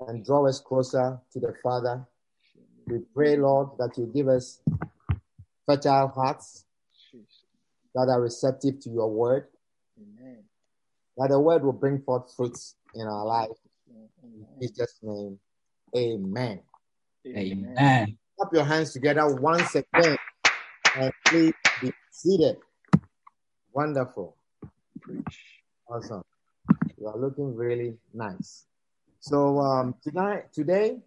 and 0.00 0.24
draw 0.24 0.46
us 0.46 0.60
closer 0.60 1.20
to 1.32 1.40
the 1.40 1.54
Father. 1.62 2.06
We 2.86 2.98
pray, 3.14 3.36
Lord, 3.36 3.70
that 3.78 3.96
you 3.96 4.10
give 4.14 4.28
us 4.28 4.60
fertile 5.66 6.08
hearts 6.08 6.66
that 7.94 8.08
are 8.08 8.20
receptive 8.20 8.80
to 8.80 8.90
your 8.90 9.10
word, 9.10 9.46
that 11.16 11.28
the 11.30 11.40
word 11.40 11.64
will 11.64 11.72
bring 11.72 12.00
forth 12.02 12.34
fruits 12.36 12.74
in 12.94 13.06
our 13.06 13.24
life. 13.24 13.48
In 14.22 14.46
Jesus' 14.60 14.98
name, 15.02 15.38
amen. 15.96 16.60
Amen. 17.26 18.18
Clap 18.38 18.52
your 18.52 18.64
hands 18.64 18.92
together 18.92 19.34
once 19.36 19.74
again 19.74 20.16
and 20.96 21.12
please 21.26 21.52
be 21.80 21.92
seated. 22.10 22.56
Wonderful. 23.72 24.36
Awesome. 25.88 26.22
You 26.98 27.06
are 27.08 27.18
looking 27.18 27.54
really 27.54 27.94
nice. 28.12 28.66
So 29.26 29.58
um, 29.58 29.94
tonight, 30.02 30.52
today, 30.52 30.98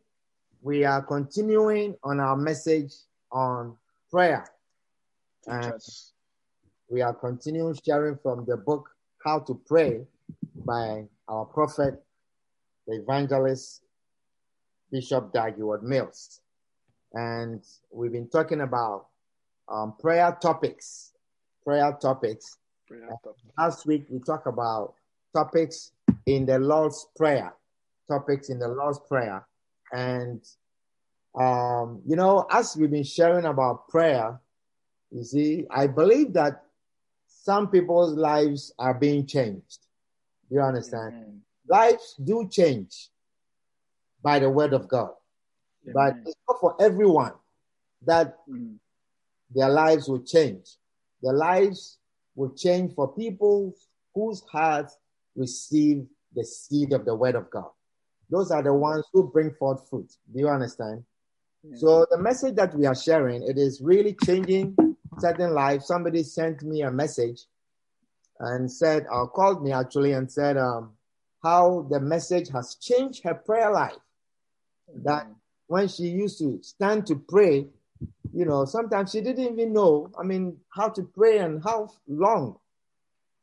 we 0.64 0.84
are 0.84 1.04
continuing 1.04 1.96
on 2.04 2.20
our 2.20 2.36
message 2.36 2.92
on 3.32 3.78
prayer. 4.10 4.44
And 5.46 5.80
we 6.90 7.04
are 7.04 7.14
continuing 7.14 7.78
sharing 7.86 8.18
from 8.18 8.44
the 8.48 8.58
book 8.58 8.90
How 9.24 9.38
to 9.42 9.62
Pray 9.68 10.08
by 10.66 11.04
our 11.28 11.46
prophet, 11.46 12.04
the 12.88 12.96
evangelist, 12.96 13.84
Bishop 14.92 15.32
Dag 15.32 15.56
Heward-Mills. 15.58 16.42
And 17.14 17.62
we've 17.92 18.14
been 18.14 18.30
talking 18.30 18.62
about 18.62 19.10
um, 19.70 19.94
prayer 20.00 20.36
topics. 20.42 21.12
Prayer 21.64 21.96
topics. 22.02 22.58
Last 23.60 23.86
week 23.86 24.08
we 24.10 24.18
talked 24.22 24.48
about 24.48 24.96
topics 25.36 25.92
in 26.26 26.48
the 26.48 26.58
Lord's 26.58 27.06
Prayer. 27.16 27.54
Topics 28.08 28.50
in 28.50 28.60
the 28.60 28.68
Lord's 28.68 29.00
Prayer. 29.00 29.46
And, 29.92 30.42
um, 31.36 32.02
you 32.06 32.16
know, 32.16 32.46
as 32.52 32.76
we've 32.76 32.92
been 32.92 33.04
sharing 33.04 33.46
about 33.46 33.88
prayer, 33.90 34.40
you 35.12 35.24
see, 35.24 35.66
I 35.70 35.88
believe 35.88 36.34
that 36.34 36.64
some 37.28 37.70
people's 37.70 38.14
lives 38.14 38.74
are 38.78 38.94
being 38.94 39.26
changed. 39.26 39.80
Do 40.50 40.56
you 40.56 40.62
understand? 40.62 41.14
Amen. 41.14 41.42
Lives 41.68 42.16
do 42.24 42.48
change 42.50 43.10
by 44.22 44.40
the 44.40 44.50
word 44.50 44.74
of 44.74 44.88
God. 44.88 45.12
But 45.94 46.16
it's 46.26 46.36
not 46.50 46.60
for 46.60 46.76
everyone 46.82 47.34
that 48.02 48.46
Mm. 48.48 48.80
their 49.50 49.70
lives 49.70 50.10
will 50.10 50.22
change. 50.22 50.78
Their 51.22 51.34
lives 51.34 52.00
will 52.36 52.54
change 52.54 52.94
for 52.94 53.14
people 53.14 53.74
whose 54.14 54.42
hearts 54.42 54.98
receive 55.36 56.08
the 56.34 56.44
seed 56.44 56.92
of 56.92 57.06
the 57.06 57.16
word 57.16 57.36
of 57.36 57.50
God. 57.50 57.72
Those 58.30 58.52
are 58.52 58.62
the 58.62 58.74
ones 58.74 59.06
who 59.14 59.30
bring 59.30 59.52
forth 59.52 59.90
fruit. 59.90 60.12
Do 60.34 60.40
you 60.40 60.50
understand? 60.50 61.04
Yeah. 61.64 61.78
So 61.78 62.06
the 62.12 62.18
message 62.18 62.56
that 62.56 62.76
we 62.76 62.86
are 62.86 62.96
sharing, 62.96 63.44
it 63.44 63.58
is 63.58 63.82
really 63.82 64.16
changing 64.26 64.76
certain 65.20 65.54
lives. 65.54 65.88
Somebody 65.88 66.24
sent 66.24 66.62
me 66.64 66.82
a 66.82 66.92
message 66.92 67.44
and 68.40 68.72
said, 68.72 69.06
or 69.10 69.28
called 69.30 69.64
me 69.64 69.72
actually 69.72 70.14
and 70.14 70.32
said, 70.32 70.58
um, 70.58 70.92
how 71.44 71.88
the 71.90 72.00
message 72.00 72.50
has 72.50 72.76
changed 72.76 73.24
her 73.24 73.34
prayer 73.34 73.72
life. 73.72 73.98
That 75.04 75.28
when 75.68 75.88
she 75.88 76.04
used 76.04 76.40
to 76.40 76.60
stand 76.62 77.06
to 77.08 77.16
pray, 77.16 77.68
you 78.34 78.46
know, 78.46 78.66
sometimes 78.66 79.12
she 79.12 79.22
didn't 79.22 79.54
even 79.54 79.74
know, 79.74 80.12
I 80.20 80.24
mean, 80.24 80.58
how 80.70 80.90
to 80.90 81.04
pray 81.04 81.40
and 81.40 81.64
how 81.64 81.90
long. 82.08 82.58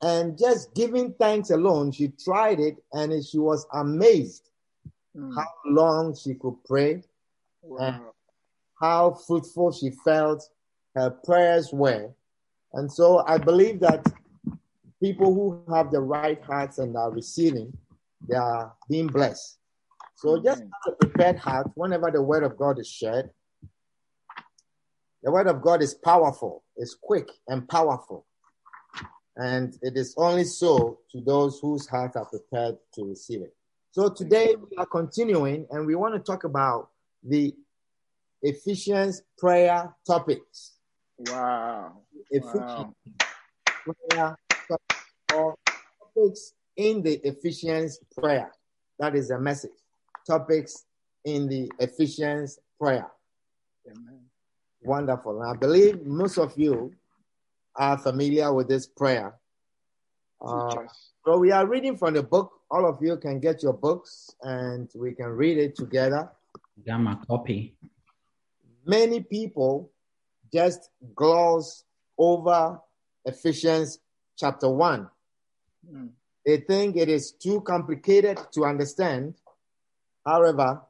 And 0.03 0.39
just 0.39 0.75
giving 0.75 1.15
thanks 1.15 1.51
alone, 1.51 1.93
she 1.93 2.09
tried 2.09 2.61
it 2.61 2.77
and 2.93 3.25
she 3.25 3.39
was 3.39 3.67
amazed 3.73 4.51
Mm. 5.17 5.35
how 5.35 5.47
long 5.67 6.17
she 6.17 6.35
could 6.35 6.57
pray, 6.65 7.03
Wow. 7.63 8.13
how 8.81 9.13
fruitful 9.13 9.71
she 9.73 9.91
felt 9.91 10.43
her 10.97 11.11
prayers 11.11 11.73
were. 11.73 12.13
And 12.73 12.91
so 12.91 13.19
I 13.27 13.39
believe 13.39 13.81
that 13.81 14.05
people 15.01 15.33
who 15.35 15.63
have 15.73 15.93
the 15.93 16.01
right 16.01 16.43
hearts 16.43 16.79
and 16.79 16.97
are 16.97 17.11
receiving, 17.13 17.73
they 18.29 18.37
are 18.37 18.75
being 18.89 19.07
blessed. 19.07 19.59
So 20.17 20.43
just 20.43 20.63
have 20.63 20.95
a 20.95 20.97
prepared 20.97 21.39
heart 21.39 21.71
whenever 21.75 22.11
the 22.11 22.23
word 22.23 22.43
of 22.43 22.57
God 22.57 22.79
is 22.79 22.89
shared. 22.89 23.31
The 25.23 25.31
word 25.31 25.47
of 25.47 25.63
God 25.63 25.83
is 25.83 25.95
powerful, 25.95 26.65
it's 26.77 26.97
quick 27.01 27.29
and 27.49 27.69
powerful. 27.69 28.27
And 29.37 29.77
it 29.83 29.97
is 29.97 30.15
only 30.17 30.45
so 30.45 31.01
to 31.11 31.21
those 31.21 31.59
whose 31.61 31.89
hearts 31.89 32.17
are 32.17 32.27
prepared 32.27 32.77
to 32.95 33.05
receive 33.05 33.43
it. 33.43 33.55
So 33.95 34.09
today 34.09 34.57
we 34.57 34.77
are 34.77 34.87
continuing 34.87 35.69
and 35.71 35.87
we 35.87 35.95
want 35.95 36.15
to 36.15 36.19
talk 36.19 36.43
about 36.43 36.89
the 37.23 37.55
Ephesians 38.43 39.23
prayer 39.39 39.95
topics. 40.05 40.81
Wow. 41.17 41.99
Ephesians 42.29 42.93
Wow. 43.87 43.95
prayer 44.11 44.39
topics, 44.67 45.05
or 45.33 45.55
topics 46.01 46.55
in 46.75 47.03
the 47.03 47.21
Ephesians 47.23 48.01
prayer. 48.19 48.51
That 48.99 49.15
is 49.15 49.29
the 49.29 49.39
message. 49.39 49.71
Topics 50.27 50.87
in 51.25 51.47
the 51.47 51.71
Ephesians 51.79 52.59
prayer. 52.81 53.09
Amen. 53.89 54.25
Wonderful. 54.83 55.41
And 55.41 55.57
I 55.57 55.57
believe 55.57 56.05
most 56.05 56.37
of 56.37 56.53
you 56.59 56.93
are 57.77 57.97
familiar 57.97 58.53
with 58.53 58.67
this 58.67 58.89
prayer. 58.89 59.39
Uh. 60.41 60.83
So 61.25 61.39
we 61.39 61.51
are 61.53 61.67
reading 61.67 61.97
from 61.97 62.15
the 62.15 62.23
book. 62.23 62.53
All 62.71 62.87
of 62.87 62.99
you 63.03 63.17
can 63.17 63.41
get 63.41 63.63
your 63.63 63.73
books 63.73 64.31
and 64.43 64.91
we 64.95 65.13
can 65.13 65.29
read 65.29 65.59
it 65.59 65.77
together. 65.77 66.31
Got 66.87 66.99
my 66.99 67.15
copy. 67.27 67.75
Many 68.87 69.21
people 69.23 69.91
just 70.53 70.91
gloss 71.15 71.85
over 72.19 72.79
Ephesians 73.25 74.01
chapter 74.37 74.69
1. 74.69 75.09
Mm. 75.91 76.09
They 76.45 76.59
think 76.59 76.97
it 76.97 77.09
is 77.09 77.33
too 77.33 77.63
complicated 77.63 78.39
to 78.53 78.65
understand. 78.65 79.35
However, 80.27 80.83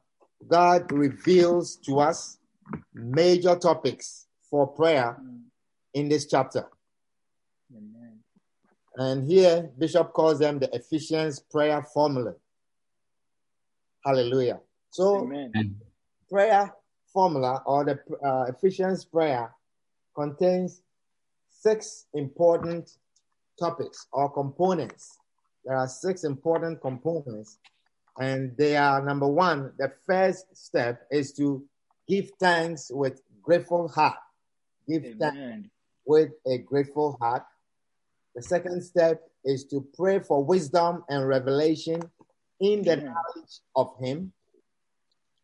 God 0.47 0.91
reveals 0.91 1.77
to 1.85 1.99
us 1.99 2.37
major 2.93 3.55
topics 3.55 4.27
for 4.49 4.67
prayer 4.67 5.17
Mm. 5.21 5.43
in 5.93 6.09
this 6.09 6.25
chapter. 6.25 6.67
Amen. 7.71 7.94
And 8.97 9.29
here, 9.29 9.69
Bishop 9.77 10.13
calls 10.13 10.39
them 10.39 10.59
the 10.59 10.73
Ephesians 10.73 11.39
prayer 11.39 11.81
formula. 11.81 12.33
Hallelujah. 14.05 14.59
So, 14.91 15.23
Amen. 15.23 15.75
prayer 16.29 16.73
formula 17.11 17.61
or 17.65 17.83
the 17.83 17.99
uh, 18.25 18.45
Ephesians 18.49 19.03
prayer 19.03 19.51
contains 20.15 20.81
six 21.49 22.05
important 22.13 22.89
topics 23.59 24.07
or 24.11 24.31
components. 24.31 25.17
There 25.65 25.75
are 25.75 25.87
six 25.87 26.23
important 26.23 26.81
components, 26.81 27.57
and 28.19 28.55
they 28.57 28.77
are 28.77 29.03
number 29.03 29.27
one, 29.27 29.73
the 29.77 29.91
first 30.05 30.55
step 30.55 31.07
is 31.09 31.33
to 31.33 31.65
give 32.07 32.29
thanks 32.39 32.91
with 32.93 33.21
grateful 33.41 33.87
heart. 33.87 34.17
Give 34.87 35.03
thanks 35.19 35.69
with 36.05 36.31
a 36.45 36.59
grateful 36.59 37.17
heart. 37.19 37.43
The 38.35 38.41
second 38.41 38.81
step 38.83 39.21
is 39.45 39.63
to 39.65 39.87
pray 39.95 40.19
for 40.19 40.43
wisdom 40.43 41.03
and 41.09 41.27
revelation 41.27 42.01
in 42.59 42.83
the 42.83 42.93
Amen. 42.93 43.05
knowledge 43.05 43.59
of 43.75 43.95
Him. 43.99 44.33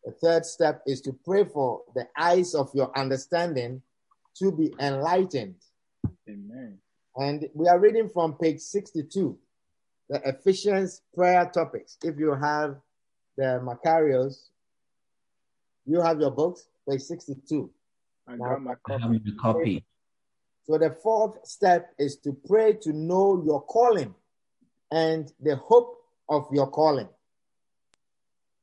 The 0.04 0.12
third 0.12 0.44
step 0.44 0.82
is 0.86 1.00
to 1.02 1.12
pray 1.24 1.44
for 1.44 1.82
the 1.94 2.06
eyes 2.18 2.54
of 2.54 2.70
your 2.74 2.96
understanding 2.96 3.82
to 4.36 4.52
be 4.52 4.74
enlightened. 4.78 5.56
Amen. 6.28 6.78
And 7.16 7.48
we 7.54 7.68
are 7.68 7.78
reading 7.78 8.08
from 8.08 8.34
page 8.34 8.60
62, 8.60 9.38
the 10.08 10.20
Ephesians 10.28 11.02
prayer 11.14 11.50
topics. 11.52 11.96
If 12.02 12.18
you 12.18 12.34
have 12.34 12.76
the 13.36 13.60
Macarios, 13.62 14.48
you 15.86 16.00
have 16.00 16.20
your 16.20 16.30
books, 16.30 16.68
page 16.88 17.02
62. 17.02 17.70
I 18.28 18.36
got 18.36 18.62
my 18.62 18.72
I 18.72 18.74
copy. 18.86 19.02
have 19.02 19.10
my 19.10 19.18
copy. 19.40 19.84
So 20.64 20.78
the 20.78 20.90
fourth 21.02 21.44
step 21.46 21.92
is 21.98 22.16
to 22.18 22.36
pray 22.46 22.74
to 22.82 22.92
know 22.92 23.42
your 23.44 23.62
calling 23.62 24.14
and 24.90 25.32
the 25.40 25.56
hope 25.56 25.96
of 26.28 26.46
your 26.52 26.68
calling. 26.68 27.08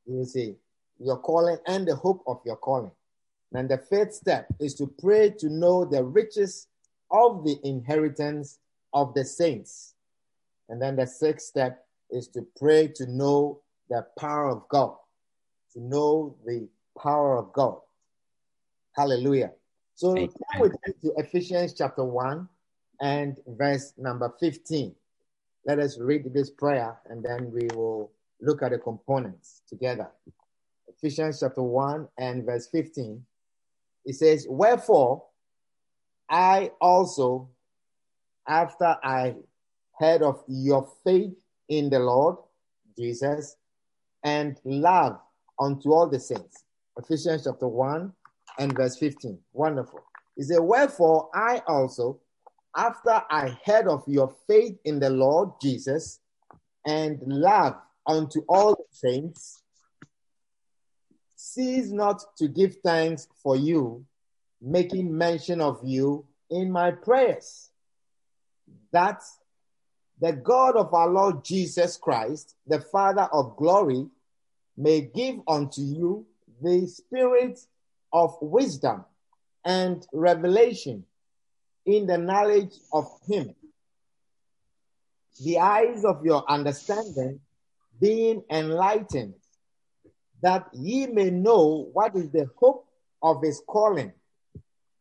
You 0.05 0.25
see, 0.25 0.55
your 0.99 1.17
calling 1.17 1.57
and 1.67 1.87
the 1.87 1.95
hope 1.95 2.23
of 2.25 2.39
your 2.45 2.55
calling. 2.55 2.91
And 3.53 3.69
the 3.69 3.77
fifth 3.77 4.13
step 4.13 4.47
is 4.59 4.75
to 4.75 4.87
pray 5.01 5.31
to 5.39 5.49
know 5.49 5.85
the 5.85 6.03
riches 6.03 6.67
of 7.11 7.43
the 7.43 7.57
inheritance 7.63 8.59
of 8.93 9.13
the 9.13 9.25
saints. 9.25 9.95
And 10.69 10.81
then 10.81 10.95
the 10.95 11.07
sixth 11.07 11.47
step 11.47 11.85
is 12.11 12.27
to 12.29 12.45
pray 12.57 12.87
to 12.95 13.07
know 13.07 13.61
the 13.89 14.05
power 14.19 14.49
of 14.49 14.67
God, 14.69 14.95
to 15.73 15.81
know 15.81 16.35
the 16.45 16.67
power 16.97 17.37
of 17.37 17.51
God. 17.53 17.77
Hallelujah. 18.95 19.51
So 19.99 20.15
Amen. 20.15 20.29
come 20.53 20.61
with 20.61 20.71
me 20.87 20.93
to 21.01 21.13
Ephesians 21.17 21.73
chapter 21.73 22.05
1 22.05 22.47
and 23.01 23.37
verse 23.45 23.91
number 23.97 24.33
15. 24.39 24.95
Let 25.65 25.79
us 25.79 25.99
read 25.99 26.33
this 26.33 26.49
prayer 26.49 26.97
and 27.09 27.21
then 27.21 27.51
we 27.51 27.67
will 27.75 28.09
look 28.39 28.63
at 28.63 28.71
the 28.71 28.77
components 28.77 29.61
together. 29.67 30.09
Ephesians 30.87 31.41
chapter 31.41 31.61
1 31.61 32.07
and 32.17 32.45
verse 32.45 32.69
15. 32.71 33.25
It 34.05 34.15
says, 34.15 34.47
Wherefore 34.49 35.25
I 36.29 36.71
also, 36.79 37.49
after 38.47 38.95
I 39.03 39.35
heard 39.99 40.21
of 40.21 40.41
your 40.47 40.89
faith 41.03 41.35
in 41.67 41.89
the 41.89 41.99
Lord 41.99 42.37
Jesus 42.97 43.57
and 44.23 44.57
love 44.63 45.19
unto 45.59 45.91
all 45.91 46.07
the 46.07 46.21
saints. 46.21 46.63
Ephesians 46.97 47.43
chapter 47.43 47.67
1 47.67 48.13
and 48.59 48.75
verse 48.75 48.97
15. 48.97 49.39
Wonderful. 49.53 50.01
He 50.35 50.43
said, 50.43 50.59
Wherefore 50.59 51.29
I 51.33 51.61
also, 51.67 52.19
after 52.75 53.21
I 53.31 53.57
heard 53.65 53.87
of 53.87 54.03
your 54.05 54.35
faith 54.47 54.77
in 54.85 54.99
the 54.99 55.09
Lord 55.09 55.49
Jesus 55.61 56.19
and 56.85 57.19
love 57.25 57.75
unto 58.05 58.41
all 58.47 58.75
the 58.75 58.83
saints, 58.91 59.63
cease 61.35 61.89
not 61.89 62.21
to 62.37 62.47
give 62.47 62.75
thanks 62.83 63.27
for 63.41 63.55
you, 63.55 64.05
making 64.61 65.17
mention 65.17 65.61
of 65.61 65.79
you 65.83 66.25
in 66.49 66.71
my 66.71 66.91
prayers, 66.91 67.69
that 68.91 69.23
the 70.19 70.33
God 70.33 70.75
of 70.75 70.93
our 70.93 71.09
Lord 71.09 71.45
Jesus 71.45 71.95
Christ, 71.95 72.55
the 72.67 72.81
Father 72.81 73.29
of 73.31 73.55
glory, 73.55 74.05
may 74.75 75.01
give 75.01 75.37
unto 75.47 75.81
you 75.81 76.25
the 76.61 76.85
spirit 76.87 77.59
of 78.11 78.35
wisdom 78.41 79.05
and 79.65 80.05
revelation 80.13 81.05
in 81.85 82.07
the 82.07 82.17
knowledge 82.17 82.73
of 82.93 83.05
Him, 83.27 83.55
the 85.43 85.59
eyes 85.59 86.05
of 86.05 86.25
your 86.25 86.43
understanding 86.49 87.39
being 87.99 88.43
enlightened, 88.49 89.33
that 90.41 90.67
ye 90.73 91.07
may 91.07 91.29
know 91.29 91.89
what 91.93 92.15
is 92.15 92.29
the 92.31 92.49
hope 92.57 92.85
of 93.21 93.41
His 93.43 93.61
calling 93.67 94.13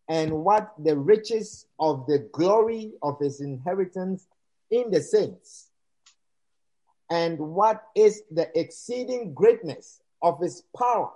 and 0.08 0.32
what 0.32 0.72
the 0.82 0.96
riches 0.96 1.66
of 1.78 2.06
the 2.06 2.28
glory 2.32 2.92
of 3.02 3.18
His 3.20 3.40
inheritance 3.40 4.26
in 4.70 4.90
the 4.90 5.00
saints, 5.00 5.70
and 7.10 7.38
what 7.38 7.84
is 7.94 8.22
the 8.30 8.50
exceeding 8.58 9.32
greatness 9.32 10.00
of 10.22 10.40
His 10.40 10.62
power 10.76 11.10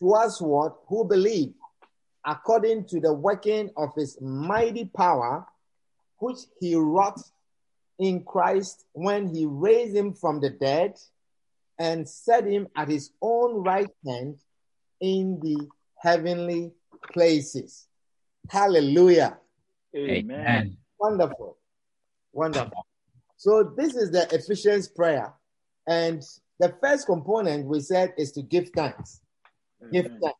to 0.00 0.14
us 0.14 0.40
what? 0.40 0.76
Who 0.88 1.04
believe? 1.04 1.52
According 2.26 2.86
to 2.86 3.00
the 3.00 3.12
working 3.12 3.70
of 3.76 3.94
his 3.94 4.20
mighty 4.20 4.86
power 4.86 5.46
which 6.18 6.38
he 6.58 6.74
wrought 6.74 7.20
in 7.98 8.24
Christ 8.24 8.84
when 8.92 9.34
he 9.34 9.46
raised 9.46 9.96
him 9.96 10.12
from 10.12 10.40
the 10.40 10.50
dead 10.50 10.98
and 11.78 12.08
set 12.08 12.46
him 12.46 12.68
at 12.76 12.88
his 12.88 13.10
own 13.22 13.62
right 13.62 13.88
hand 14.06 14.36
in 15.00 15.40
the 15.40 15.66
heavenly 15.96 16.72
places. 17.12 17.86
Hallelujah. 18.48 19.38
Amen. 19.96 20.16
Amen. 20.18 20.76
wonderful. 20.98 21.56
Wonderful. 22.32 22.86
So 23.36 23.72
this 23.76 23.96
is 23.96 24.10
the 24.10 24.28
Ephesians 24.34 24.88
prayer. 24.88 25.32
And 25.86 26.22
the 26.58 26.74
first 26.82 27.06
component 27.06 27.66
we 27.66 27.80
said 27.80 28.12
is 28.18 28.32
to 28.32 28.42
give 28.42 28.68
thanks 28.70 29.20
give 29.92 30.06
Amen. 30.06 30.20
thanks. 30.22 30.38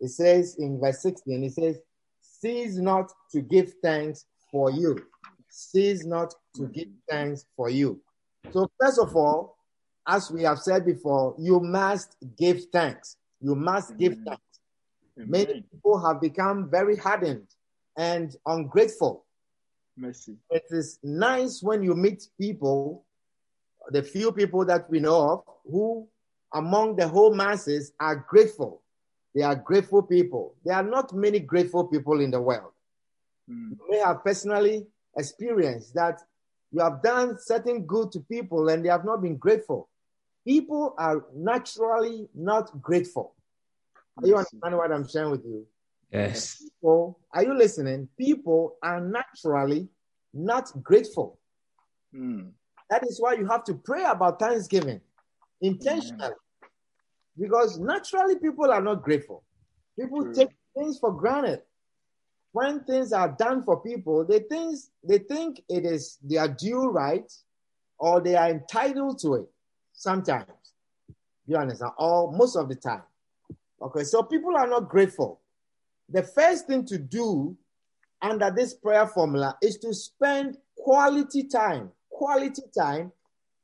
It 0.00 0.08
says 0.08 0.56
in 0.58 0.80
verse 0.80 1.02
16, 1.02 1.44
it 1.44 1.52
says, 1.52 1.78
Cease 2.20 2.76
not 2.76 3.10
to 3.32 3.40
give 3.40 3.74
thanks 3.82 4.26
for 4.50 4.70
you. 4.70 5.04
Cease 5.48 6.04
not 6.04 6.34
to 6.54 6.62
mm-hmm. 6.62 6.72
give 6.72 6.88
thanks 7.08 7.46
for 7.56 7.68
you. 7.68 8.00
So, 8.52 8.70
first 8.80 8.98
of 9.00 9.16
all, 9.16 9.56
as 10.06 10.30
we 10.30 10.42
have 10.42 10.58
said 10.58 10.86
before, 10.86 11.34
you 11.38 11.60
must 11.60 12.16
give 12.38 12.64
thanks. 12.72 13.16
You 13.40 13.54
must 13.54 13.96
give 13.96 14.12
mm-hmm. 14.12 14.28
Amen. 14.28 14.38
thanks. 15.16 15.30
Many 15.30 15.64
people 15.72 16.04
have 16.06 16.20
become 16.20 16.70
very 16.70 16.96
hardened 16.96 17.48
and 17.96 18.34
ungrateful. 18.46 19.24
Mercy. 19.96 20.36
It 20.50 20.64
is 20.70 21.00
nice 21.02 21.60
when 21.60 21.82
you 21.82 21.94
meet 21.94 22.28
people, 22.40 23.04
the 23.90 24.02
few 24.02 24.30
people 24.30 24.64
that 24.66 24.88
we 24.88 25.00
know 25.00 25.30
of, 25.30 25.42
who 25.68 26.08
among 26.54 26.96
the 26.96 27.06
whole 27.06 27.34
masses 27.34 27.92
are 28.00 28.24
grateful. 28.28 28.82
They 29.34 29.42
are 29.42 29.54
grateful 29.54 30.02
people. 30.02 30.54
There 30.64 30.74
are 30.74 30.82
not 30.82 31.12
many 31.12 31.38
grateful 31.38 31.84
people 31.84 32.20
in 32.20 32.30
the 32.30 32.40
world. 32.40 32.72
Mm. 33.50 33.70
You 33.70 33.86
may 33.90 33.98
have 33.98 34.24
personally 34.24 34.86
experienced 35.16 35.94
that 35.94 36.20
you 36.72 36.80
have 36.80 37.02
done 37.02 37.38
certain 37.38 37.84
good 37.84 38.12
to 38.12 38.20
people 38.20 38.68
and 38.68 38.84
they 38.84 38.88
have 38.88 39.04
not 39.04 39.22
been 39.22 39.36
grateful. 39.36 39.88
People 40.46 40.94
are 40.98 41.24
naturally 41.34 42.28
not 42.34 42.80
grateful. 42.80 43.34
Are 44.22 44.26
you 44.26 44.36
understand 44.36 44.76
what 44.76 44.90
I'm 44.90 45.06
sharing 45.06 45.30
with 45.30 45.44
you? 45.44 45.66
Yes. 46.12 46.62
People, 46.62 47.18
are 47.32 47.44
you 47.44 47.54
listening? 47.54 48.08
People 48.18 48.76
are 48.82 49.00
naturally 49.00 49.88
not 50.32 50.70
grateful. 50.82 51.38
Mm. 52.14 52.50
That 52.90 53.04
is 53.06 53.20
why 53.20 53.34
you 53.34 53.46
have 53.46 53.64
to 53.64 53.74
pray 53.74 54.04
about 54.04 54.40
Thanksgiving 54.40 55.00
intentionally. 55.60 56.34
Because 57.38 57.78
naturally, 57.78 58.36
people 58.36 58.70
are 58.70 58.82
not 58.82 59.02
grateful. 59.02 59.44
People 59.98 60.24
True. 60.24 60.34
take 60.34 60.48
things 60.76 60.98
for 60.98 61.12
granted. 61.12 61.62
When 62.52 62.80
things 62.84 63.12
are 63.12 63.28
done 63.28 63.62
for 63.64 63.80
people, 63.82 64.24
they 64.24 64.40
think, 64.40 64.78
they 65.04 65.18
think 65.18 65.62
it 65.68 65.84
is 65.84 66.18
their 66.22 66.48
due 66.48 66.88
right 66.88 67.30
or 67.98 68.20
they 68.20 68.36
are 68.36 68.50
entitled 68.50 69.18
to 69.20 69.34
it 69.34 69.46
sometimes. 69.92 70.46
You 71.46 71.56
understand? 71.56 71.92
Uh, 71.98 72.04
or 72.04 72.32
most 72.32 72.56
of 72.56 72.68
the 72.68 72.74
time. 72.74 73.02
Okay, 73.80 74.04
so 74.04 74.22
people 74.22 74.56
are 74.56 74.66
not 74.66 74.88
grateful. 74.88 75.40
The 76.08 76.22
first 76.22 76.66
thing 76.66 76.84
to 76.86 76.98
do 76.98 77.56
under 78.22 78.50
this 78.50 78.74
prayer 78.74 79.06
formula 79.06 79.56
is 79.62 79.78
to 79.78 79.94
spend 79.94 80.56
quality 80.76 81.44
time, 81.44 81.90
quality 82.10 82.62
time, 82.76 83.12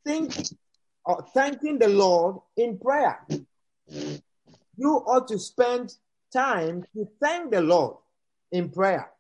think 0.04 0.32
or 1.04 1.26
thanking 1.34 1.78
the 1.78 1.88
Lord 1.88 2.36
in 2.56 2.78
prayer. 2.78 3.18
You 4.76 4.90
ought 5.06 5.28
to 5.28 5.38
spend 5.38 5.94
time 6.32 6.84
to 6.94 7.08
thank 7.20 7.52
the 7.52 7.60
Lord 7.60 7.96
in 8.50 8.70
prayer. 8.70 9.10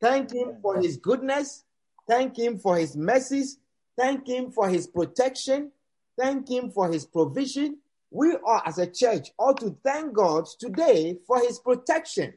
Thank 0.00 0.32
Him 0.32 0.58
for 0.62 0.80
His 0.80 0.96
goodness. 0.96 1.64
Thank 2.06 2.38
Him 2.38 2.58
for 2.58 2.76
His 2.76 2.96
mercies. 2.96 3.58
Thank 3.96 4.28
Him 4.28 4.50
for 4.50 4.68
His 4.68 4.86
protection. 4.86 5.72
Thank 6.18 6.50
Him 6.50 6.70
for 6.70 6.90
His 6.90 7.04
provision. 7.04 7.78
We 8.10 8.36
are, 8.44 8.62
as 8.64 8.78
a 8.78 8.86
church, 8.86 9.30
ought 9.38 9.60
to 9.60 9.76
thank 9.84 10.14
God 10.14 10.46
today 10.58 11.18
for 11.26 11.38
His 11.40 11.58
protection. 11.58 12.34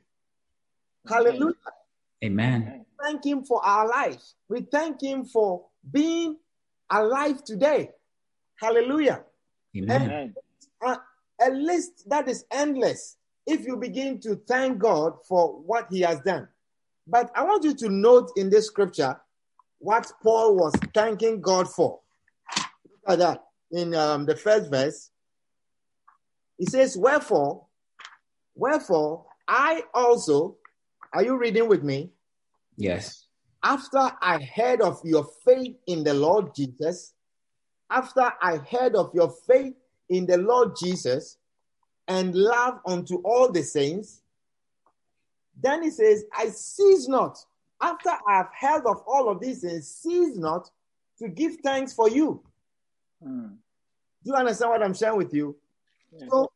Hallelujah. 1.07 1.55
Amen. 2.23 2.85
Thank 3.01 3.25
Him 3.25 3.43
for 3.43 3.65
our 3.65 3.87
lives. 3.87 4.35
We 4.47 4.61
thank 4.61 5.01
Him 5.01 5.25
for 5.25 5.65
being 5.89 6.37
alive 6.89 7.43
today. 7.43 7.91
Hallelujah. 8.61 9.23
Amen. 9.75 10.01
Amen. 10.01 10.35
Uh, 10.85 10.97
a 11.41 11.49
list 11.49 12.07
that 12.07 12.29
is 12.29 12.45
endless 12.51 13.17
if 13.47 13.65
you 13.65 13.75
begin 13.75 14.19
to 14.21 14.35
thank 14.47 14.77
God 14.77 15.13
for 15.27 15.53
what 15.61 15.87
He 15.89 16.01
has 16.01 16.19
done. 16.21 16.47
But 17.07 17.31
I 17.35 17.43
want 17.43 17.63
you 17.63 17.73
to 17.75 17.89
note 17.89 18.31
in 18.35 18.49
this 18.49 18.67
scripture 18.67 19.19
what 19.79 20.11
Paul 20.21 20.55
was 20.55 20.73
thanking 20.93 21.41
God 21.41 21.67
for. 21.67 21.99
Look 22.85 22.99
at 23.07 23.19
that 23.19 23.43
in 23.71 23.95
um, 23.95 24.25
the 24.25 24.35
first 24.35 24.69
verse. 24.69 25.09
He 26.59 26.67
says, 26.67 26.95
Wherefore, 26.95 27.65
wherefore, 28.53 29.25
I 29.47 29.81
also, 29.95 30.57
are 31.11 31.23
you 31.23 31.35
reading 31.37 31.67
with 31.67 31.81
me? 31.83 32.11
Yes. 32.77 33.25
after 33.63 34.11
I 34.21 34.39
heard 34.55 34.81
of 34.81 34.99
your 35.03 35.27
faith 35.45 35.75
in 35.87 36.03
the 36.03 36.13
Lord 36.13 36.55
Jesus, 36.55 37.13
after 37.91 38.31
I 38.41 38.57
heard 38.57 38.95
of 38.95 39.13
your 39.13 39.29
faith 39.29 39.75
in 40.09 40.25
the 40.25 40.37
Lord 40.37 40.75
Jesus 40.77 41.37
and 42.07 42.33
love 42.33 42.79
unto 42.85 43.17
all 43.17 43.51
the 43.51 43.63
saints, 43.63 44.21
then 45.61 45.83
he 45.83 45.91
says, 45.91 46.23
I 46.35 46.49
cease 46.49 47.07
not. 47.07 47.37
After 47.81 48.09
I 48.09 48.37
have 48.37 48.49
heard 48.57 48.85
of 48.85 49.03
all 49.05 49.29
of 49.29 49.39
these 49.39 49.63
and 49.63 49.83
cease 49.83 50.35
not 50.37 50.69
to 51.19 51.27
give 51.27 51.57
thanks 51.63 51.93
for 51.93 52.09
you. 52.09 52.41
Mm. 53.23 53.55
Do 54.23 54.29
you 54.31 54.35
understand 54.35 54.71
what 54.71 54.83
I'm 54.83 54.93
sharing 54.93 55.17
with 55.17 55.33
you? 55.33 55.55
Yes. 56.11 56.29
So 56.29 56.51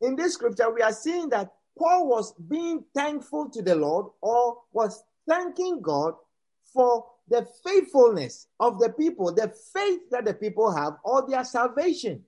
in 0.00 0.16
this 0.16 0.34
scripture, 0.34 0.72
we 0.72 0.82
are 0.82 0.92
seeing 0.92 1.28
that 1.30 1.52
Paul 1.78 2.08
was 2.08 2.32
being 2.48 2.84
thankful 2.94 3.50
to 3.50 3.62
the 3.62 3.74
Lord 3.74 4.06
or 4.20 4.58
was 4.72 5.02
thanking 5.28 5.80
God 5.80 6.14
for 6.72 7.06
the 7.28 7.46
faithfulness 7.64 8.48
of 8.60 8.78
the 8.78 8.90
people, 8.90 9.32
the 9.32 9.52
faith 9.72 10.00
that 10.10 10.24
the 10.24 10.34
people 10.34 10.74
have, 10.74 10.94
or 11.04 11.28
their 11.28 11.44
salvation. 11.44 12.22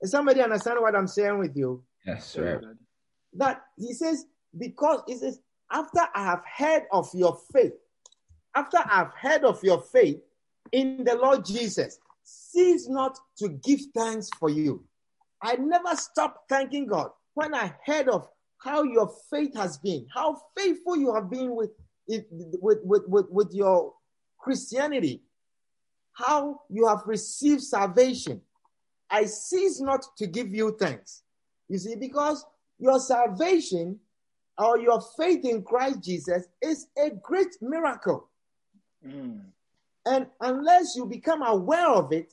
Does 0.00 0.10
somebody 0.10 0.40
understand 0.40 0.80
what 0.80 0.96
I'm 0.96 1.06
saying 1.06 1.38
with 1.38 1.56
you? 1.56 1.82
Yes, 2.06 2.26
sir. 2.26 2.76
That 3.34 3.62
he 3.76 3.92
says, 3.92 4.26
because 4.58 5.02
he 5.06 5.16
says, 5.16 5.40
after 5.70 6.00
I 6.14 6.24
have 6.24 6.42
heard 6.56 6.84
of 6.92 7.08
your 7.14 7.38
faith, 7.52 7.72
after 8.54 8.78
I've 8.84 9.12
heard 9.14 9.44
of 9.44 9.62
your 9.62 9.80
faith 9.80 10.20
in 10.72 11.04
the 11.04 11.14
Lord 11.14 11.44
Jesus, 11.44 11.98
cease 12.24 12.88
not 12.88 13.18
to 13.38 13.48
give 13.48 13.80
thanks 13.94 14.28
for 14.38 14.50
you. 14.50 14.84
I 15.42 15.56
never 15.56 15.96
stopped 15.96 16.48
thanking 16.48 16.86
God 16.86 17.10
when 17.34 17.54
I 17.54 17.74
heard 17.84 18.08
of 18.08 18.28
how 18.58 18.82
your 18.82 19.12
faith 19.30 19.56
has 19.56 19.78
been, 19.78 20.06
how 20.12 20.40
faithful 20.56 20.96
you 20.96 21.14
have 21.14 21.30
been 21.30 21.56
with, 21.56 21.70
it, 22.08 22.26
with, 22.30 22.78
with, 22.82 23.02
with, 23.06 23.26
with 23.30 23.52
your 23.52 23.94
Christianity, 24.38 25.22
how 26.12 26.60
you 26.68 26.86
have 26.86 27.02
received 27.06 27.62
salvation. 27.62 28.40
I 29.10 29.24
cease 29.24 29.80
not 29.80 30.04
to 30.18 30.26
give 30.26 30.54
you 30.54 30.76
thanks. 30.78 31.22
You 31.68 31.78
see, 31.78 31.96
because 31.96 32.44
your 32.78 32.98
salvation 32.98 33.98
or 34.58 34.78
your 34.78 35.00
faith 35.16 35.44
in 35.44 35.62
Christ 35.62 36.02
Jesus 36.02 36.48
is 36.60 36.88
a 36.98 37.10
great 37.10 37.56
miracle. 37.60 38.28
Mm. 39.06 39.40
And 40.04 40.26
unless 40.40 40.96
you 40.96 41.06
become 41.06 41.42
aware 41.42 41.88
of 41.88 42.12
it, 42.12 42.32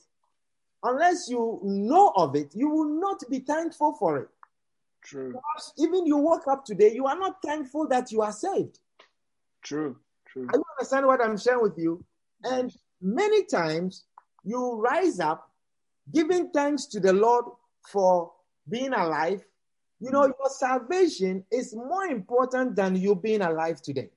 unless 0.82 1.28
you 1.28 1.60
know 1.62 2.12
of 2.16 2.34
it, 2.34 2.54
you 2.54 2.68
will 2.68 3.00
not 3.00 3.22
be 3.30 3.40
thankful 3.40 3.94
for 3.94 4.18
it. 4.18 4.28
True. 5.02 5.34
Even 5.78 6.06
you 6.06 6.16
woke 6.16 6.46
up 6.48 6.64
today, 6.64 6.92
you 6.92 7.06
are 7.06 7.18
not 7.18 7.40
thankful 7.42 7.86
that 7.88 8.12
you 8.12 8.22
are 8.22 8.32
saved. 8.32 8.78
True. 9.62 9.96
True. 10.26 10.48
I 10.52 10.56
understand 10.78 11.06
what 11.06 11.20
I'm 11.22 11.36
sharing 11.36 11.62
with 11.62 11.78
you. 11.78 12.04
And 12.44 12.72
many 13.00 13.44
times 13.44 14.04
you 14.44 14.80
rise 14.80 15.20
up 15.20 15.50
giving 16.12 16.50
thanks 16.50 16.86
to 16.86 17.00
the 17.00 17.12
Lord 17.12 17.44
for 17.88 18.32
being 18.68 18.92
alive. 18.92 19.44
You 20.00 20.10
know, 20.10 20.24
your 20.26 20.48
salvation 20.48 21.44
is 21.52 21.74
more 21.74 22.06
important 22.06 22.74
than 22.76 22.96
you 22.96 23.14
being 23.14 23.42
alive 23.42 23.82
today. 23.82 24.10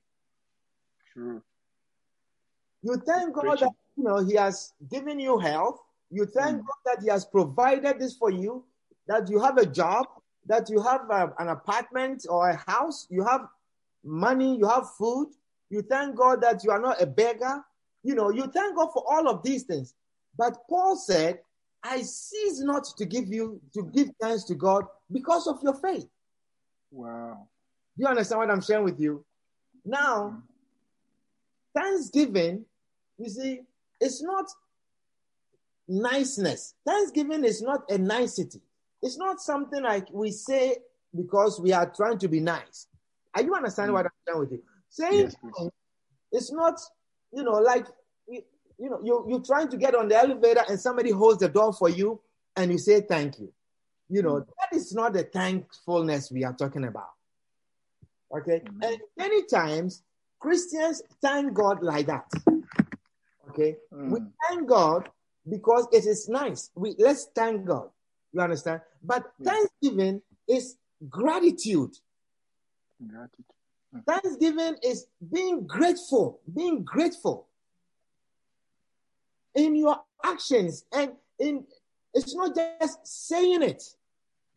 True. 1.12 1.42
You 2.82 2.96
thank 3.06 3.34
God 3.34 3.58
that 3.60 3.72
you 3.96 4.04
know 4.04 4.18
He 4.24 4.34
has 4.36 4.72
given 4.90 5.18
you 5.18 5.38
health. 5.38 5.80
You 6.10 6.26
thank 6.26 6.62
Mm. 6.62 6.66
God 6.66 6.80
that 6.86 7.02
He 7.02 7.10
has 7.10 7.24
provided 7.24 7.98
this 7.98 8.16
for 8.16 8.30
you, 8.30 8.64
that 9.06 9.28
you 9.28 9.40
have 9.40 9.58
a 9.58 9.66
job, 9.66 10.06
that 10.46 10.68
you 10.70 10.80
have 10.80 11.08
a- 11.10 11.34
an 11.38 11.48
apartment 11.48 12.26
or 12.28 12.48
a 12.50 12.56
house, 12.56 13.06
you 13.10 13.24
have 13.24 13.48
money, 14.04 14.56
you 14.56 14.68
have 14.68 14.90
food. 14.98 15.28
You 15.70 15.82
thank 15.82 16.16
God 16.16 16.42
that 16.42 16.62
you 16.62 16.70
are 16.70 16.80
not 16.80 17.02
a 17.02 17.06
beggar. 17.06 17.64
You 18.02 18.14
know, 18.14 18.30
you 18.30 18.46
thank 18.46 18.76
God 18.76 18.90
for 18.92 19.04
all 19.08 19.28
of 19.28 19.42
these 19.42 19.64
things. 19.64 19.94
But 20.36 20.58
Paul 20.68 20.96
said, 20.96 21.40
I 21.82 22.02
cease 22.02 22.60
not 22.60 22.84
to 22.96 23.04
give 23.04 23.28
you 23.28 23.60
to 23.74 23.90
give 23.94 24.08
thanks 24.20 24.44
to 24.44 24.54
God 24.54 24.84
because 25.10 25.46
of 25.46 25.62
your 25.62 25.74
faith. 25.74 26.08
Wow. 26.90 27.48
Do 27.96 28.02
you 28.02 28.08
understand 28.08 28.40
what 28.40 28.50
I'm 28.50 28.60
sharing 28.60 28.84
with 28.84 29.00
you? 29.00 29.24
Now, 29.84 30.28
mm-hmm. 30.28 31.80
Thanksgiving, 31.80 32.64
you 33.18 33.28
see, 33.28 33.60
it's 34.00 34.22
not 34.22 34.46
niceness. 35.88 36.74
Thanksgiving 36.86 37.44
is 37.44 37.62
not 37.62 37.90
a 37.90 37.98
nicety. 37.98 38.60
It's 39.02 39.18
not 39.18 39.40
something 39.40 39.82
like 39.82 40.08
we 40.10 40.30
say 40.30 40.76
because 41.14 41.60
we 41.60 41.72
are 41.72 41.90
trying 41.90 42.18
to 42.18 42.28
be 42.28 42.40
nice. 42.40 42.86
Are 43.34 43.42
you 43.42 43.54
understanding 43.54 43.92
mm. 43.92 43.98
what 43.98 44.06
I'm 44.06 44.12
saying 44.26 44.38
with 44.40 44.52
you? 44.52 44.62
Saying 44.88 45.30
Yes, 45.42 45.68
it's 46.32 46.52
not, 46.52 46.80
you 47.32 47.42
know, 47.42 47.52
like 47.52 47.86
you, 48.28 48.42
you 48.78 48.90
know, 48.90 49.00
you 49.02 49.24
you're 49.28 49.42
trying 49.42 49.68
to 49.68 49.76
get 49.76 49.94
on 49.94 50.08
the 50.08 50.16
elevator 50.16 50.62
and 50.68 50.78
somebody 50.78 51.10
holds 51.10 51.38
the 51.38 51.48
door 51.48 51.72
for 51.72 51.88
you 51.88 52.20
and 52.56 52.70
you 52.70 52.78
say 52.78 53.00
thank 53.00 53.38
you. 53.38 53.52
You 54.08 54.22
know, 54.22 54.34
mm. 54.34 54.46
that 54.46 54.76
is 54.76 54.94
not 54.94 55.12
the 55.12 55.24
thankfulness 55.24 56.30
we 56.30 56.44
are 56.44 56.52
talking 56.52 56.84
about. 56.84 57.10
Okay. 58.36 58.62
Amen. 58.66 58.80
And 58.82 58.98
many 59.16 59.46
times 59.46 60.02
Christians 60.40 61.02
thank 61.22 61.54
God 61.54 61.82
like 61.82 62.06
that. 62.06 62.30
Okay. 63.50 63.76
We 63.90 64.20
Mm. 64.20 64.32
thank 64.48 64.68
God 64.68 65.08
because 65.48 65.86
it 65.92 66.06
is 66.06 66.28
nice. 66.28 66.70
We 66.74 66.94
let's 66.98 67.26
thank 67.34 67.64
God. 67.64 67.90
You 68.32 68.40
understand? 68.40 68.80
But 69.02 69.30
thanksgiving 69.42 70.22
is 70.48 70.76
gratitude. 71.08 71.96
Gratitude. 73.00 73.44
Thanksgiving 74.06 74.76
is 74.82 75.06
being 75.32 75.66
grateful, 75.66 76.40
being 76.52 76.82
grateful 76.84 77.46
in 79.54 79.76
your 79.76 80.00
actions 80.24 80.84
and 80.92 81.12
in 81.38 81.64
it's 82.12 82.34
not 82.34 82.54
just 82.54 82.98
saying 83.04 83.62
it. 83.62 83.82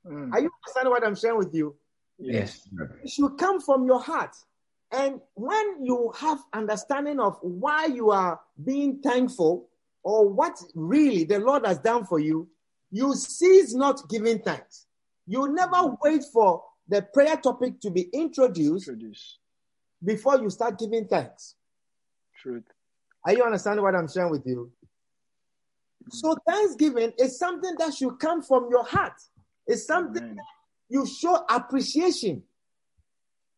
Mm. 0.05 0.31
Are 0.31 0.39
you 0.39 0.49
understanding 0.63 0.91
what 0.91 1.05
I'm 1.05 1.15
sharing 1.15 1.37
with 1.37 1.53
you? 1.53 1.75
Yes. 2.19 2.67
It 3.03 3.09
should 3.09 3.37
come 3.37 3.59
from 3.59 3.85
your 3.85 3.99
heart. 3.99 4.35
And 4.91 5.19
when 5.33 5.83
you 5.83 6.13
have 6.17 6.39
understanding 6.53 7.19
of 7.19 7.37
why 7.41 7.85
you 7.85 8.11
are 8.11 8.39
being 8.63 9.01
thankful 9.01 9.67
or 10.03 10.29
what 10.29 10.57
really 10.75 11.25
the 11.25 11.39
Lord 11.39 11.65
has 11.65 11.79
done 11.79 12.05
for 12.05 12.19
you, 12.19 12.47
you 12.91 13.13
cease 13.15 13.73
not 13.73 14.07
giving 14.07 14.39
thanks. 14.39 14.85
You 15.27 15.53
never 15.53 15.95
wait 16.01 16.23
for 16.31 16.63
the 16.87 17.01
prayer 17.01 17.37
topic 17.37 17.79
to 17.81 17.89
be 17.89 18.09
introduced 18.13 18.87
Introduce. 18.87 19.39
before 20.03 20.37
you 20.39 20.49
start 20.49 20.79
giving 20.79 21.07
thanks. 21.07 21.55
Truth. 22.41 22.63
Are 23.25 23.33
you 23.33 23.43
understanding 23.43 23.83
what 23.83 23.95
I'm 23.95 24.07
sharing 24.07 24.31
with 24.31 24.45
you? 24.45 24.71
Mm. 26.03 26.13
So 26.13 26.35
thanksgiving 26.47 27.13
is 27.17 27.37
something 27.37 27.75
that 27.79 27.93
should 27.93 28.19
come 28.19 28.41
from 28.41 28.67
your 28.69 28.85
heart. 28.85 29.19
It's 29.65 29.85
something 29.85 30.23
Amen. 30.23 30.35
that 30.35 30.45
you 30.89 31.05
show 31.05 31.45
appreciation. 31.49 32.43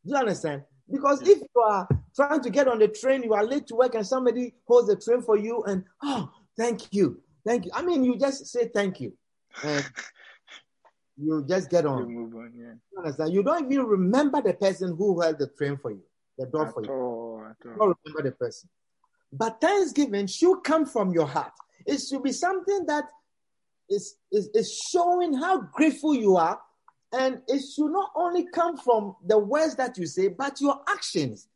Do 0.05 0.11
you 0.11 0.15
understand? 0.15 0.63
Because 0.91 1.21
if 1.21 1.39
you 1.39 1.61
are 1.61 1.87
trying 2.15 2.41
to 2.41 2.49
get 2.49 2.67
on 2.67 2.79
the 2.79 2.87
train, 2.87 3.21
you 3.21 3.33
are 3.33 3.45
late 3.45 3.67
to 3.67 3.75
work, 3.75 3.93
and 3.93 4.05
somebody 4.05 4.55
holds 4.67 4.87
the 4.87 4.95
train 4.95 5.21
for 5.21 5.37
you, 5.37 5.63
and 5.63 5.83
oh, 6.01 6.31
thank 6.57 6.91
you, 6.91 7.21
thank 7.45 7.65
you. 7.65 7.71
I 7.75 7.83
mean, 7.83 8.03
you 8.03 8.17
just 8.17 8.47
say 8.47 8.69
thank 8.73 8.99
you, 8.99 9.13
and 9.63 9.85
um, 9.85 9.91
you 11.21 11.45
just 11.47 11.69
get 11.69 11.83
You 11.83 11.89
on. 11.89 12.13
move 12.13 12.35
on. 12.35 12.53
Yeah. 12.55 12.73
You 12.91 12.97
understand? 12.99 13.33
You 13.33 13.43
don't 13.43 13.71
even 13.71 13.85
remember 13.85 14.41
the 14.41 14.53
person 14.53 14.95
who 14.95 15.19
held 15.21 15.39
the 15.39 15.47
train 15.47 15.77
for 15.77 15.91
you, 15.91 16.03
the 16.37 16.45
door 16.45 16.67
At 16.67 16.73
for 16.73 16.83
you. 16.83 16.89
all. 16.91 17.43
You 17.63 17.75
don't 17.77 17.97
remember 18.05 18.29
the 18.29 18.35
person. 18.35 18.69
But 19.31 19.61
thanksgiving 19.61 20.27
should 20.27 20.61
come 20.63 20.85
from 20.85 21.11
your 21.11 21.27
heart. 21.27 21.53
It 21.85 21.99
should 21.99 22.23
be 22.23 22.31
something 22.31 22.85
that 22.87 23.05
is, 23.89 24.15
is, 24.31 24.49
is 24.53 24.71
showing 24.91 25.33
how 25.33 25.61
grateful 25.61 26.15
you 26.15 26.37
are. 26.37 26.59
And 27.11 27.41
it 27.47 27.61
should 27.75 27.91
not 27.91 28.11
only 28.15 28.47
come 28.53 28.77
from 28.77 29.15
the 29.25 29.37
words 29.37 29.75
that 29.75 29.97
you 29.97 30.05
say, 30.05 30.27
but 30.27 30.61
your 30.61 30.79
actions. 30.87 31.47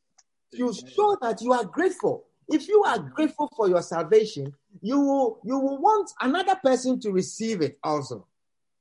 You 0.51 0.73
show 0.73 1.17
that 1.21 1.41
you 1.41 1.53
are 1.53 1.63
grateful. 1.65 2.25
If 2.47 2.67
you 2.67 2.83
are 2.83 2.99
grateful 2.99 3.49
for 3.55 3.69
your 3.69 3.81
salvation, 3.81 4.53
you 4.81 4.99
will 4.99 5.39
you 5.43 5.57
will 5.57 5.77
want 5.79 6.11
another 6.21 6.55
person 6.63 6.99
to 7.01 7.11
receive 7.11 7.61
it 7.61 7.77
also. 7.83 8.27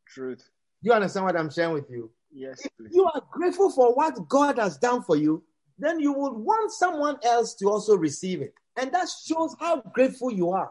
Truth. 0.07 0.49
You 0.83 0.93
understand 0.93 1.27
what 1.27 1.37
I'm 1.37 1.51
sharing 1.51 1.75
with 1.75 1.89
you? 1.91 2.11
Yes, 2.33 2.61
If 2.65 2.73
please. 2.77 2.91
you 2.93 3.05
are 3.05 3.23
grateful 3.31 3.71
for 3.71 3.95
what 3.95 4.29
God 4.29 4.59
has 4.59 4.77
done 4.79 5.03
for 5.03 5.17
you, 5.17 5.43
then 5.79 6.01
you 6.01 6.13
would 6.13 6.33
want 6.35 6.73
someone 6.73 7.19
else 7.23 7.55
to 7.57 7.69
also 7.71 7.97
receive 7.97 8.43
it. 8.43 8.55
And 8.77 8.93
that 8.93 9.09
shows 9.27 9.55
how 9.61 9.81
grateful 9.81 10.31
you 10.33 10.51
are. 10.51 10.71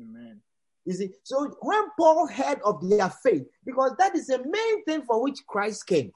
Amen. 0.00 0.40
You 0.84 0.94
see, 0.94 1.10
so 1.22 1.54
when 1.60 1.82
Paul 1.98 2.26
heard 2.26 2.60
of 2.64 2.88
their 2.88 3.10
faith, 3.10 3.46
because 3.64 3.94
that 3.98 4.14
is 4.16 4.28
the 4.28 4.38
main 4.38 4.84
thing 4.84 5.02
for 5.02 5.22
which 5.22 5.38
Christ 5.46 5.86
came, 5.86 6.12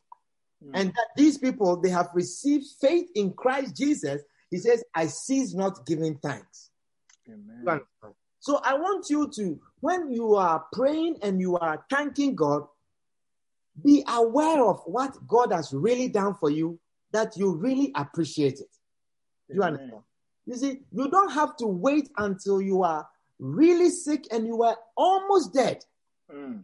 Mm. 0.64 0.70
and 0.72 0.88
that 0.90 1.08
these 1.16 1.36
people 1.36 1.76
they 1.78 1.90
have 1.90 2.08
received 2.14 2.64
faith 2.80 3.10
in 3.16 3.32
Christ 3.34 3.76
Jesus, 3.76 4.22
he 4.50 4.56
says, 4.56 4.82
I 4.94 5.08
cease 5.08 5.52
not 5.52 5.84
giving 5.84 6.16
thanks. 6.18 6.70
Amen. 7.28 7.80
So 8.38 8.60
I 8.64 8.74
want 8.74 9.10
you 9.10 9.28
to, 9.34 9.60
when 9.80 10.10
you 10.10 10.36
are 10.36 10.64
praying 10.72 11.18
and 11.22 11.40
you 11.40 11.58
are 11.58 11.84
thanking 11.90 12.34
God, 12.34 12.66
be 13.82 14.04
aware 14.08 14.64
of 14.64 14.80
what 14.86 15.16
God 15.26 15.52
has 15.52 15.72
really 15.72 16.08
done 16.08 16.34
for 16.34 16.50
you, 16.50 16.78
that 17.12 17.36
you 17.36 17.54
really 17.54 17.92
appreciate 17.94 18.60
it. 18.60 18.76
You 19.48 19.62
Amen. 19.62 19.74
understand? 19.74 20.02
You 20.46 20.56
see, 20.56 20.80
you 20.92 21.10
don't 21.10 21.32
have 21.32 21.56
to 21.56 21.66
wait 21.66 22.10
until 22.18 22.60
you 22.60 22.82
are 22.82 23.08
really 23.38 23.90
sick 23.90 24.26
and 24.30 24.46
you 24.46 24.62
are 24.62 24.76
almost 24.96 25.54
dead. 25.54 25.84
Mm. 26.32 26.62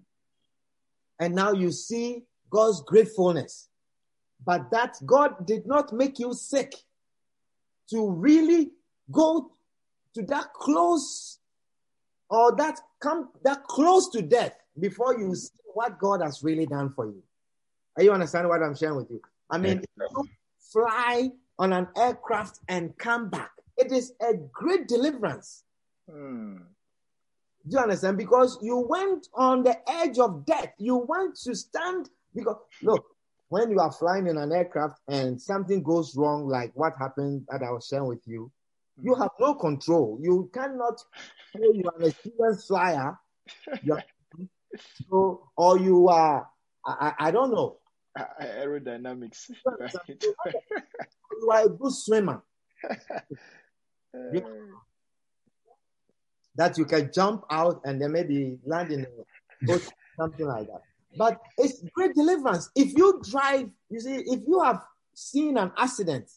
And 1.19 1.35
now 1.35 1.52
you 1.52 1.71
see 1.73 2.25
God's 2.50 2.83
gratefulness. 2.83 3.69
But 4.45 4.71
that 4.71 4.97
God 5.05 5.47
did 5.47 5.67
not 5.67 5.93
make 5.93 6.19
you 6.19 6.33
sick 6.33 6.73
to 7.90 8.11
really 8.11 8.71
go 9.11 9.52
to 10.14 10.23
that 10.23 10.52
close 10.55 11.38
or 12.31 12.55
that 12.57 12.81
come 13.00 13.29
that 13.45 13.64
close 13.64 14.09
to 14.11 14.23
death 14.23 14.57
before 14.80 15.18
you 15.18 15.34
see 15.34 15.50
what 15.75 15.99
God 15.99 16.20
has 16.22 16.42
really 16.42 16.66
done 16.66 16.90
for 16.90 17.06
you. 17.06 17.22
Are 17.96 18.02
you 18.02 18.12
understand 18.12 18.49
what 18.49 18.62
I'm 18.62 18.75
sharing 18.75 18.96
with 18.96 19.10
you? 19.10 19.20
I 19.50 19.58
mean, 19.58 19.82
you 19.99 20.28
fly 20.72 21.30
on 21.58 21.72
an 21.72 21.88
aircraft 21.96 22.60
and 22.68 22.96
come 22.99 23.28
back. 23.28 23.50
It 23.76 23.92
is 23.92 24.12
a 24.20 24.34
great 24.52 24.88
deliverance. 24.88 25.64
Mm. 26.10 26.58
Do 27.68 27.76
you 27.76 27.78
understand? 27.78 28.16
Because 28.16 28.58
you 28.62 28.78
went 28.78 29.28
on 29.34 29.62
the 29.62 29.76
edge 29.90 30.18
of 30.18 30.46
death. 30.46 30.72
You 30.78 30.96
want 30.96 31.37
to 31.44 31.54
stand 31.54 32.08
because 32.34 32.56
look, 32.82 33.04
when 33.49 33.70
you 33.70 33.80
are 33.80 33.92
flying 33.92 34.28
in 34.28 34.38
an 34.38 34.52
aircraft 34.52 35.00
and 35.08 35.40
something 35.40 35.82
goes 35.82 36.16
wrong, 36.16 36.49
like 36.49 36.70
what 36.75 36.94
happened 36.99 37.46
that 37.50 37.62
I 37.62 37.70
was 37.70 37.87
sharing 37.87 38.06
with 38.06 38.26
you, 38.26 38.50
you 39.02 39.14
have 39.14 39.30
no 39.38 39.54
control. 39.54 40.18
You 40.22 40.50
cannot 40.54 41.00
say 41.54 41.60
you 41.75 41.84
are 41.92 42.00
an 42.00 42.08
experienced 42.08 42.68
flyer, 42.68 43.18
you 43.82 43.94
are- 43.94 44.04
so, 45.08 45.48
or 45.56 45.78
you 45.78 46.08
are 46.08 46.48
I, 46.84 47.12
I 47.18 47.30
don't 47.30 47.52
know. 47.52 47.78
Aerodynamics. 48.40 49.50
Right. 49.66 50.54
You 51.40 51.50
are 51.50 51.64
a 51.64 51.68
good 51.68 51.92
swimmer 51.92 52.42
Uh, 54.12 54.40
that 56.56 56.76
you 56.76 56.84
can 56.84 57.10
jump 57.12 57.44
out 57.50 57.80
and 57.84 58.02
then 58.02 58.10
maybe 58.12 58.58
land 58.66 58.90
in 58.90 59.06
a 59.06 59.72
ocean, 59.72 59.92
something 60.16 60.46
like 60.46 60.66
that. 60.66 60.82
But 61.16 61.40
it's 61.56 61.82
great 61.94 62.14
deliverance. 62.14 62.70
If 62.74 62.96
you 62.98 63.22
drive, 63.22 63.70
you 63.88 64.00
see, 64.00 64.16
if 64.16 64.40
you 64.46 64.60
have 64.60 64.82
seen 65.14 65.56
an 65.56 65.70
accident 65.76 66.28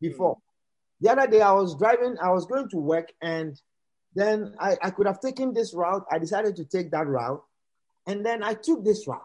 before, 0.00 0.38
the 1.00 1.10
other 1.10 1.28
day 1.28 1.40
I 1.40 1.52
was 1.52 1.76
driving, 1.76 2.16
I 2.20 2.30
was 2.30 2.44
going 2.46 2.68
to 2.70 2.76
work, 2.76 3.12
and 3.22 3.60
then 4.14 4.54
I, 4.58 4.76
I 4.82 4.90
could 4.90 5.06
have 5.06 5.20
taken 5.20 5.54
this 5.54 5.72
route. 5.74 6.04
I 6.10 6.18
decided 6.18 6.56
to 6.56 6.64
take 6.64 6.90
that 6.90 7.06
route, 7.06 7.42
and 8.06 8.24
then 8.24 8.42
I 8.42 8.54
took 8.54 8.84
this 8.84 9.06
route. 9.06 9.20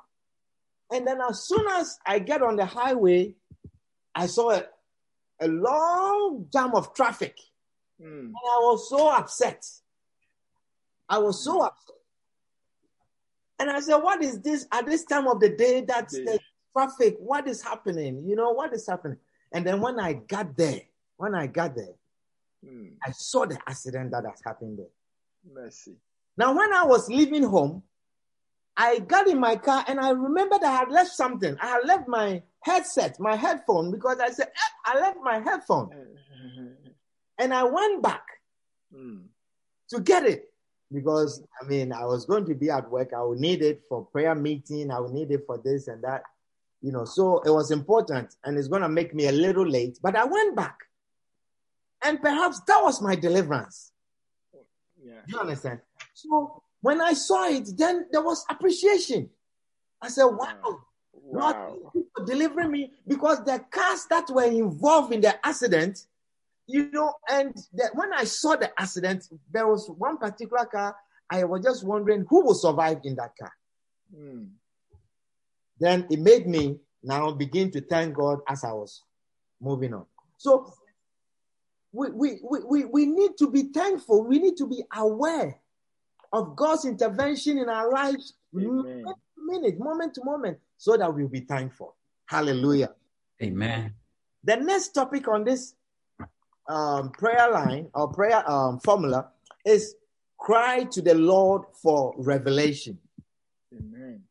And 0.92 1.06
then 1.06 1.20
as 1.30 1.44
soon 1.48 1.66
as 1.68 1.98
I 2.06 2.20
get 2.20 2.42
on 2.42 2.56
the 2.56 2.66
highway, 2.66 3.36
I 4.16 4.28
saw 4.28 4.52
a, 4.52 4.64
a 5.42 5.48
long 5.48 6.48
jam 6.52 6.74
of 6.76 6.94
traffic. 6.94 7.38
mm. 8.02 8.08
And 8.08 8.34
I 8.36 8.60
was 8.62 8.90
so 8.90 9.10
upset. 9.10 9.66
I 11.10 11.18
was 11.20 11.44
so 11.44 11.62
upset. 11.62 11.96
And 13.60 13.70
I 13.70 13.80
said, 13.80 13.98
What 13.98 14.22
is 14.24 14.40
this 14.42 14.68
at 14.72 14.86
this 14.86 15.04
time 15.06 15.28
of 15.28 15.40
the 15.40 15.50
day 15.50 15.82
that 15.82 16.10
Yeah. 16.12 16.24
the 16.26 16.40
traffic? 16.74 17.18
What 17.20 17.48
is 17.48 17.62
happening? 17.62 18.24
You 18.28 18.36
know, 18.36 18.52
what 18.52 18.74
is 18.74 18.88
happening? 18.88 19.18
And 19.52 19.66
then 19.66 19.82
when 19.82 20.00
I 20.00 20.14
got 20.14 20.56
there, 20.56 20.82
when 21.18 21.34
I 21.36 21.48
got 21.48 21.76
there, 21.76 21.96
Mm. 22.66 22.94
I 23.06 23.12
saw 23.12 23.46
the 23.46 23.58
accident 23.68 24.10
that 24.12 24.26
has 24.26 24.42
happened 24.44 24.80
there. 24.80 24.88
Mercy. 25.54 25.96
Now, 26.36 26.56
when 26.58 26.74
I 26.74 26.86
was 26.86 27.08
leaving 27.08 27.44
home, 27.44 27.84
I 28.78 29.00
got 29.00 29.28
in 29.28 29.40
my 29.40 29.56
car 29.56 29.84
and 29.88 30.00
I 30.00 30.12
remembered 30.12 30.64
I 30.64 30.72
had 30.72 30.90
left 30.90 31.12
something. 31.12 31.58
I 31.60 31.68
had 31.68 31.86
left 31.86 32.08
my 32.08 32.44
headset, 32.62 33.20
my 33.20 33.36
headphone, 33.36 33.92
because 33.92 34.20
I 34.20 34.30
said, 34.30 34.48
"Eh, 34.48 34.72
I 34.86 35.00
left 35.00 35.18
my 35.22 35.40
headphone. 35.40 35.90
And 37.40 37.54
I 37.54 37.66
went 37.66 38.02
back. 38.02 38.24
Mm. 38.94 39.26
to 39.90 40.00
get 40.00 40.26
it 40.26 40.52
because 40.94 41.44
I 41.62 41.66
mean 41.68 41.92
I 41.92 42.06
was 42.06 42.26
going 42.26 42.46
to 42.46 42.56
be 42.56 42.70
at 42.70 42.90
work. 42.90 43.12
I 43.14 43.22
would 43.24 43.40
need 43.40 43.62
it 43.62 43.84
for 43.90 44.06
prayer 44.06 44.36
meeting. 44.36 44.92
I 44.92 45.00
would 45.00 45.12
need 45.12 45.32
it 45.32 45.44
for 45.46 45.58
this 45.58 45.88
and 45.88 46.04
that, 46.04 46.24
you 46.82 46.92
know. 46.92 47.06
So 47.06 47.40
it 47.40 47.50
was 47.50 47.72
important, 47.72 48.36
and 48.44 48.58
it's 48.58 48.68
going 48.68 48.82
to 48.82 48.90
make 48.90 49.14
me 49.14 49.28
a 49.28 49.32
little 49.32 49.66
late. 49.68 50.00
But 50.02 50.16
I 50.16 50.24
went 50.26 50.56
back, 50.56 50.78
and 52.04 52.22
perhaps 52.22 52.62
that 52.62 52.82
was 52.82 53.02
my 53.02 53.16
deliverance. 53.16 53.92
Yeah. 55.04 55.22
Do 55.28 55.34
you 55.34 55.40
understand? 55.40 55.82
So 56.14 56.64
when 56.88 57.02
I 57.02 57.12
saw 57.12 57.50
it, 57.50 57.68
then 57.78 58.06
there 58.14 58.22
was 58.22 58.46
appreciation. 58.50 59.30
I 60.02 60.08
said, 60.08 60.24
"Wow, 60.24 60.80
Lord, 61.34 61.56
Wow. 61.58 61.92
for 62.16 62.26
delivering 62.26 62.72
me 62.72 62.94
because 63.06 63.44
the 63.44 63.60
cars 63.70 64.06
that 64.10 64.30
were 64.30 64.46
involved 64.46 65.12
in 65.12 65.20
the 65.20 65.34
accident, 65.46 66.06
you 66.66 66.90
know, 66.92 67.14
and 67.30 67.54
the, 67.74 67.90
when 67.94 68.14
I 68.14 68.24
saw 68.24 68.56
the 68.56 68.72
accident, 68.80 69.28
there 69.52 69.68
was 69.68 69.90
one 69.90 70.18
particular 70.18 70.66
car. 70.66 70.96
I 71.30 71.44
was 71.44 71.62
just 71.62 71.84
wondering 71.84 72.26
who 72.30 72.46
will 72.46 72.56
survive 72.56 73.00
in 73.04 73.16
that 73.16 73.34
car. 73.38 73.52
Mm. 74.18 74.52
Then 75.82 76.08
it 76.10 76.20
made 76.20 76.48
me 76.48 76.80
now 77.04 77.32
begin 77.32 77.70
to 77.72 77.82
thank 77.82 78.16
God 78.16 78.40
as 78.48 78.64
I 78.64 78.72
was 78.72 79.04
moving 79.60 79.94
on. 79.94 80.06
So 80.38 80.72
we, 81.92 82.12
we, 82.12 82.40
we, 82.50 82.60
we, 82.64 82.86
we 82.86 83.06
need 83.08 83.32
to 83.40 83.52
be 83.52 83.64
thankful. 83.74 84.24
We 84.24 84.40
need 84.40 84.56
to 84.56 84.68
be 84.68 84.86
aware 84.96 85.60
of 86.34 86.56
God's 86.56 86.86
intervention 86.86 87.58
in 87.58 87.70
our 87.70 87.92
lives 87.92 88.34
Amen. 88.56 88.84
minute 88.84 89.16
to 89.36 89.46
minute, 89.46 89.80
moment 89.80 90.14
to 90.16 90.24
moment, 90.24 90.58
so 90.78 90.98
that 90.98 91.14
we'll 91.14 91.28
be 91.28 91.42
thankful. 91.42 91.96
Hallelujah. 92.26 92.94
Amen. 93.42 93.94
The 94.44 94.58
next 94.58 94.90
topic 94.90 95.28
on 95.28 95.44
this 95.44 95.76
um, 96.68 97.12
prayer 97.12 97.52
line 97.52 97.90
or 97.94 98.12
prayer 98.12 98.50
um, 98.50 98.80
formula 98.80 99.30
is 99.66 99.96
cry 100.38 100.84
to 100.92 101.02
the 101.02 101.16
Lord 101.16 101.64
for 101.82 102.14
revelation. 102.18 102.98
Amen. 103.74 104.22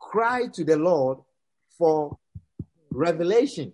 Cry 0.00 0.46
to 0.52 0.64
the 0.64 0.76
Lord 0.76 1.18
for 1.78 2.16
revelation. 2.90 3.72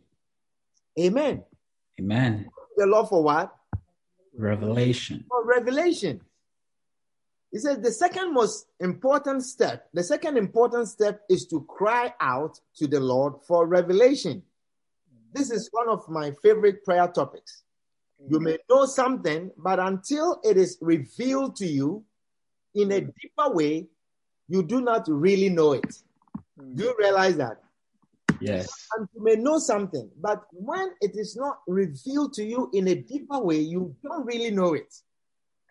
Amen. 0.99 1.45
Amen. 2.01 2.49
The 2.77 2.87
Lord 2.87 3.09
for 3.09 3.23
what? 3.23 3.55
Revelation. 4.37 5.25
For 5.29 5.45
revelation. 5.45 6.21
He 7.51 7.59
says 7.59 7.81
the 7.81 7.91
second 7.91 8.33
most 8.33 8.67
important 8.79 9.43
step, 9.43 9.89
the 9.93 10.05
second 10.05 10.37
important 10.37 10.89
step 10.89 11.23
is 11.29 11.47
to 11.47 11.63
cry 11.69 12.15
out 12.21 12.61
to 12.77 12.87
the 12.87 13.01
Lord 13.01 13.35
for 13.47 13.67
revelation. 13.67 14.43
This 15.33 15.51
is 15.51 15.69
one 15.73 15.89
of 15.89 16.09
my 16.09 16.33
favorite 16.43 16.85
prayer 16.85 17.09
topics. 17.09 17.65
You 18.29 18.39
may 18.39 18.59
know 18.69 18.85
something, 18.85 19.51
but 19.57 19.81
until 19.81 20.41
it 20.45 20.57
is 20.57 20.77
revealed 20.81 21.57
to 21.57 21.67
you 21.67 22.05
in 22.75 22.93
a 22.93 23.01
deeper 23.01 23.49
way, 23.49 23.89
you 24.49 24.63
do 24.63 24.81
not 24.81 25.07
really 25.09 25.49
know 25.49 25.73
it. 25.73 25.87
Mm. 26.61 26.77
Do 26.77 26.85
you 26.85 26.97
realize 26.99 27.37
that? 27.37 27.63
Yes. 28.41 28.89
And 28.97 29.09
you 29.15 29.23
may 29.23 29.37
know 29.37 29.59
something, 29.59 30.11
but 30.21 30.45
when 30.53 30.91
it 31.01 31.13
is 31.15 31.37
not 31.37 31.61
revealed 31.67 32.35
to 32.35 32.45
you 32.45 32.71
in 32.75 32.89
a 32.89 32.95
deeper 32.95 33.39
way, 33.39 33.59
you 33.59 33.95
don't 34.03 34.27
really 34.27 34.51
know 34.51 34.75
it. 34.75 34.95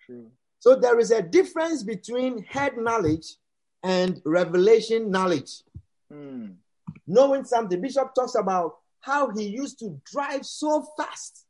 True. 0.05 0.31
So 0.59 0.75
there 0.75 0.99
is 0.99 1.11
a 1.11 1.21
difference 1.21 1.83
between 1.83 2.43
head 2.43 2.77
knowledge 2.77 3.35
and 3.83 4.21
revelation 4.25 5.09
knowledge. 5.09 5.63
Mm. 6.11 6.55
Knowing 7.07 7.45
something, 7.45 7.79
Bishop 7.81 8.13
talks 8.13 8.35
about 8.35 8.75
how 8.99 9.29
he 9.31 9.43
used 9.47 9.79
to 9.79 9.99
drive 10.11 10.45
so 10.45 10.85
fast. 10.97 11.45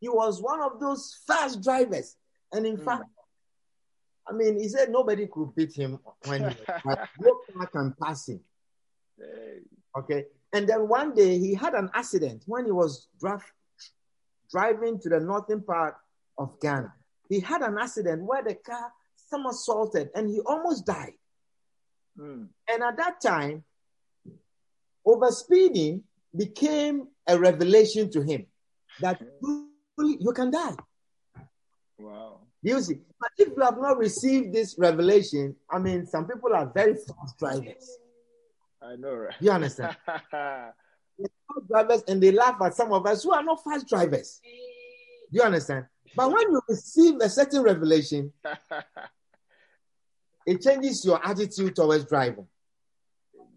He 0.00 0.08
was 0.08 0.42
one 0.42 0.60
of 0.60 0.80
those 0.80 1.16
fast 1.26 1.62
drivers. 1.62 2.16
And 2.52 2.66
in 2.66 2.76
Mm. 2.78 2.84
fact, 2.84 3.04
I 4.26 4.32
mean, 4.32 4.58
he 4.58 4.68
said 4.68 4.90
nobody 4.90 5.26
could 5.26 5.54
beat 5.54 5.72
him 5.74 5.98
when 6.26 6.40
he 6.40 6.46
was 6.58 6.80
like, 6.84 6.98
no 7.20 7.40
car 7.52 7.66
can 7.68 7.94
pass 8.02 8.28
him. 8.28 8.40
Okay. 9.96 10.26
And 10.52 10.68
then 10.68 10.88
one 10.88 11.14
day 11.14 11.38
he 11.38 11.54
had 11.54 11.74
an 11.74 11.90
accident 11.94 12.42
when 12.46 12.64
he 12.64 12.72
was 12.72 13.08
driving 14.50 14.98
to 15.00 15.08
the 15.08 15.20
northern 15.20 15.62
part 15.62 15.96
of 16.36 16.58
Ghana. 16.60 16.92
He 17.28 17.40
had 17.40 17.62
an 17.62 17.76
accident 17.78 18.22
where 18.22 18.42
the 18.42 18.54
car 18.54 18.92
somersaulted 19.16 20.10
and 20.14 20.28
he 20.28 20.40
almost 20.40 20.86
died. 20.86 21.12
Mm. 22.18 22.48
And 22.68 22.82
at 22.82 22.96
that 22.96 23.20
time, 23.20 23.64
overspeeding 25.06 26.02
became 26.36 27.08
a 27.26 27.38
revelation 27.38 28.10
to 28.10 28.22
him 28.22 28.46
that 29.00 29.20
you, 29.42 29.70
you 29.98 30.32
can 30.32 30.50
die. 30.50 30.74
Wow. 31.98 32.40
You 32.62 32.80
see? 32.80 33.00
But 33.20 33.30
if 33.38 33.48
you 33.56 33.62
have 33.62 33.78
not 33.78 33.98
received 33.98 34.52
this 34.52 34.76
revelation, 34.78 35.54
I 35.70 35.78
mean, 35.78 36.06
some 36.06 36.26
people 36.26 36.54
are 36.54 36.66
very 36.66 36.94
fast 36.94 37.38
drivers. 37.38 37.98
I 38.80 38.96
know, 38.96 39.14
right? 39.14 39.34
You 39.40 39.50
understand? 39.50 39.96
Drivers, 41.68 42.04
and 42.06 42.22
they 42.22 42.30
laugh 42.30 42.56
at 42.62 42.74
some 42.74 42.92
of 42.92 43.04
us 43.04 43.24
who 43.24 43.32
are 43.32 43.42
not 43.42 43.62
fast 43.64 43.88
drivers. 43.88 44.40
Do 44.44 45.38
you 45.38 45.42
understand? 45.42 45.86
But 46.18 46.32
when 46.32 46.50
you 46.50 46.60
receive 46.68 47.20
a 47.20 47.28
certain 47.28 47.62
revelation, 47.62 48.32
it 50.46 50.60
changes 50.60 51.04
your 51.04 51.24
attitude 51.24 51.76
towards 51.76 52.06
driving. 52.06 52.48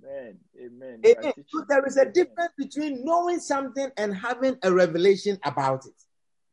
Amen. 0.06 0.38
Amen. 0.64 1.02
Amen. 1.04 1.34
So 1.48 1.66
there 1.68 1.84
is 1.88 1.98
a 1.98 2.06
difference 2.06 2.52
between 2.60 3.04
knowing 3.04 3.40
something 3.40 3.90
and 3.98 4.16
having 4.16 4.58
a 4.62 4.72
revelation 4.72 5.40
about 5.44 5.88
it. 5.88 6.04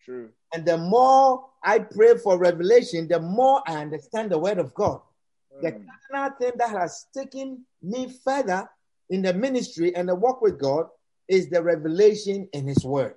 True. 0.02 0.30
And 0.54 0.64
the 0.64 0.78
more 0.78 1.44
I 1.62 1.80
pray 1.80 2.16
for 2.16 2.38
revelation, 2.38 3.06
the 3.06 3.20
more 3.20 3.62
I 3.66 3.76
understand 3.76 4.32
the 4.32 4.38
word 4.38 4.58
of 4.58 4.72
God. 4.72 5.02
The 5.60 5.72
Mm. 5.72 5.84
cardinal 6.08 6.38
thing 6.38 6.52
that 6.56 6.70
has 6.70 7.06
taken 7.12 7.66
me 7.82 8.08
further 8.24 8.66
in 9.10 9.20
the 9.20 9.34
ministry 9.34 9.94
and 9.94 10.08
the 10.08 10.14
work 10.14 10.40
with 10.40 10.58
God 10.58 10.88
is 11.26 11.50
the 11.50 11.62
revelation 11.62 12.48
in 12.54 12.66
His 12.66 12.82
Word. 12.82 13.16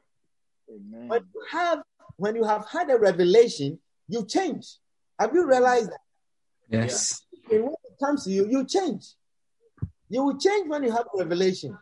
Amen. 0.69 1.07
When 1.07 1.21
you 1.33 1.41
have, 1.51 1.83
when 2.17 2.35
you 2.35 2.43
have 2.43 2.65
had 2.69 2.89
a 2.89 2.97
revelation, 2.97 3.79
you 4.07 4.25
change. 4.25 4.65
Have 5.19 5.33
you 5.33 5.45
realized 5.47 5.89
that? 5.89 5.99
Yes. 6.69 7.21
When 7.49 7.63
it 7.65 7.99
comes 8.03 8.23
to 8.25 8.31
you, 8.31 8.47
you 8.49 8.65
change. 8.65 9.05
You 10.09 10.23
will 10.23 10.37
change 10.37 10.67
when 10.69 10.83
you 10.83 10.91
have 10.91 11.05
a 11.13 11.17
revelation. 11.19 11.77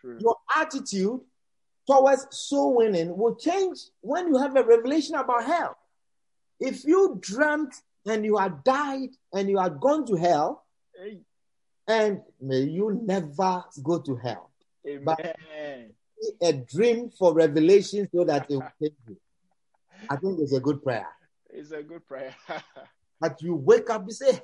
True. 0.00 0.18
Your 0.20 0.36
attitude 0.56 1.20
towards 1.86 2.26
soul 2.30 2.76
winning 2.76 3.16
will 3.16 3.34
change 3.36 3.78
when 4.00 4.28
you 4.28 4.38
have 4.38 4.56
a 4.56 4.62
revelation 4.64 5.14
about 5.16 5.44
hell. 5.44 5.76
If 6.60 6.84
you 6.84 7.18
dreamt 7.20 7.74
and 8.06 8.24
you 8.24 8.36
had 8.36 8.62
died 8.64 9.10
and 9.32 9.48
you 9.48 9.58
had 9.58 9.80
gone 9.80 10.06
to 10.06 10.14
hell, 10.16 10.64
Hey. 10.96 11.20
and 11.88 12.20
may 12.40 12.60
you 12.62 13.00
never 13.04 13.64
go 13.82 14.00
to 14.00 14.16
hell. 14.16 14.50
But- 15.04 15.36
Amen. 15.50 15.94
A 16.40 16.52
dream 16.52 17.10
for 17.10 17.34
revelation 17.34 18.08
so 18.14 18.22
that 18.24 18.48
it 18.48 18.54
will 18.54 18.68
change 18.80 18.94
you. 19.08 19.16
I 20.10 20.16
think 20.16 20.38
it's 20.40 20.52
a 20.52 20.60
good 20.60 20.82
prayer. 20.82 21.06
It's 21.50 21.70
a 21.70 21.82
good 21.82 22.06
prayer. 22.06 22.34
But 23.20 23.40
you 23.40 23.54
wake 23.54 23.88
up 23.88 24.02
and 24.02 24.12
say, 24.12 24.32
Hey, 24.32 24.40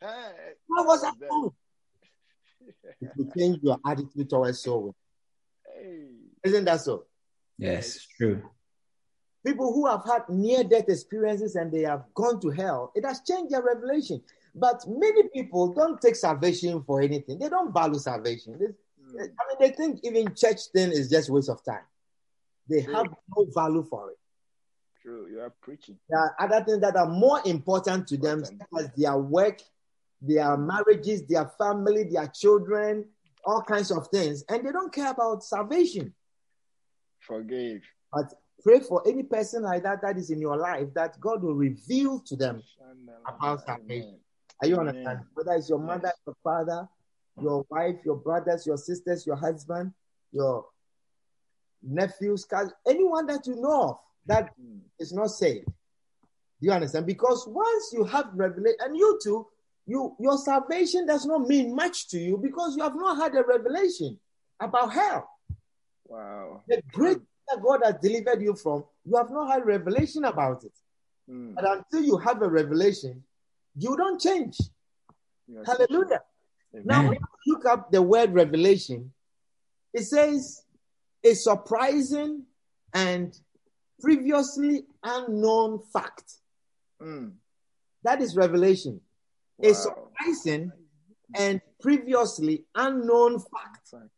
Hey, 0.00 0.32
what 0.66 0.86
was 0.86 1.02
that? 1.02 1.14
That- 1.20 1.28
doing?" 1.30 1.52
It 3.00 3.10
will 3.16 3.30
change 3.36 3.58
your 3.62 3.78
attitude 3.86 4.28
towards 4.30 4.60
soul. 4.60 4.94
hey. 5.72 6.08
Isn't 6.44 6.64
that 6.64 6.80
so? 6.80 7.04
Yes, 7.58 8.06
true. 8.16 8.42
People 9.46 9.72
who 9.72 9.86
have 9.86 10.04
had 10.04 10.28
near 10.28 10.64
death 10.64 10.88
experiences 10.88 11.54
and 11.56 11.70
they 11.72 11.82
have 11.82 12.04
gone 12.14 12.40
to 12.40 12.50
hell, 12.50 12.92
it 12.96 13.04
has 13.04 13.20
changed 13.26 13.52
their 13.52 13.62
revelation. 13.62 14.20
But 14.54 14.84
many 14.88 15.28
people 15.28 15.72
don't 15.72 16.00
take 16.00 16.16
salvation 16.16 16.82
for 16.82 17.00
anything. 17.00 17.38
They 17.38 17.48
don't 17.48 17.72
value 17.72 17.98
salvation. 17.98 18.58
They- 18.58 18.74
Mm. 19.02 19.18
I 19.20 19.42
mean, 19.48 19.56
they 19.60 19.70
think 19.76 20.00
even 20.04 20.32
church 20.34 20.66
thing 20.72 20.90
is 20.92 21.10
just 21.10 21.28
waste 21.28 21.48
of 21.50 21.62
time. 21.64 21.84
They 22.68 22.80
have 22.82 23.08
no 23.36 23.44
value 23.54 23.82
for 23.82 24.12
it. 24.12 24.18
True. 25.02 25.26
You 25.28 25.40
are 25.40 25.50
preaching. 25.60 25.98
There 26.08 26.18
are 26.18 26.36
other 26.38 26.64
things 26.64 26.80
that 26.80 26.94
are 26.96 27.08
more 27.08 27.40
important 27.44 28.06
to 28.08 28.16
them, 28.16 28.44
as 28.78 28.90
their 28.96 29.16
work, 29.18 29.58
their 30.20 30.56
marriages, 30.56 31.26
their 31.26 31.50
family, 31.58 32.04
their 32.04 32.28
children, 32.28 33.06
all 33.44 33.62
kinds 33.62 33.90
of 33.90 34.06
things, 34.08 34.44
and 34.48 34.64
they 34.64 34.70
don't 34.70 34.94
care 34.94 35.10
about 35.10 35.42
salvation. 35.42 36.14
Forgive. 37.18 37.82
But 38.12 38.32
pray 38.62 38.78
for 38.80 39.02
any 39.06 39.24
person 39.24 39.64
like 39.64 39.82
that 39.82 40.02
that 40.02 40.16
is 40.16 40.30
in 40.30 40.40
your 40.40 40.56
life 40.56 40.88
that 40.94 41.18
God 41.20 41.42
will 41.42 41.54
reveal 41.54 42.20
to 42.20 42.36
them. 42.36 42.62
About 43.26 43.64
salvation. 43.66 44.20
Are 44.60 44.68
you 44.68 44.78
understand? 44.78 45.20
Whether 45.34 45.52
it's 45.54 45.68
your 45.68 45.80
mother, 45.80 46.12
Yes. 46.14 46.20
your 46.26 46.36
father, 46.44 46.88
your 47.40 47.66
wife, 47.70 47.96
your 48.04 48.16
brothers, 48.16 48.66
your 48.66 48.76
sisters, 48.76 49.26
your 49.26 49.36
husband, 49.36 49.92
your 50.30 50.66
nephews, 51.82 52.44
cousins, 52.44 52.74
anyone 52.86 53.26
that 53.26 53.46
you 53.46 53.56
know 53.56 53.82
of 53.82 53.98
that 54.26 54.54
Mm. 54.58 54.80
not 55.12 55.30
saved. 55.30 55.66
Do 55.66 56.66
you 56.68 56.72
understand? 56.72 57.06
Because 57.06 57.46
once 57.48 57.92
you 57.92 58.04
have 58.04 58.30
revelation, 58.34 58.78
and 58.80 58.96
you 58.96 59.18
too, 59.22 59.46
you 59.86 60.14
your 60.20 60.38
salvation 60.38 61.06
does 61.06 61.26
not 61.26 61.48
mean 61.48 61.74
much 61.74 62.08
to 62.10 62.18
you 62.18 62.38
because 62.38 62.76
you 62.76 62.82
have 62.82 62.94
not 62.94 63.16
had 63.16 63.34
a 63.34 63.42
revelation 63.42 64.18
about 64.60 64.92
hell. 64.92 65.28
Wow. 66.06 66.62
The 66.68 66.82
great 66.92 67.18
that 67.48 67.62
God 67.62 67.80
has 67.84 67.96
delivered 68.00 68.40
you 68.40 68.54
from, 68.54 68.84
you 69.04 69.16
have 69.16 69.30
not 69.30 69.50
had 69.50 69.66
revelation 69.66 70.24
about 70.24 70.62
it. 70.62 70.72
Mm. 71.28 71.54
But 71.54 71.64
until 71.68 72.02
you 72.02 72.16
have 72.18 72.42
a 72.42 72.48
revelation, 72.48 73.24
you 73.74 73.96
don't 73.96 74.20
change. 74.20 74.58
Are 75.56 75.64
Hallelujah. 75.64 76.22
Amen. 76.74 76.86
Now, 76.86 77.02
when 77.08 77.18
you 77.44 77.54
look 77.54 77.66
up 77.66 77.90
the 77.90 78.00
word 78.00 78.32
revelation, 78.32 79.12
it 79.92 80.04
says 80.04 80.64
a 81.24 81.34
surprising 81.34 82.44
and 82.94 83.36
previously 84.02 84.84
unknown 85.02 85.80
fact. 85.92 86.34
Mm. 87.00 87.32
That 88.04 88.20
is 88.20 88.36
revelation. 88.36 89.00
A 89.62 89.72
surprising 89.74 90.72
and 91.36 91.60
previously 91.80 92.64
unknown 92.74 93.38
fact, 93.38 93.88
Fact. 93.90 94.08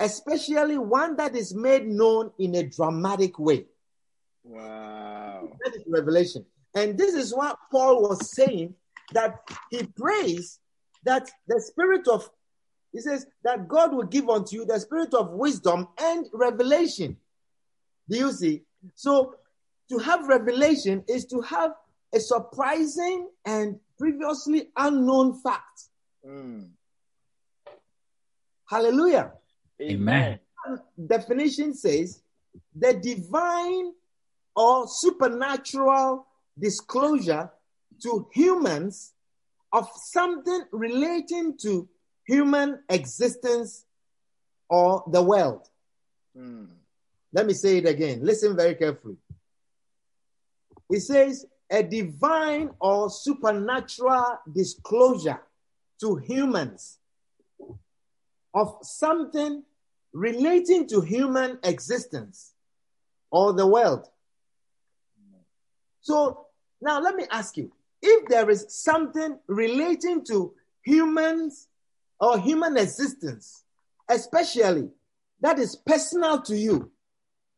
especially 0.00 0.76
one 0.76 1.16
that 1.16 1.34
is 1.34 1.54
made 1.54 1.86
known 1.86 2.30
in 2.38 2.54
a 2.54 2.62
dramatic 2.64 3.38
way. 3.38 3.64
Wow. 4.44 5.48
That 5.64 5.74
is 5.76 5.82
revelation. 5.86 6.44
And 6.74 6.98
this 6.98 7.14
is 7.14 7.34
what 7.34 7.56
Paul 7.72 8.02
was 8.02 8.30
saying 8.34 8.74
that 9.14 9.40
he 9.70 9.84
prays 9.84 10.58
that 11.04 11.30
the 11.46 11.60
spirit 11.60 12.06
of, 12.08 12.28
he 12.92 13.00
says, 13.00 13.26
that 13.44 13.66
God 13.68 13.94
will 13.94 14.04
give 14.04 14.28
unto 14.28 14.56
you 14.56 14.66
the 14.66 14.78
spirit 14.78 15.14
of 15.14 15.30
wisdom 15.30 15.88
and 15.98 16.26
revelation. 16.32 17.16
Do 18.08 18.18
you 18.18 18.32
see? 18.32 18.62
So 18.94 19.34
to 19.90 19.98
have 19.98 20.28
revelation 20.28 21.04
is 21.08 21.26
to 21.26 21.40
have 21.42 21.72
a 22.14 22.20
surprising 22.20 23.28
and 23.44 23.78
previously 23.98 24.70
unknown 24.76 25.40
fact. 25.40 25.84
Mm. 26.26 26.70
Hallelujah. 28.68 29.32
Amen. 29.80 30.38
definition 31.06 31.74
says 31.74 32.22
the 32.74 32.94
divine 32.94 33.92
or 34.56 34.86
supernatural 34.88 36.26
disclosure 36.58 37.50
to 38.02 38.28
humans 38.32 39.12
of 39.72 39.88
something 39.96 40.64
relating 40.72 41.58
to 41.58 41.88
human 42.26 42.80
existence 42.88 43.84
or 44.68 45.04
the 45.08 45.22
world. 45.22 45.68
Mm. 46.36 46.68
Let 47.34 47.46
me 47.46 47.52
say 47.52 47.78
it 47.78 47.86
again. 47.86 48.20
Listen 48.22 48.56
very 48.56 48.76
carefully. 48.76 49.16
It 50.88 51.00
says 51.00 51.44
a 51.68 51.82
divine 51.82 52.70
or 52.78 53.10
supernatural 53.10 54.38
disclosure 54.54 55.42
to 56.00 56.16
humans 56.16 56.98
of 58.54 58.78
something 58.82 59.64
relating 60.12 60.86
to 60.86 61.00
human 61.00 61.58
existence 61.64 62.52
or 63.32 63.52
the 63.52 63.66
world. 63.66 64.08
So 66.02 66.46
now 66.80 67.00
let 67.00 67.16
me 67.16 67.24
ask 67.32 67.56
you 67.56 67.72
if 68.00 68.28
there 68.28 68.48
is 68.48 68.66
something 68.68 69.38
relating 69.48 70.24
to 70.26 70.54
humans 70.82 71.66
or 72.20 72.38
human 72.38 72.76
existence, 72.76 73.64
especially 74.08 74.90
that 75.40 75.58
is 75.58 75.74
personal 75.74 76.40
to 76.42 76.56
you, 76.56 76.92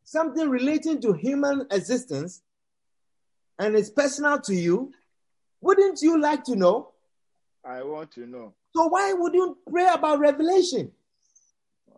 something 0.07 0.49
relating 0.49 1.01
to 1.03 1.13
human 1.13 1.67
existence 1.71 2.41
and 3.59 3.75
it's 3.75 3.91
personal 3.91 4.41
to 4.41 4.55
you, 4.55 4.93
wouldn't 5.61 6.01
you 6.01 6.21
like 6.21 6.45
to 6.45 6.55
know? 6.55 6.93
I 7.65 7.83
want 7.83 8.13
to 8.13 8.27
know. 8.27 8.55
So 8.75 8.87
why 8.87 9.13
would 9.13 9.35
you 9.35 9.59
pray 9.69 9.89
about 9.93 10.21
revelation? 10.21 10.93
Wow. 11.89 11.97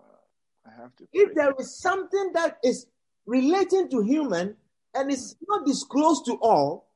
I 0.66 0.81
have 0.81 0.97
to. 0.97 1.09
If 1.12 1.35
there 1.35 1.53
is 1.59 1.79
something 1.79 2.33
that 2.33 2.59
is 2.64 2.87
relating 3.27 3.90
to 3.90 4.01
human 4.01 4.57
and 4.94 5.11
is 5.11 5.37
not 5.47 5.66
disclosed 5.66 6.25
to 6.27 6.38
all, 6.40 6.88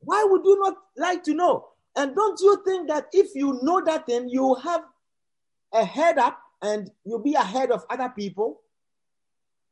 why 0.00 0.26
would 0.28 0.44
you 0.44 0.60
not 0.60 0.76
like 0.96 1.24
to 1.24 1.34
know? 1.34 1.68
And 1.96 2.14
don't 2.14 2.38
you 2.40 2.62
think 2.66 2.88
that 2.88 3.06
if 3.12 3.34
you 3.34 3.58
know 3.62 3.82
that 3.84 4.06
thing, 4.06 4.28
you 4.28 4.54
have 4.56 4.82
a 5.72 5.84
head 5.84 6.18
up 6.18 6.38
and 6.60 6.90
you'll 7.04 7.22
be 7.22 7.34
ahead 7.34 7.70
of 7.70 7.84
other 7.88 8.10
people? 8.10 8.60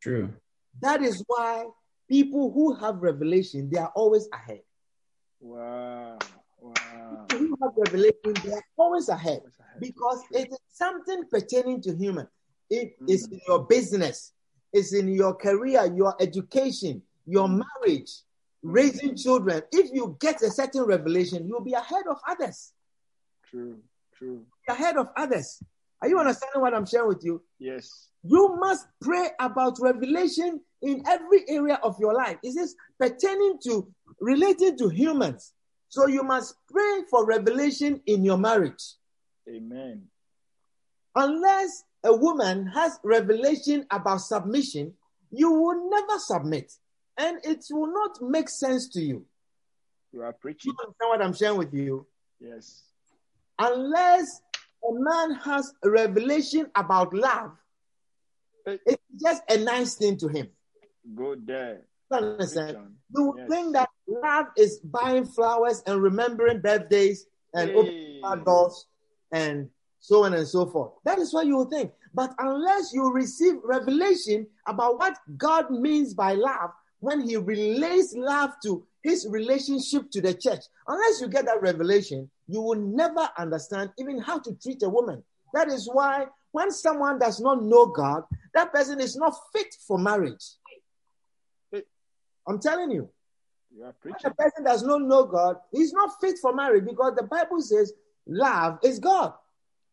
True. 0.00 0.32
That 0.80 1.02
is 1.02 1.22
why 1.26 1.66
people 2.08 2.52
who 2.52 2.74
have 2.74 2.96
revelation, 3.02 3.68
they 3.70 3.78
are 3.78 3.92
always 3.94 4.28
ahead. 4.32 4.62
Wow. 5.40 6.18
Wow. 6.60 7.26
People 7.28 7.46
who 7.46 7.56
have 7.62 7.72
revelation, 7.76 8.34
they 8.44 8.52
are 8.52 8.64
always 8.76 9.08
ahead 9.08 9.42
because 9.80 10.22
it 10.32 10.48
is 10.50 10.58
something 10.70 11.24
pertaining 11.30 11.80
to 11.82 11.94
human. 11.94 12.26
It 12.70 12.96
is 13.08 13.28
Mm. 13.28 13.32
in 13.32 13.40
your 13.46 13.64
business, 13.66 14.32
it's 14.72 14.92
in 14.92 15.08
your 15.08 15.34
career, 15.34 15.86
your 15.94 16.14
education, 16.20 17.02
your 17.26 17.48
Mm. 17.48 17.62
marriage, 17.64 18.22
raising 18.62 19.14
children. 19.14 19.62
If 19.72 19.92
you 19.92 20.16
get 20.20 20.42
a 20.42 20.50
certain 20.50 20.82
revelation, 20.82 21.46
you'll 21.46 21.60
be 21.60 21.74
ahead 21.74 22.06
of 22.08 22.20
others. 22.26 22.72
True. 23.44 23.82
True. 24.12 24.44
Ahead 24.68 24.96
of 24.96 25.08
others. 25.16 25.62
Are 26.02 26.08
you 26.08 26.18
understanding 26.18 26.60
what 26.60 26.74
I'm 26.74 26.86
sharing 26.86 27.08
with 27.08 27.22
you? 27.24 27.42
Yes. 27.58 28.08
You 28.24 28.56
must 28.56 28.86
pray 29.00 29.30
about 29.38 29.78
revelation 29.80 30.60
in 30.86 31.02
every 31.06 31.44
area 31.48 31.78
of 31.82 31.98
your 31.98 32.14
life. 32.14 32.38
Is 32.44 32.54
this 32.54 32.74
pertaining 32.98 33.58
to 33.64 33.86
related 34.20 34.78
to 34.78 34.88
humans? 34.88 35.52
So 35.88 36.06
you 36.06 36.22
must 36.22 36.54
pray 36.70 37.02
for 37.10 37.26
revelation 37.26 38.00
in 38.06 38.24
your 38.24 38.38
marriage. 38.38 38.82
Amen. 39.48 40.02
Unless 41.14 41.84
a 42.04 42.14
woman 42.14 42.66
has 42.68 42.98
revelation 43.02 43.86
about 43.90 44.18
submission, 44.18 44.94
you 45.30 45.50
will 45.50 45.90
never 45.90 46.18
submit. 46.18 46.72
And 47.18 47.38
it 47.44 47.64
will 47.70 47.92
not 47.92 48.20
make 48.20 48.48
sense 48.48 48.88
to 48.90 49.00
you. 49.00 49.24
You 50.12 50.22
are 50.22 50.32
preaching. 50.32 50.72
You 50.72 50.86
understand 50.86 51.08
what 51.08 51.22
I'm 51.22 51.32
sharing 51.34 51.58
with 51.58 51.74
you? 51.74 52.06
Yes. 52.38 52.82
Unless 53.58 54.42
a 54.84 54.92
man 54.92 55.34
has 55.36 55.72
a 55.82 55.90
revelation 55.90 56.70
about 56.74 57.14
love, 57.14 57.52
Eh. 58.66 58.76
it's 58.84 59.02
just 59.22 59.42
a 59.48 59.56
nice 59.58 59.94
thing 59.94 60.16
to 60.18 60.28
him. 60.28 60.48
Go 61.14 61.36
there. 61.36 61.82
You 62.10 62.16
understand? 62.16 62.96
You 63.14 63.34
Yes. 63.36 63.48
think 63.48 63.72
that 63.74 63.88
love 64.06 64.46
is 64.56 64.80
buying 64.80 65.24
flowers 65.26 65.82
and 65.86 66.02
remembering 66.02 66.60
birthdays 66.60 67.26
and 67.54 67.70
Hey. 67.70 68.20
doors 68.44 68.86
and 69.32 69.70
so 70.00 70.24
on 70.24 70.34
and 70.34 70.46
so 70.46 70.66
forth. 70.66 70.92
That 71.04 71.18
is 71.18 71.32
what 71.32 71.46
you 71.46 71.56
will 71.56 71.70
think. 71.70 71.92
But 72.14 72.34
unless 72.38 72.92
you 72.92 73.12
receive 73.12 73.56
revelation 73.64 74.46
about 74.66 74.98
what 74.98 75.18
God 75.36 75.70
means 75.70 76.14
by 76.14 76.34
love, 76.34 76.70
when 77.00 77.20
He 77.20 77.36
relates 77.36 78.14
love 78.14 78.52
to 78.64 78.86
His 79.02 79.26
relationship 79.30 80.10
to 80.10 80.20
the 80.20 80.34
church, 80.34 80.64
unless 80.88 81.20
you 81.20 81.28
get 81.28 81.44
that 81.46 81.62
revelation, 81.62 82.30
you 82.48 82.60
will 82.60 82.80
never 82.80 83.28
understand 83.38 83.90
even 83.98 84.18
how 84.20 84.38
to 84.38 84.54
treat 84.54 84.82
a 84.82 84.88
woman. 84.88 85.22
That 85.54 85.68
is 85.68 85.88
why 85.92 86.26
when 86.52 86.70
someone 86.70 87.18
does 87.18 87.40
not 87.40 87.62
know 87.62 87.86
God, 87.86 88.24
that 88.54 88.72
person 88.72 89.00
is 89.00 89.16
not 89.16 89.34
fit 89.52 89.74
for 89.86 89.98
marriage. 89.98 90.44
I'm 92.46 92.58
telling 92.58 92.90
you. 92.90 93.08
You 93.74 93.84
are 93.84 93.94
When 94.02 94.14
a 94.24 94.34
person 94.34 94.64
does 94.64 94.82
not 94.82 95.02
know 95.02 95.24
God, 95.24 95.56
he's 95.72 95.92
not 95.92 96.10
fit 96.20 96.38
for 96.38 96.54
marriage 96.54 96.84
because 96.84 97.14
the 97.16 97.24
Bible 97.24 97.60
says 97.60 97.92
love 98.26 98.78
is 98.82 98.98
God. 98.98 99.32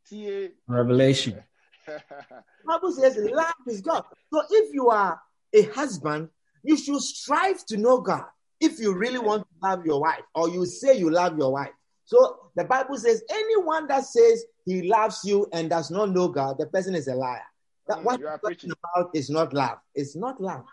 TA. 0.09 0.47
Revelation. 0.67 1.43
Bible 2.65 2.91
says 2.91 3.17
love 3.17 3.53
is 3.67 3.81
God. 3.81 4.03
So 4.31 4.41
if 4.49 4.73
you 4.73 4.89
are 4.89 5.19
a 5.53 5.63
husband, 5.63 6.29
you 6.63 6.77
should 6.77 7.01
strive 7.01 7.65
to 7.65 7.77
know 7.77 7.99
God. 7.99 8.25
If 8.59 8.79
you 8.79 8.93
really 8.95 9.19
want 9.19 9.43
to 9.43 9.67
love 9.69 9.85
your 9.85 9.99
wife, 9.99 10.21
or 10.33 10.47
you 10.49 10.65
say 10.65 10.97
you 10.97 11.09
love 11.09 11.37
your 11.37 11.51
wife. 11.51 11.71
So 12.05 12.51
the 12.55 12.63
Bible 12.63 12.97
says 12.97 13.23
anyone 13.29 13.87
that 13.87 14.05
says 14.05 14.45
he 14.65 14.83
loves 14.83 15.21
you 15.25 15.47
and 15.51 15.69
does 15.69 15.91
not 15.91 16.11
know 16.11 16.29
God, 16.29 16.57
the 16.57 16.67
person 16.67 16.95
is 16.95 17.07
a 17.07 17.15
liar. 17.15 17.41
That 17.87 17.97
Mm, 17.97 18.03
what 18.03 18.19
you 18.19 18.27
are 18.27 18.37
talking 18.37 18.47
preaching. 18.55 18.71
about 18.95 19.09
is 19.13 19.29
not 19.29 19.53
love. 19.53 19.79
It's 19.95 20.15
not 20.15 20.39
love. 20.39 20.63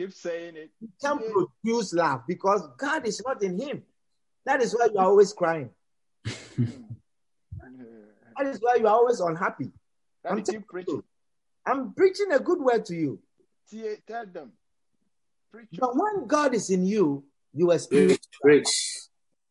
Keep 0.00 0.14
saying 0.14 0.56
it. 0.56 0.70
He 0.80 0.88
can 1.02 1.18
TA. 1.18 1.24
produce 1.62 1.92
love 1.92 2.22
because 2.26 2.66
God 2.78 3.06
is 3.06 3.20
not 3.26 3.42
in 3.42 3.60
him. 3.60 3.82
That 4.46 4.62
is 4.62 4.74
why 4.74 4.86
you 4.86 4.98
are 4.98 5.04
always 5.04 5.34
crying. 5.34 5.68
That 8.38 8.46
is 8.46 8.58
why 8.62 8.76
you 8.76 8.86
are 8.86 8.94
always 8.94 9.20
unhappy. 9.20 9.70
Daddy, 10.24 10.40
I'm 10.40 10.42
keep 10.42 10.66
preaching. 10.66 11.02
I'm 11.66 11.92
preaching 11.92 12.32
a 12.32 12.38
good 12.38 12.58
word 12.58 12.86
to 12.86 12.94
you. 12.94 13.20
Tell 14.06 14.24
them. 14.24 14.52
Preach. 15.52 15.68
But 15.78 15.94
when 15.94 16.26
God 16.26 16.54
is 16.54 16.70
in 16.70 16.86
you, 16.86 17.22
you 17.52 17.70
experience. 17.70 18.20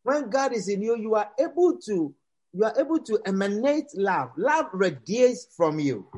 When 0.02 0.28
God 0.30 0.52
is 0.52 0.68
in 0.68 0.82
you, 0.82 0.96
you 0.96 1.14
are 1.14 1.30
able 1.38 1.78
to 1.86 2.12
you 2.52 2.64
are 2.64 2.74
able 2.76 2.98
to 2.98 3.20
emanate 3.24 3.86
love. 3.94 4.30
Love 4.36 4.66
radiates 4.72 5.46
from 5.56 5.78
you. 5.78 6.08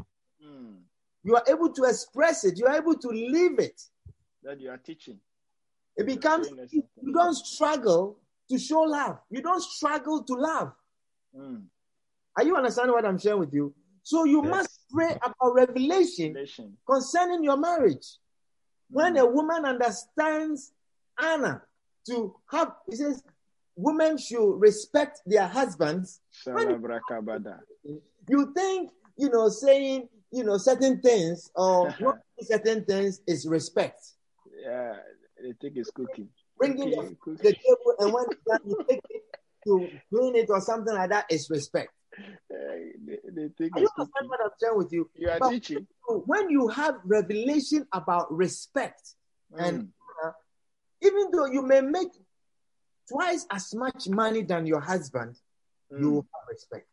Mm, 0.43 0.77
You 1.23 1.37
are 1.37 1.45
able 1.47 1.71
to 1.75 1.85
express 1.85 2.45
it. 2.45 2.59
You 2.59 2.65
are 2.67 2.77
able 2.77 2.97
to 2.97 3.09
live 3.09 3.59
it. 3.59 3.83
That 4.43 4.61
you 4.61 4.71
are 4.71 4.77
teaching. 4.79 5.19
It 5.97 6.07
becomes 6.07 6.49
you 6.71 7.13
don't 7.13 7.35
struggle 7.35 8.19
to 8.51 8.59
show 8.59 8.81
love. 8.81 9.19
You 9.31 9.43
don't 9.43 9.63
struggle 9.63 10.23
to 10.25 10.35
love. 10.35 10.73
Mm, 11.37 11.65
Are 12.37 12.45
you 12.45 12.57
understanding 12.57 12.93
what 12.95 13.05
I'm 13.05 13.19
sharing 13.19 13.41
with 13.41 13.53
you? 13.53 13.75
So 14.03 14.25
you 14.25 14.43
Yes. 14.43 14.51
must 14.51 14.91
pray 14.91 15.17
about 15.23 15.55
revelation 15.55 16.33
relation. 16.35 16.77
concerning 16.87 17.45
your 17.45 17.57
marriage. 17.57 18.19
When 18.91 19.15
Mm, 19.15 19.21
a 19.21 19.27
woman 19.27 19.65
understands 19.65 20.73
Anna 21.19 21.63
to 22.09 22.35
have, 22.51 22.75
he 22.89 22.97
says, 22.97 23.23
women 23.77 24.19
should 24.19 24.59
respect 24.59 25.21
their 25.25 25.47
husbands. 25.47 26.21
Shalabrakabada. 26.45 27.61
You 28.29 28.53
think, 28.55 28.91
you 29.17 29.31
know, 29.31 29.49
saying, 29.49 30.09
you 30.31 30.45
know, 30.45 30.57
certain 30.59 31.01
things 31.01 31.51
or 31.55 31.95
certain 32.41 32.85
things 32.85 33.21
is 33.27 33.47
respect. 33.47 34.01
Yeah, 34.73 34.95
they 35.43 35.53
think 35.61 35.77
it's 35.77 35.91
cooking. 35.91 36.29
Bringing 36.57 36.91
to 36.93 37.17
cooking. 37.21 37.37
the 37.43 37.53
table 37.53 37.95
and 37.99 38.13
when 38.13 38.25
you 38.65 38.85
take 38.89 39.01
it 39.11 39.23
to 39.67 39.91
clean 40.11 40.37
it 40.37 40.49
or 40.49 40.61
something 40.61 40.95
like 40.95 41.11
that 41.11 41.27
is 41.31 41.49
respect. 41.51 41.93
They, 42.51 43.17
they 43.37 43.49
think 43.57 43.75
Are 43.75 43.81
you 43.81 43.89
understand 43.99 44.29
what 44.29 44.41
I'm 44.45 44.51
sharing 44.61 44.79
with 44.79 44.93
you? 44.93 45.11
You 45.15 45.31
are 45.31 45.39
But 45.41 45.51
teaching. 45.51 45.87
when 46.27 46.51
you 46.51 46.69
have 46.69 46.97
revelation 47.05 47.87
about 47.93 48.31
respect, 48.31 49.15
and 49.59 49.89
Mm, 50.23 50.33
even 51.01 51.31
though 51.33 51.47
you 51.47 51.63
may 51.63 51.81
make 51.81 52.13
twice 53.11 53.47
as 53.51 53.75
much 53.75 54.09
money 54.09 54.43
than 54.43 54.67
your 54.67 54.81
husband, 54.81 55.37
you 55.91 55.97
mm. 55.99 56.13
will 56.13 56.27
have 56.35 56.49
respect. 56.49 56.89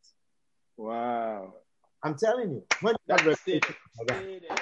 Wow. 0.77 1.53
I'm 2.01 2.15
telling 2.15 2.51
you, 2.51 2.63
when 2.81 2.95
you 3.07 3.15
have 3.15 3.25
That's 3.25 3.41
it. 3.47 3.63
revelation 3.65 3.75
about 3.99 4.07
that, 4.07 4.23
Stay 4.23 4.39
there. 4.47 4.57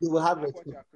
you 0.00 0.10
will 0.10 0.22
have 0.22 0.38
you 0.38 0.44
respect. 0.46 0.86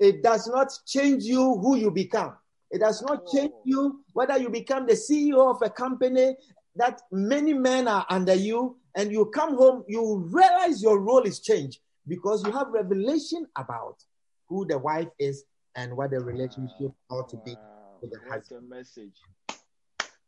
Are 0.00 0.04
preaching. 0.06 0.18
It 0.18 0.22
does 0.22 0.48
not 0.48 0.72
change 0.86 1.24
you 1.24 1.58
who 1.58 1.76
you 1.76 1.90
become. 1.90 2.36
It 2.70 2.80
does 2.80 3.02
not 3.02 3.22
oh. 3.26 3.32
change 3.32 3.52
Oh. 3.54 3.62
you 3.64 4.04
whether 4.12 4.38
you 4.38 4.50
become 4.50 4.86
the 4.86 4.94
CEO 4.94 5.50
of 5.50 5.62
a 5.62 5.70
company 5.70 6.36
that 6.76 7.02
many 7.12 7.52
men 7.52 7.86
are 7.86 8.04
under 8.10 8.34
you, 8.34 8.76
and 8.96 9.12
you 9.12 9.26
come 9.26 9.56
home, 9.56 9.84
you 9.88 10.28
realize 10.30 10.82
your 10.82 10.98
role 10.98 11.22
is 11.22 11.40
changed 11.40 11.80
because 12.06 12.44
you 12.44 12.52
have 12.52 12.68
revelation 12.68 13.46
about 13.56 14.02
who 14.48 14.66
the 14.66 14.78
wife 14.78 15.08
is 15.18 15.44
and 15.76 15.96
what 15.96 16.10
the 16.10 16.20
relationship 16.20 16.92
ought 17.10 17.28
to 17.28 17.36
be. 17.44 17.54
Wow. 17.54 17.84
with 18.00 18.10
the 18.12 18.18
What 18.28 18.50
a 18.50 18.60
message. 18.60 19.14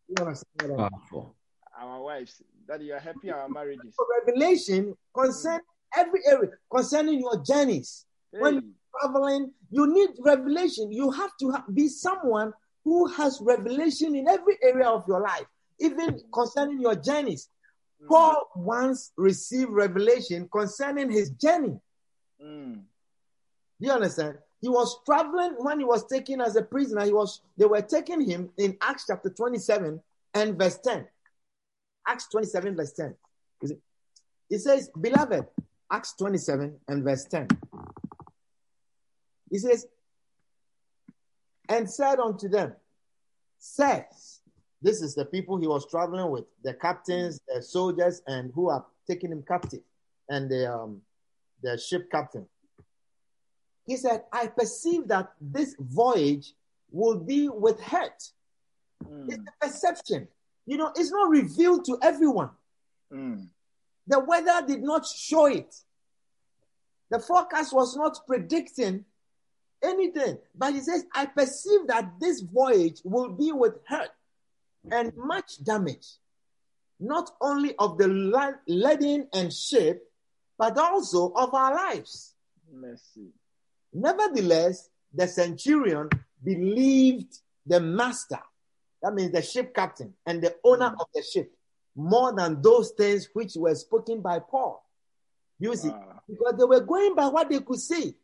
You 0.08 0.14
understand 0.20 0.70
what 0.70 0.80
I'm 0.80 0.90
Powerful. 0.90 1.34
Our 1.78 2.02
wives, 2.02 2.42
that 2.68 2.80
you 2.80 2.94
are 2.94 3.00
happy 3.00 3.30
our 3.30 3.48
marriages. 3.48 3.94
for 3.96 4.06
revelation 4.24 4.94
concern 5.14 5.60
hmm. 5.60 6.00
every 6.00 6.20
area 6.26 6.50
concerning 6.70 7.20
your 7.20 7.42
journeys. 7.44 8.06
When 8.30 8.54
Hey, 8.54 8.60
you're 8.60 8.72
traveling, 9.00 9.52
you 9.70 9.86
need 9.92 10.10
revelation. 10.20 10.90
You 10.92 11.10
have 11.10 11.30
to 11.40 11.50
ha- 11.52 11.64
be 11.72 11.88
someone 11.88 12.52
who 12.84 13.06
has 13.08 13.40
revelation 13.40 14.14
in 14.14 14.28
every 14.28 14.56
area 14.62 14.86
of 14.88 15.04
your 15.08 15.20
life, 15.20 15.46
even 15.80 16.20
concerning 16.32 16.80
your 16.80 16.94
journeys. 16.94 17.48
mm, 18.02 18.08
Paul 18.08 18.48
once 18.56 19.12
received 19.16 19.70
revelation 19.70 20.48
concerning 20.52 21.10
his 21.10 21.30
journey. 21.30 21.78
mm, 22.42 22.74
Do 23.80 23.86
you 23.86 23.92
understand? 23.92 24.38
He 24.60 24.68
was 24.68 24.98
traveling 25.04 25.54
when 25.58 25.78
he 25.78 25.84
was 25.84 26.06
taken 26.06 26.40
as 26.40 26.56
a 26.56 26.62
prisoner. 26.62 27.04
He 27.04 27.12
was 27.12 27.40
they 27.58 27.66
were 27.66 27.82
taking 27.82 28.20
him 28.22 28.50
in 28.56 28.76
Acts 28.80 29.04
chapter 29.06 29.30
27 29.30 30.00
and 30.34 30.58
verse 30.58 30.78
10. 30.78 31.06
Acts 32.08 32.28
27, 32.28 32.76
verse 32.76 32.92
10. 32.92 33.14
You 33.62 33.80
It 34.48 34.60
says, 34.60 34.90
Beloved, 35.00 35.44
Acts 35.90 36.14
27 36.14 36.78
and 36.88 37.04
verse 37.04 37.24
10. 37.24 37.48
He 39.50 39.58
says, 39.58 39.86
and 41.68 41.88
said 41.90 42.18
unto 42.18 42.48
them, 42.48 42.74
says, 43.58 44.40
this 44.82 45.02
is 45.02 45.14
the 45.14 45.24
people 45.24 45.58
he 45.58 45.66
was 45.66 45.88
traveling 45.90 46.30
with, 46.30 46.44
the 46.62 46.74
captains, 46.74 47.40
the 47.48 47.62
soldiers, 47.62 48.22
and 48.26 48.52
who 48.54 48.68
are 48.68 48.84
taking 49.06 49.32
him 49.32 49.42
captive, 49.46 49.80
and 50.28 50.50
the 50.50 50.72
um 50.72 51.00
the 51.62 51.78
ship 51.78 52.10
captain. 52.10 52.46
He 53.86 53.96
said, 53.96 54.24
I 54.32 54.48
perceive 54.48 55.08
that 55.08 55.32
this 55.40 55.74
voyage 55.78 56.52
will 56.90 57.18
be 57.18 57.48
with 57.48 57.80
hurt. 57.80 58.30
It's 59.00 59.36
mm, 59.36 59.46
a 59.46 59.66
perception. 59.66 60.28
You 60.66 60.76
know, 60.76 60.92
it's 60.94 61.10
not 61.10 61.30
revealed 61.30 61.84
to 61.86 61.98
everyone. 62.02 62.50
mm. 63.12 63.46
The 64.06 64.20
weather 64.20 64.66
did 64.66 64.82
not 64.82 65.06
show 65.06 65.46
it. 65.46 65.74
The 67.10 67.18
forecast 67.20 67.72
was 67.72 67.96
not 67.96 68.18
predicting 68.26 69.04
anything. 69.82 70.38
But 70.54 70.74
he 70.74 70.80
says, 70.80 71.04
I 71.14 71.26
perceive 71.26 71.86
that 71.88 72.18
this 72.20 72.40
voyage 72.40 73.00
will 73.04 73.30
be 73.30 73.52
with 73.52 73.74
hurt 73.86 74.10
and 74.90 75.12
much 75.16 75.62
damage, 75.64 76.06
not 77.00 77.30
only 77.40 77.74
of 77.76 77.98
the 77.98 78.08
laden 78.66 79.28
and 79.32 79.52
ship, 79.52 80.10
but 80.58 80.78
also 80.78 81.32
of 81.32 81.52
our 81.54 81.74
lives. 81.74 82.34
Mercy. 82.72 83.28
Nevertheless, 83.92 84.88
the 85.14 85.26
centurion 85.28 86.08
believed 86.42 87.38
the 87.66 87.80
master, 87.80 88.38
that 89.02 89.14
means 89.14 89.32
the 89.32 89.42
ship 89.42 89.74
captain 89.74 90.14
and 90.26 90.42
the 90.42 90.54
owner 90.64 90.90
Mm. 90.90 91.00
of 91.00 91.06
the 91.14 91.22
ship, 91.22 91.52
more 91.94 92.32
than 92.34 92.60
those 92.62 92.90
things 92.92 93.28
which 93.32 93.54
were 93.56 93.74
spoken 93.74 94.20
by 94.20 94.38
Paul. 94.38 94.84
You 95.58 95.74
see, 95.74 95.88
Wow. 95.88 96.22
because 96.28 96.54
they 96.58 96.64
were 96.64 96.80
going 96.80 97.14
by 97.14 97.28
what 97.28 97.48
they 97.48 97.60
could 97.60 97.80
see. 97.80 98.14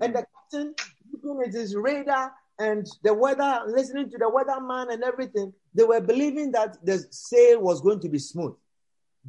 And 0.00 0.14
Mm. 0.14 0.20
the 0.20 0.26
captain, 0.34 0.74
looking 1.12 1.42
at 1.46 1.52
his 1.52 1.74
radar 1.74 2.34
and 2.58 2.86
the 3.02 3.14
weather, 3.14 3.62
listening 3.66 4.10
to 4.10 4.18
the 4.18 4.30
weatherman 4.30 4.92
and 4.92 5.02
everything, 5.02 5.52
they 5.74 5.84
were 5.84 6.00
believing 6.00 6.52
that 6.52 6.84
the 6.84 6.98
sail 7.10 7.60
was 7.60 7.80
going 7.80 8.00
to 8.00 8.08
be 8.08 8.18
smooth. 8.18 8.54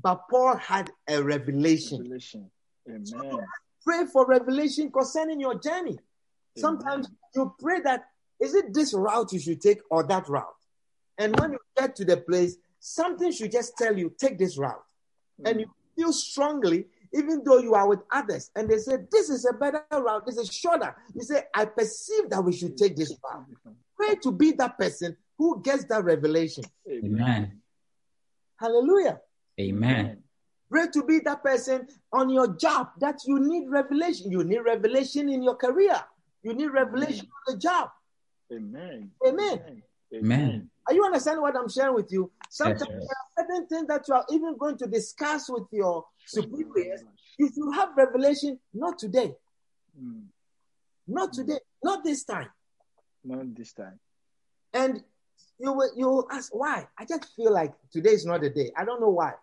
But 0.01 0.21
Paul 0.29 0.57
had 0.57 0.91
a 1.07 1.21
revelation. 1.23 1.99
Revelation. 2.01 2.51
Amen. 2.87 3.39
Pray 3.83 4.05
for 4.05 4.25
revelation 4.25 4.91
concerning 4.91 5.39
your 5.39 5.55
journey. 5.59 5.97
Sometimes 6.55 7.07
you 7.35 7.53
pray 7.59 7.81
that 7.81 8.05
is 8.39 8.53
it 8.53 8.73
this 8.73 8.93
route 8.93 9.33
you 9.33 9.39
should 9.39 9.61
take 9.61 9.79
or 9.89 10.03
that 10.03 10.27
route? 10.29 10.45
And 11.17 11.39
when 11.39 11.53
you 11.53 11.59
get 11.75 11.95
to 11.95 12.05
the 12.05 12.17
place, 12.17 12.57
something 12.79 13.31
should 13.31 13.51
just 13.51 13.75
tell 13.77 13.97
you, 13.97 14.13
take 14.19 14.37
this 14.37 14.57
route. 14.57 14.85
And 15.43 15.61
you 15.61 15.67
feel 15.95 16.13
strongly, 16.13 16.87
even 17.13 17.43
though 17.43 17.59
you 17.59 17.73
are 17.73 17.87
with 17.87 17.99
others, 18.11 18.51
and 18.55 18.69
they 18.69 18.77
say, 18.77 18.97
This 19.11 19.29
is 19.29 19.45
a 19.45 19.53
better 19.53 19.83
route, 19.91 20.25
this 20.25 20.37
is 20.37 20.53
shorter. 20.53 20.95
You 21.13 21.21
say, 21.23 21.43
I 21.53 21.65
perceive 21.65 22.29
that 22.29 22.43
we 22.43 22.53
should 22.53 22.77
take 22.77 22.95
this 22.95 23.13
route. 23.23 23.45
Pray 23.95 24.15
to 24.23 24.31
be 24.31 24.51
that 24.53 24.77
person 24.77 25.17
who 25.37 25.61
gets 25.61 25.85
that 25.85 26.03
revelation. 26.03 26.63
Amen. 26.89 27.61
Hallelujah. 28.59 29.19
Amen. 29.59 30.23
Pray 30.69 30.87
to 30.93 31.03
be 31.03 31.19
that 31.19 31.43
person 31.43 31.87
on 32.11 32.29
your 32.29 32.55
job 32.55 32.89
that 32.99 33.19
you 33.25 33.39
need 33.39 33.69
revelation. 33.69 34.31
You 34.31 34.43
need 34.43 34.59
revelation 34.59 35.29
in 35.29 35.41
your 35.41 35.55
career. 35.55 35.95
You 36.43 36.53
need 36.53 36.67
revelation 36.67 37.27
on 37.47 37.55
the 37.55 37.59
job. 37.59 37.89
Amen. 38.51 39.11
Amen. 39.25 39.81
Amen. 40.13 40.69
Are 40.87 40.93
you 40.93 41.03
understanding 41.03 41.41
what 41.41 41.55
I'm 41.55 41.69
sharing 41.69 41.95
with 41.95 42.11
you? 42.11 42.31
Sometimes 42.49 42.89
Yes, 42.89 43.07
there 43.37 43.45
are 43.45 43.45
certain 43.47 43.67
things 43.67 43.87
that 43.87 44.07
you 44.07 44.13
are 44.13 44.25
even 44.31 44.57
going 44.57 44.77
to 44.77 44.87
discuss 44.87 45.49
with 45.49 45.67
your 45.71 46.05
superiors. 46.25 47.03
If 47.37 47.55
you 47.57 47.71
have 47.71 47.89
revelation, 47.97 48.59
not 48.73 48.97
today, 48.97 49.35
Mm. 49.99 50.27
not 51.07 51.33
today, 51.33 51.59
not 51.83 52.03
this 52.03 52.23
time. 52.23 52.49
Not 53.23 53.55
this 53.55 53.73
time. 53.73 53.99
And 54.73 55.03
you 55.59 55.73
will 55.73 55.91
you 55.95 56.07
will 56.07 56.27
ask 56.31 56.53
why. 56.53 56.87
I 56.97 57.05
just 57.05 57.33
feel 57.35 57.51
like 57.51 57.73
today 57.91 58.11
is 58.11 58.25
not 58.25 58.41
the 58.41 58.49
day. 58.49 58.71
I 58.77 58.85
don't 58.85 59.01
know 59.01 59.09
why. 59.09 59.33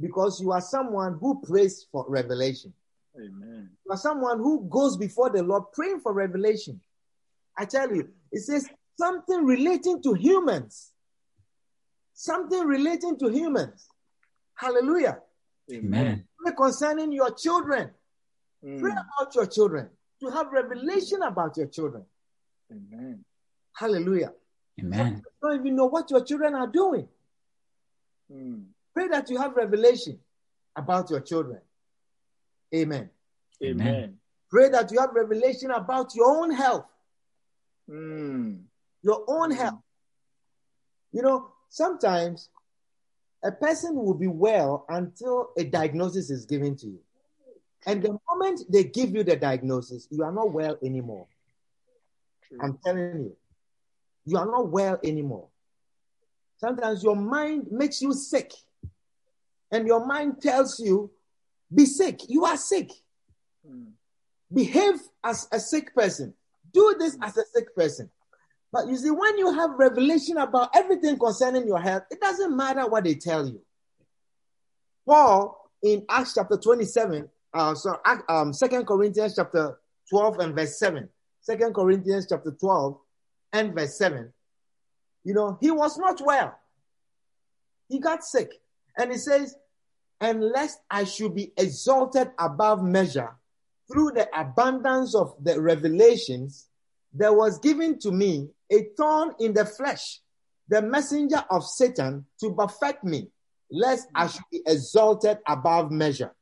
Because 0.00 0.40
you 0.40 0.50
are 0.52 0.60
someone 0.60 1.18
who 1.18 1.40
prays 1.42 1.86
for 1.92 2.04
revelation. 2.08 2.72
Amen. 3.16 3.70
You 3.86 3.92
are 3.92 3.96
someone 3.98 4.38
who 4.38 4.66
goes 4.68 4.96
before 4.96 5.30
the 5.30 5.42
Lord 5.42 5.64
praying 5.72 6.00
for 6.00 6.12
revelation. 6.12 6.80
I 7.56 7.64
tell 7.66 7.94
you, 7.94 8.08
it 8.32 8.40
says 8.40 8.68
something 8.98 9.44
relating 9.44 10.02
to 10.02 10.14
humans. 10.14 10.89
Something 12.20 12.66
relating 12.66 13.16
to 13.20 13.30
humans. 13.30 13.88
Hallelujah. 14.54 15.20
Amen. 15.72 16.24
Pray 16.38 16.52
concerning 16.54 17.12
your 17.12 17.30
children. 17.30 17.88
Mm. 18.62 18.78
Pray 18.78 18.90
about 18.90 19.34
your 19.34 19.46
children. 19.46 19.88
To 20.20 20.28
have 20.28 20.52
revelation 20.52 21.22
about 21.22 21.56
your 21.56 21.68
children. 21.68 22.04
Amen. 22.70 23.24
Hallelujah. 23.74 24.34
Amen. 24.78 25.22
You 25.24 25.48
don't 25.48 25.60
even 25.60 25.74
know 25.74 25.86
what 25.86 26.10
your 26.10 26.22
children 26.22 26.54
are 26.54 26.66
doing. 26.66 27.08
Mm. 28.30 28.64
Pray 28.92 29.08
that 29.08 29.30
you 29.30 29.38
have 29.38 29.56
revelation 29.56 30.18
about 30.76 31.08
your 31.08 31.20
children. 31.20 31.60
Amen. 32.74 33.08
Amen. 33.64 34.18
Pray 34.50 34.68
that 34.68 34.92
you 34.92 35.00
have 35.00 35.14
revelation 35.14 35.70
about 35.70 36.14
your 36.14 36.42
own 36.42 36.50
health. 36.50 36.84
Mm. 37.88 38.64
Your 39.00 39.24
own 39.26 39.52
health. 39.52 39.80
You 41.12 41.22
know, 41.22 41.52
sometimes 41.70 42.50
a 43.42 43.50
person 43.50 43.94
will 43.94 44.14
be 44.14 44.26
well 44.26 44.84
until 44.88 45.50
a 45.56 45.64
diagnosis 45.64 46.28
is 46.28 46.44
given 46.44 46.76
to 46.76 46.86
you. 46.86 47.00
And 47.86 48.02
the 48.02 48.18
moment 48.28 48.60
they 48.68 48.84
give 48.84 49.10
you 49.10 49.24
the 49.24 49.36
diagnosis, 49.36 50.06
you 50.10 50.22
are 50.22 50.32
not 50.32 50.52
well 50.52 50.76
anymore. 50.84 51.26
True. 52.46 52.58
I'm 52.62 52.78
telling 52.84 53.20
you, 53.20 53.36
you 54.26 54.36
are 54.36 54.44
not 54.44 54.68
well 54.68 54.98
anymore. 55.02 55.48
Sometimes 56.58 57.02
your 57.02 57.16
mind 57.16 57.68
makes 57.70 58.02
you 58.02 58.12
sick, 58.12 58.52
and 59.72 59.86
your 59.86 60.04
mind 60.04 60.42
tells 60.42 60.78
you, 60.78 61.10
be 61.74 61.86
sick. 61.86 62.20
You 62.28 62.44
are 62.44 62.58
sick. 62.58 62.90
Mm. 63.66 63.92
Behave 64.52 65.00
as 65.24 65.48
a 65.52 65.58
sick 65.58 65.94
person. 65.94 66.34
Do 66.74 66.96
this 66.98 67.16
as 67.22 67.38
a 67.38 67.46
sick 67.46 67.74
person. 67.74 68.10
But 68.72 68.88
you 68.88 68.96
see, 68.96 69.10
when 69.10 69.36
you 69.38 69.52
have 69.52 69.70
revelation 69.78 70.36
about 70.36 70.70
everything 70.74 71.18
concerning 71.18 71.66
your 71.66 71.80
health, 71.80 72.04
it 72.10 72.20
doesn't 72.20 72.56
matter 72.56 72.88
what 72.88 73.04
they 73.04 73.14
tell 73.14 73.46
you. 73.46 73.60
Paul 75.06 75.70
in 75.82 76.04
Acts 76.08 76.34
chapter 76.34 76.56
27, 76.56 77.28
uh, 77.52 77.74
so 77.74 77.96
um, 78.28 78.52
2 78.52 78.84
Corinthians 78.84 79.34
chapter 79.34 79.78
12 80.08 80.38
and 80.38 80.54
verse 80.54 80.78
7. 80.78 81.08
2 81.48 81.72
Corinthians 81.72 82.26
chapter 82.28 82.52
12 82.52 82.98
and 83.54 83.74
verse 83.74 83.98
7. 83.98 84.32
You 85.24 85.34
know, 85.34 85.58
he 85.60 85.70
was 85.70 85.98
not 85.98 86.20
well. 86.24 86.56
He 87.88 87.98
got 87.98 88.22
sick. 88.24 88.52
And 88.96 89.10
he 89.10 89.18
says, 89.18 89.56
unless 90.20 90.78
I 90.90 91.04
should 91.04 91.34
be 91.34 91.52
exalted 91.56 92.30
above 92.38 92.84
measure 92.84 93.30
through 93.90 94.12
the 94.12 94.28
abundance 94.38 95.14
of 95.14 95.34
the 95.42 95.60
revelations, 95.60 96.68
there 97.12 97.32
was 97.32 97.58
given 97.58 97.98
to 98.00 98.12
me 98.12 98.50
a 98.70 98.88
thorn 98.96 99.34
in 99.40 99.52
the 99.52 99.64
flesh, 99.64 100.20
the 100.68 100.82
messenger 100.82 101.44
of 101.50 101.64
Satan 101.64 102.26
to 102.40 102.50
buffet 102.50 103.02
me, 103.04 103.28
lest 103.70 104.08
I 104.14 104.26
should 104.26 104.44
be 104.50 104.62
exalted 104.66 105.38
above 105.46 105.90
measure. 105.90 106.32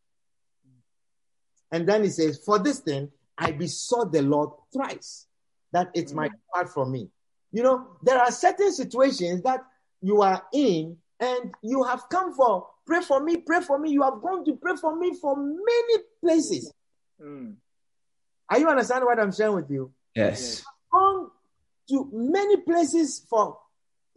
And 1.71 1.89
then 1.89 2.05
he 2.05 2.11
says, 2.11 2.41
For 2.45 2.59
this 2.59 2.81
thing 2.81 3.11
I 3.37 3.53
besought 3.53 4.13
the 4.13 4.23
Lord 4.23 4.51
thrice, 4.73 5.27
that 5.73 5.91
it 5.95 6.15
might 6.15 6.33
depart 6.33 6.73
from 6.73 6.93
me. 6.93 7.11
You 7.53 7.63
know, 7.63 7.87
there 8.03 8.19
are 8.19 8.31
certain 8.31 8.73
situations 8.73 9.43
that 9.43 9.61
you 10.01 10.23
are 10.23 10.43
in, 10.53 10.97
and 11.21 11.55
you 11.63 11.83
have 11.85 12.09
come 12.11 12.33
for 12.35 12.67
pray 12.89 13.03
for 13.03 13.23
me, 13.23 13.37
pray 13.37 13.61
for 13.61 13.79
me. 13.79 13.91
You 13.91 14.03
have 14.03 14.21
gone 14.23 14.45
to 14.47 14.57
pray 14.57 14.75
for 14.81 14.97
me 14.97 15.15
for 15.15 15.37
many 15.37 16.03
places. 16.23 16.73
Mm. 17.23 17.57
Are 18.49 18.59
you 18.59 18.69
understanding 18.69 19.07
what 19.07 19.21
I'm 19.21 19.31
sharing 19.31 19.57
with 19.57 19.71
you? 19.71 19.93
Yes. 20.15 20.65
Gone 21.91 22.11
to 22.11 22.11
many 22.13 22.59
places 22.59 23.25
for 23.29 23.59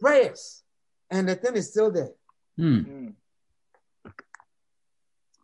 prayers, 0.00 0.62
and 1.10 1.28
the 1.28 1.36
thing 1.36 1.56
is 1.56 1.70
still 1.70 1.90
there. 1.90 2.12
Mm. 2.58 3.14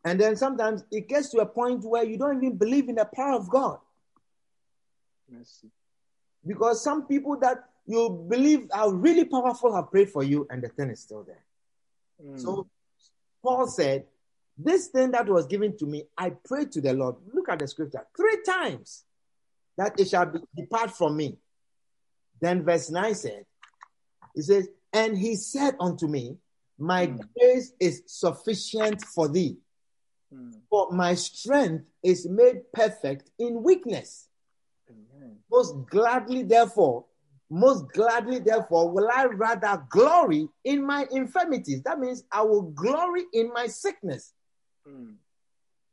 And 0.04 0.20
then 0.20 0.36
sometimes 0.36 0.84
it 0.90 1.08
gets 1.08 1.30
to 1.30 1.38
a 1.38 1.46
point 1.46 1.84
where 1.84 2.04
you 2.04 2.16
don't 2.16 2.42
even 2.42 2.56
believe 2.56 2.88
in 2.88 2.94
the 2.94 3.04
power 3.04 3.34
of 3.34 3.50
God. 3.50 3.78
Mercy. 5.28 5.68
Because 6.46 6.82
some 6.82 7.06
people 7.06 7.38
that 7.40 7.64
you 7.86 8.26
believe 8.28 8.68
are 8.72 8.92
really 8.92 9.24
powerful 9.24 9.74
have 9.74 9.90
prayed 9.90 10.10
for 10.10 10.22
you, 10.22 10.46
and 10.50 10.62
the 10.62 10.68
thing 10.68 10.90
is 10.90 11.00
still 11.00 11.24
there. 11.24 11.44
Mm. 12.24 12.40
So 12.40 12.68
Paul 13.42 13.66
said, 13.66 14.04
This 14.56 14.88
thing 14.88 15.10
that 15.12 15.28
was 15.28 15.46
given 15.46 15.76
to 15.78 15.86
me, 15.86 16.04
I 16.16 16.30
prayed 16.30 16.72
to 16.72 16.80
the 16.80 16.92
Lord. 16.92 17.16
Look 17.32 17.48
at 17.48 17.58
the 17.58 17.68
scripture 17.68 18.06
three 18.16 18.42
times 18.46 19.04
that 19.76 19.98
it 19.98 20.08
shall 20.08 20.26
be, 20.26 20.40
depart 20.56 20.90
from 20.90 21.16
me. 21.16 21.38
Then 22.40 22.64
verse 22.64 22.90
9 22.90 23.14
said, 23.14 23.44
He 24.34 24.42
says, 24.42 24.68
And 24.92 25.16
he 25.18 25.34
said 25.36 25.76
unto 25.80 26.06
me, 26.06 26.38
My 26.78 27.08
Mm. 27.08 27.28
grace 27.36 27.72
is 27.80 28.02
sufficient 28.06 29.02
for 29.02 29.28
thee, 29.28 29.58
Mm. 30.32 30.60
for 30.70 30.92
my 30.92 31.14
strength 31.14 31.86
is 32.02 32.28
made 32.28 32.70
perfect 32.72 33.30
in 33.38 33.62
weakness. 33.62 34.28
Amen. 34.88 35.42
Most 35.50 35.74
gladly, 35.86 36.42
therefore, 36.44 37.06
most 37.50 37.88
gladly, 37.92 38.38
therefore, 38.38 38.90
will 38.90 39.08
I 39.10 39.24
rather 39.24 39.84
glory 39.90 40.48
in 40.64 40.84
my 40.84 41.08
infirmities. 41.10 41.82
That 41.82 41.98
means 41.98 42.22
I 42.30 42.42
will 42.42 42.62
glory 42.62 43.24
in 43.32 43.52
my 43.52 43.66
sickness 43.66 44.34
Mm. 44.86 45.16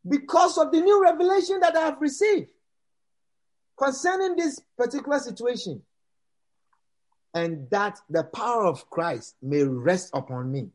because 0.08 0.58
of 0.58 0.72
the 0.72 0.82
new 0.82 1.02
revelation 1.02 1.60
that 1.62 1.76
I 1.76 1.86
have 1.86 2.00
received 2.02 2.52
concerning 3.78 4.36
this 4.36 4.60
particular 4.78 5.20
situation. 5.20 5.84
And 7.36 7.70
that 7.70 8.00
the 8.10 8.24
power 8.24 8.66
of 8.66 8.90
Christ 8.90 9.36
may 9.42 9.62
rest 9.64 10.10
upon 10.14 10.52
me. 10.52 10.70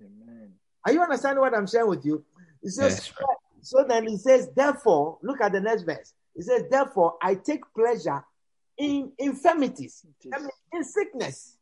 Amen. 0.00 0.50
Are 0.86 0.92
you 0.92 1.02
understanding 1.02 1.40
what 1.42 1.54
I'm 1.54 1.66
sharing 1.66 1.90
with 1.90 2.04
you? 2.06 2.24
It 2.62 2.70
says, 2.70 2.92
Yes, 2.92 3.12
right. 3.20 3.36
so 3.60 3.84
then 3.86 4.08
he 4.08 4.16
says, 4.16 4.48
therefore, 4.56 5.18
look 5.22 5.42
at 5.42 5.52
the 5.52 5.60
next 5.60 5.82
verse. 5.82 6.14
He 6.34 6.40
says, 6.42 6.62
therefore, 6.70 7.14
I 7.22 7.34
take 7.34 7.60
pleasure 7.76 8.24
in 8.78 9.12
infirmities, 9.18 10.04
I 10.32 10.38
mean, 10.40 10.50
in 10.72 10.82
sickness, 10.84 11.58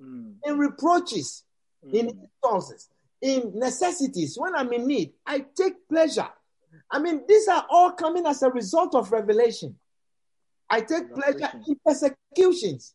Mm. 0.00 0.34
in 0.44 0.58
reproaches, 0.58 1.44
in 1.92 2.06
Mm. 2.08 2.28
insults, 2.42 2.88
in 3.20 3.52
necessities. 3.58 4.36
When 4.36 4.54
I'm 4.54 4.72
in 4.72 4.86
need, 4.86 5.14
I 5.24 5.40
take 5.40 5.88
pleasure. 5.88 6.28
I 6.90 6.98
mean, 6.98 7.24
these 7.28 7.46
are 7.48 7.64
all 7.70 7.92
coming 7.92 8.26
as 8.26 8.42
a 8.42 8.50
result 8.50 8.94
of 8.96 9.10
revelation. 9.12 9.78
I 10.68 10.80
take 10.80 11.12
pleasure 11.14 11.50
in 11.66 11.76
persecutions. 11.86 12.94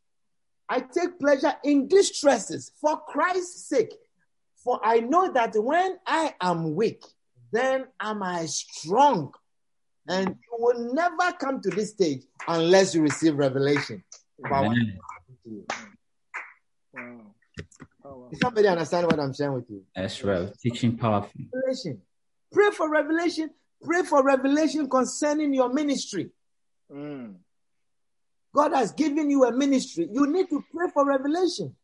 I 0.69 0.81
take 0.81 1.19
pleasure 1.19 1.53
in 1.63 1.87
distresses 1.87 2.71
for 2.79 2.99
Christ's 3.01 3.67
sake. 3.67 3.93
For 4.63 4.79
I 4.83 4.99
know 4.99 5.31
that 5.31 5.55
when 5.55 5.97
I 6.05 6.35
am 6.41 6.75
weak, 6.75 7.03
then 7.51 7.85
am 7.99 8.21
I 8.21 8.45
strong. 8.45 9.33
And 10.07 10.27
you 10.29 10.57
will 10.57 10.93
never 10.93 11.31
come 11.39 11.61
to 11.61 11.69
this 11.69 11.91
stage 11.91 12.23
unless 12.47 12.93
you 12.93 13.01
receive 13.01 13.35
revelation. 13.35 14.03
about 14.45 14.65
what 14.65 14.75
to 14.75 15.49
you. 15.49 15.65
Wow. 16.93 17.21
Power. 18.03 18.29
Does 18.29 18.39
somebody 18.39 18.67
understand 18.67 19.07
what 19.07 19.19
I'm 19.19 19.33
sharing 19.33 19.53
with 19.53 19.69
you? 19.69 19.83
That's 19.95 20.23
right. 20.23 20.51
Teaching 20.61 20.97
powerful. 20.97 21.31
Revelation. 21.53 22.01
Pray 22.51 22.71
for 22.71 22.89
revelation. 22.89 23.49
Pray 23.83 24.03
for 24.03 24.23
revelation 24.23 24.89
concerning 24.89 25.53
your 25.53 25.71
ministry. 25.71 26.29
Mm. 26.91 27.35
God 28.53 28.73
has 28.73 28.91
given 28.91 29.29
you 29.29 29.45
a 29.45 29.51
ministry. 29.51 30.09
You 30.11 30.27
need 30.27 30.49
to 30.49 30.63
pray 30.73 30.87
for 30.93 31.05
revelation. 31.05 31.75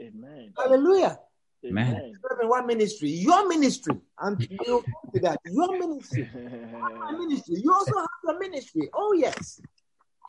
Amen. 0.00 0.52
Hallelujah. 0.56 1.18
Amen. 1.64 1.86
Amen. 1.86 2.18
Pray 2.22 2.36
for 2.40 2.48
what 2.48 2.66
ministry? 2.66 3.10
Your 3.10 3.48
ministry. 3.48 3.96
And 4.20 4.48
we'll 4.66 4.82
come 4.82 5.12
to 5.14 5.20
that. 5.20 5.38
Your 5.46 5.78
ministry. 5.78 6.28
My 6.34 7.12
ministry. 7.12 7.56
You 7.62 7.72
also 7.72 7.96
have 7.96 8.36
a 8.36 8.38
ministry. 8.38 8.88
Oh, 8.92 9.12
yes. 9.14 9.60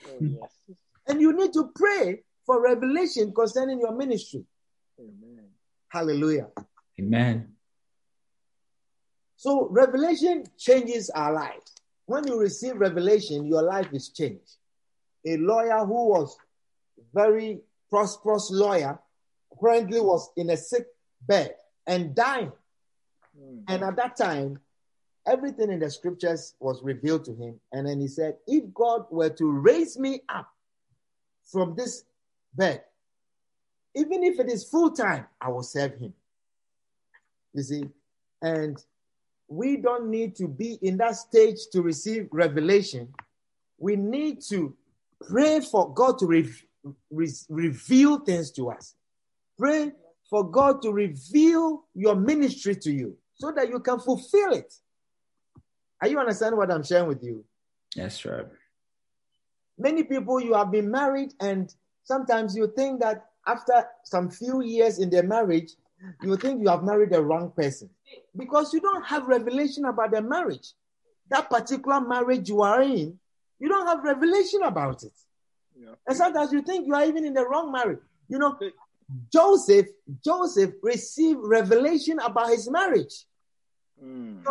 oh, 0.07 0.19
yes. 0.21 0.77
And 1.07 1.21
you 1.21 1.33
need 1.33 1.53
to 1.53 1.71
pray 1.75 2.23
for 2.45 2.61
revelation 2.61 3.33
concerning 3.33 3.79
your 3.79 3.95
ministry. 3.95 4.43
Amen. 4.99 5.45
Hallelujah. 5.89 6.47
Amen. 6.99 7.55
So 9.35 9.67
revelation 9.69 10.45
changes 10.57 11.09
our 11.09 11.33
life. 11.33 11.61
When 12.05 12.25
you 12.27 12.39
receive 12.39 12.77
revelation, 12.77 13.45
your 13.45 13.63
life 13.63 13.89
is 13.93 14.09
changed. 14.09 14.57
A 15.25 15.37
lawyer 15.37 15.85
who 15.85 16.09
was 16.09 16.37
very 17.13 17.59
prosperous 17.89 18.51
lawyer 18.51 18.99
apparently 19.51 19.99
was 19.99 20.29
in 20.37 20.49
a 20.49 20.57
sick 20.57 20.87
bed 21.27 21.55
and 21.87 22.15
dying. 22.15 22.51
Mm. 23.39 23.63
And 23.67 23.83
at 23.83 23.95
that 23.95 24.17
time, 24.17 24.59
everything 25.27 25.71
in 25.71 25.79
the 25.79 25.89
scriptures 25.89 26.55
was 26.59 26.83
revealed 26.83 27.25
to 27.25 27.33
him. 27.33 27.59
And 27.71 27.87
then 27.87 27.99
he 27.99 28.07
said, 28.07 28.37
If 28.47 28.73
God 28.73 29.05
were 29.09 29.29
to 29.31 29.51
raise 29.51 29.97
me 29.97 30.21
up 30.29 30.49
from 31.45 31.75
this 31.75 32.03
bed, 32.53 32.83
even 33.95 34.23
if 34.23 34.39
it 34.39 34.49
is 34.49 34.65
full 34.65 34.91
time, 34.91 35.25
I 35.39 35.49
will 35.49 35.63
serve 35.63 35.97
him. 35.97 36.13
You 37.53 37.63
see, 37.63 37.89
and 38.41 38.77
we 39.47 39.77
don't 39.77 40.09
need 40.09 40.35
to 40.37 40.47
be 40.47 40.77
in 40.81 40.97
that 40.97 41.15
stage 41.15 41.67
to 41.71 41.81
receive 41.81 42.27
revelation. 42.31 43.13
We 43.77 43.95
need 43.95 44.41
to 44.49 44.75
pray 45.29 45.59
for 45.59 45.93
God 45.93 46.19
to 46.19 46.25
re- 46.25 46.53
re- 47.11 47.33
reveal 47.49 48.19
things 48.19 48.51
to 48.51 48.69
us. 48.69 48.95
Pray 49.57 49.91
for 50.29 50.49
God 50.49 50.81
to 50.81 50.91
reveal 50.91 51.85
your 51.93 52.15
ministry 52.15 52.75
to 52.75 52.91
you 52.91 53.17
so 53.35 53.51
that 53.51 53.69
you 53.69 53.79
can 53.79 53.99
fulfill 53.99 54.53
it. 54.53 54.73
Are 56.01 56.07
you 56.07 56.19
understanding 56.19 56.57
what 56.57 56.71
I'm 56.71 56.83
sharing 56.83 57.07
with 57.07 57.23
you? 57.23 57.43
Yes, 57.95 58.25
right. 58.25 58.45
Many 59.77 60.03
people, 60.03 60.39
you 60.39 60.53
have 60.53 60.71
been 60.71 60.89
married, 60.89 61.33
and 61.39 61.73
sometimes 62.03 62.55
you 62.55 62.71
think 62.75 63.01
that 63.01 63.25
after 63.47 63.85
some 64.03 64.29
few 64.29 64.61
years 64.61 64.99
in 64.99 65.09
their 65.09 65.23
marriage, 65.23 65.71
you 66.21 66.37
think 66.37 66.61
you 66.61 66.69
have 66.69 66.83
married 66.83 67.11
the 67.11 67.21
wrong 67.21 67.51
person 67.55 67.89
because 68.35 68.73
you 68.73 68.81
don't 68.81 69.05
have 69.05 69.27
revelation 69.27 69.85
about 69.85 70.11
the 70.11 70.21
marriage. 70.21 70.73
That 71.29 71.49
particular 71.49 72.01
marriage 72.01 72.49
you 72.49 72.61
are 72.61 72.81
in, 72.81 73.17
you 73.59 73.69
don't 73.69 73.87
have 73.87 74.03
revelation 74.03 74.63
about 74.63 75.03
it. 75.03 75.13
Yeah. 75.77 75.95
And 76.07 76.17
sometimes 76.17 76.51
you 76.53 76.61
think 76.61 76.87
you 76.87 76.93
are 76.93 77.05
even 77.05 77.25
in 77.25 77.33
the 77.33 77.47
wrong 77.47 77.71
marriage. 77.71 77.99
You 78.27 78.39
know, 78.39 78.57
Joseph, 79.31 79.87
Joseph 80.23 80.71
received 80.81 81.39
revelation 81.43 82.19
about 82.19 82.49
his 82.49 82.69
marriage. 82.69 83.25
Mm. 84.03 84.43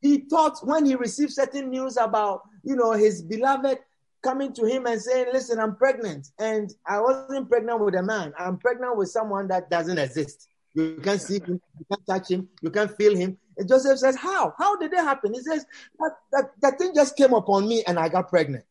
He 0.00 0.18
thought 0.18 0.58
when 0.66 0.84
he 0.84 0.96
received 0.96 1.32
certain 1.32 1.70
news 1.70 1.96
about, 1.96 2.42
you 2.62 2.76
know, 2.76 2.92
his 2.92 3.22
beloved 3.22 3.78
coming 4.22 4.52
to 4.54 4.64
him 4.64 4.86
and 4.86 5.00
saying, 5.00 5.26
Listen, 5.32 5.58
I'm 5.58 5.76
pregnant. 5.76 6.28
And 6.38 6.72
I 6.86 7.00
wasn't 7.00 7.48
pregnant 7.48 7.80
with 7.80 7.94
a 7.94 8.02
man. 8.02 8.32
I'm 8.38 8.58
pregnant 8.58 8.96
with 8.96 9.08
someone 9.08 9.48
that 9.48 9.70
doesn't 9.70 9.98
exist. 9.98 10.48
You 10.74 11.00
can't 11.02 11.20
see 11.20 11.38
him, 11.38 11.60
you 11.78 11.86
can't 11.90 12.06
touch 12.06 12.30
him, 12.30 12.48
you 12.62 12.70
can't 12.70 12.96
feel 12.96 13.14
him. 13.14 13.36
And 13.56 13.68
Joseph 13.68 13.98
says, 13.98 14.16
How? 14.16 14.54
How 14.58 14.76
did 14.76 14.92
it 14.92 14.98
happen? 14.98 15.34
He 15.34 15.40
says, 15.40 15.66
That, 15.98 16.12
that, 16.32 16.50
that 16.62 16.78
thing 16.78 16.92
just 16.94 17.16
came 17.16 17.32
upon 17.32 17.68
me 17.68 17.82
and 17.86 17.98
I 17.98 18.08
got 18.08 18.28
pregnant. 18.28 18.64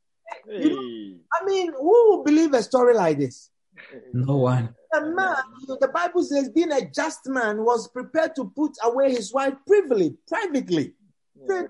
Hey. 0.48 1.16
I 1.34 1.46
mean, 1.46 1.72
who 1.74 2.10
will 2.10 2.24
believe 2.24 2.54
a 2.54 2.64
story 2.64 2.94
like 2.96 3.20
this? 3.20 3.50
No 4.14 4.38
one. 4.38 4.76
A 4.94 5.02
man, 5.02 5.36
the 5.80 5.90
Bible 5.94 6.24
says, 6.24 6.50
being 6.50 6.72
a 6.72 6.90
just 6.90 7.28
man 7.28 7.64
was 7.64 7.88
prepared 7.88 8.36
to 8.36 8.52
put 8.56 8.72
away 8.84 9.12
his 9.12 9.34
wife 9.34 9.54
privily, 9.66 10.16
privately. 10.28 10.94
Yeah. 11.48 11.64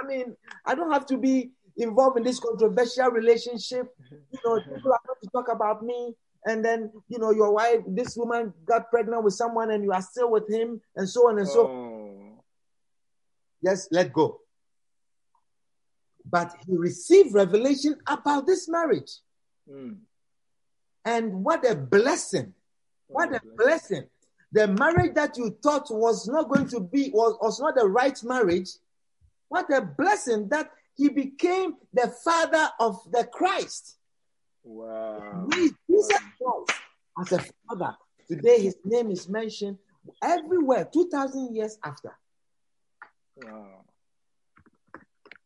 I 0.00 0.06
mean, 0.06 0.36
I 0.64 0.74
don't 0.74 0.92
have 0.92 1.06
to 1.06 1.18
be 1.18 1.50
involved 1.76 2.18
in 2.18 2.24
this 2.24 2.40
controversial 2.40 3.10
relationship. 3.10 3.88
You 4.10 4.38
know, 4.44 4.60
people 4.60 4.92
are 4.92 5.00
going 5.06 5.18
to 5.22 5.30
talk 5.32 5.48
about 5.50 5.82
me. 5.82 6.14
And 6.46 6.64
then, 6.64 6.90
you 7.08 7.18
know, 7.18 7.32
your 7.32 7.52
wife, 7.52 7.80
this 7.86 8.16
woman 8.16 8.54
got 8.64 8.90
pregnant 8.90 9.24
with 9.24 9.34
someone 9.34 9.72
and 9.72 9.84
you 9.84 9.92
are 9.92 10.00
still 10.00 10.30
with 10.30 10.48
him, 10.48 10.80
and 10.96 11.06
so 11.08 11.28
on 11.28 11.38
and 11.38 11.46
so. 11.46 11.68
Oh. 11.68 11.89
Yes, 13.62 13.88
let 13.90 14.12
go. 14.12 14.40
But 16.24 16.54
he 16.66 16.76
received 16.76 17.34
revelation 17.34 17.96
about 18.06 18.46
this 18.46 18.68
marriage. 18.68 19.10
Mm. 19.70 19.98
And 21.04 21.44
what 21.44 21.68
a 21.68 21.74
blessing. 21.74 22.54
What 23.08 23.34
a 23.34 23.40
blessing. 23.56 24.04
The 24.52 24.68
marriage 24.68 25.14
that 25.14 25.36
you 25.36 25.56
thought 25.62 25.86
was 25.90 26.28
not 26.28 26.48
going 26.48 26.68
to 26.68 26.80
be, 26.80 27.10
was, 27.12 27.36
was 27.40 27.60
not 27.60 27.74
the 27.74 27.86
right 27.86 28.18
marriage. 28.24 28.68
What 29.48 29.72
a 29.72 29.80
blessing 29.80 30.48
that 30.48 30.70
he 30.96 31.08
became 31.08 31.74
the 31.92 32.12
father 32.22 32.68
of 32.78 33.00
the 33.10 33.24
Christ. 33.24 33.96
Wow. 34.62 35.48
Jesus 35.52 36.08
Christ 36.08 36.80
as 37.20 37.32
a 37.32 37.44
father. 37.68 37.96
Today 38.28 38.60
his 38.62 38.76
name 38.84 39.10
is 39.10 39.28
mentioned 39.28 39.78
everywhere, 40.22 40.88
2,000 40.92 41.54
years 41.54 41.78
after. 41.82 42.12
Wow. 43.44 43.84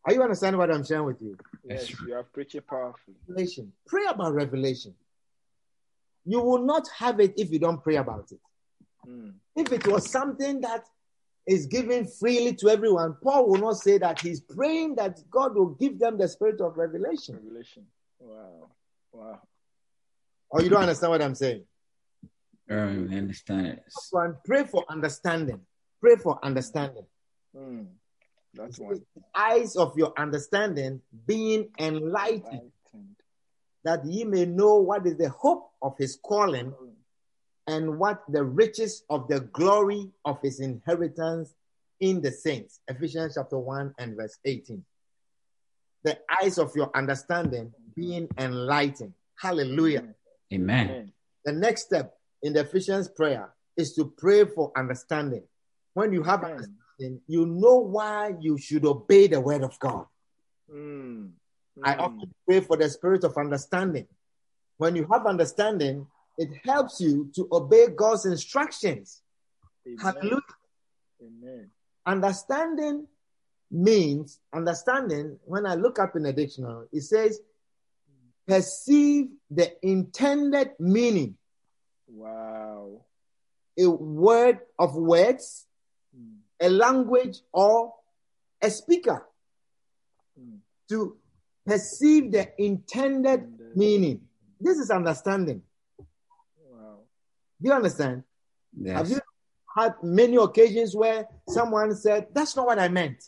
Are 0.06 0.12
you 0.12 0.22
understanding 0.22 0.58
what 0.58 0.70
I'm 0.70 0.84
sharing 0.84 1.06
with 1.06 1.20
you? 1.22 1.36
Yes, 1.64 1.90
you 2.06 2.14
are 2.14 2.24
preaching 2.24 2.60
powerfully. 2.60 3.16
Revelation. 3.26 3.72
Pray 3.86 4.04
about 4.06 4.34
revelation. 4.34 4.94
You 6.26 6.40
will 6.40 6.64
not 6.64 6.88
have 6.98 7.20
it 7.20 7.34
if 7.36 7.50
you 7.50 7.58
don't 7.58 7.82
pray 7.82 7.96
about 7.96 8.30
it. 8.32 8.40
Mm. 9.08 9.34
If 9.56 9.72
it 9.72 9.86
was 9.86 10.10
something 10.10 10.60
that 10.62 10.86
is 11.46 11.66
given 11.66 12.06
freely 12.06 12.54
to 12.56 12.68
everyone, 12.68 13.16
Paul 13.22 13.48
will 13.48 13.60
not 13.60 13.76
say 13.76 13.98
that 13.98 14.20
he's 14.20 14.40
praying 14.40 14.96
that 14.96 15.20
God 15.30 15.54
will 15.54 15.70
give 15.74 15.98
them 15.98 16.18
the 16.18 16.28
spirit 16.28 16.60
of 16.60 16.76
revelation. 16.76 17.36
Revelation. 17.36 17.86
Wow. 18.18 18.68
Wow. 19.12 19.40
Or 20.50 20.62
you 20.62 20.70
don't 20.70 20.82
understand 20.82 21.10
what 21.10 21.22
I'm 21.22 21.34
saying? 21.34 21.64
Um, 22.70 23.08
I 23.12 23.16
understand 23.16 23.66
it. 23.66 23.82
One, 24.10 24.36
pray 24.44 24.64
for 24.64 24.84
understanding. 24.88 25.60
Pray 26.00 26.16
for 26.16 26.38
understanding. 26.42 27.04
Mm. 27.56 27.86
That's 28.54 28.78
one. 28.78 29.00
Eyes 29.34 29.76
of 29.76 29.96
your 29.96 30.12
understanding 30.16 31.00
being 31.26 31.70
enlightened, 31.78 32.70
Enlightened. 32.92 33.16
that 33.84 34.04
ye 34.04 34.24
may 34.24 34.46
know 34.46 34.76
what 34.76 35.06
is 35.06 35.16
the 35.16 35.28
hope 35.30 35.70
of 35.82 35.96
his 35.98 36.18
calling 36.24 36.70
mm. 36.70 36.92
and 37.66 37.98
what 37.98 38.22
the 38.28 38.44
riches 38.44 39.04
of 39.10 39.28
the 39.28 39.40
glory 39.40 40.10
of 40.24 40.40
his 40.42 40.60
inheritance 40.60 41.54
in 42.00 42.20
the 42.20 42.30
saints. 42.30 42.80
Ephesians 42.88 43.34
chapter 43.34 43.58
1 43.58 43.94
and 43.98 44.16
verse 44.16 44.38
18. 44.44 44.84
The 46.04 46.18
eyes 46.42 46.58
of 46.58 46.72
your 46.76 46.90
understanding 46.94 47.66
mm. 47.66 47.94
being 47.94 48.28
enlightened. 48.38 49.14
Hallelujah. 49.40 50.02
Mm. 50.02 50.14
Amen. 50.54 50.90
Amen. 50.90 51.12
The 51.44 51.52
next 51.52 51.82
step 51.82 52.14
in 52.42 52.52
the 52.52 52.60
Ephesians 52.60 53.08
prayer 53.08 53.50
is 53.76 53.94
to 53.94 54.12
pray 54.16 54.44
for 54.44 54.70
understanding. 54.76 55.42
When 55.94 56.12
you 56.12 56.22
have 56.22 56.44
Amen. 56.44 56.76
You 56.98 57.46
know 57.46 57.76
why 57.78 58.34
you 58.40 58.58
should 58.58 58.84
obey 58.84 59.26
the 59.26 59.40
word 59.40 59.62
of 59.62 59.78
God. 59.78 60.06
Mm. 60.72 61.32
I 61.82 61.94
Mm. 61.94 62.00
often 62.00 62.34
pray 62.46 62.60
for 62.60 62.76
the 62.76 62.88
spirit 62.88 63.24
of 63.24 63.36
understanding. 63.36 64.06
When 64.76 64.96
you 64.96 65.06
have 65.12 65.26
understanding, 65.26 66.06
it 66.38 66.50
helps 66.64 67.00
you 67.00 67.30
to 67.34 67.48
obey 67.52 67.88
God's 67.88 68.26
instructions. 68.26 69.22
Amen. 69.86 69.98
Hallelujah. 69.98 70.40
Amen. 71.22 71.70
Understanding 72.06 73.06
means 73.70 74.40
understanding. 74.52 75.38
When 75.44 75.66
I 75.66 75.74
look 75.74 75.98
up 75.98 76.16
in 76.16 76.22
the 76.22 76.32
dictionary, 76.32 76.86
it 76.92 77.02
says 77.02 77.40
perceive 78.46 79.28
the 79.50 79.74
intended 79.86 80.72
meaning, 80.78 81.36
Wow. 82.06 83.04
a 83.78 83.86
word 83.88 84.60
of 84.78 84.94
words, 84.94 85.66
Mm. 85.66 85.73
A 86.64 86.68
language, 86.68 87.40
or 87.52 87.92
a 88.62 88.70
speaker. 88.70 89.26
Mm. 90.40 90.58
To 90.88 91.16
perceive 91.66 92.32
the 92.32 92.48
intended 92.58 93.40
Intended. 93.40 93.76
meaning. 93.76 94.20
This 94.60 94.78
is 94.78 94.90
understanding. 94.90 95.62
Wow. 95.98 96.98
Do 97.60 97.68
you 97.68 97.72
understand? 97.72 98.24
Have 98.86 99.08
you 99.08 99.20
had 99.76 99.94
many 100.02 100.36
occasions 100.36 100.94
where 100.96 101.26
someone 101.48 101.94
said, 101.94 102.28
That's 102.32 102.56
not 102.56 102.66
what 102.66 102.78
I 102.78 102.88
meant? 102.88 103.22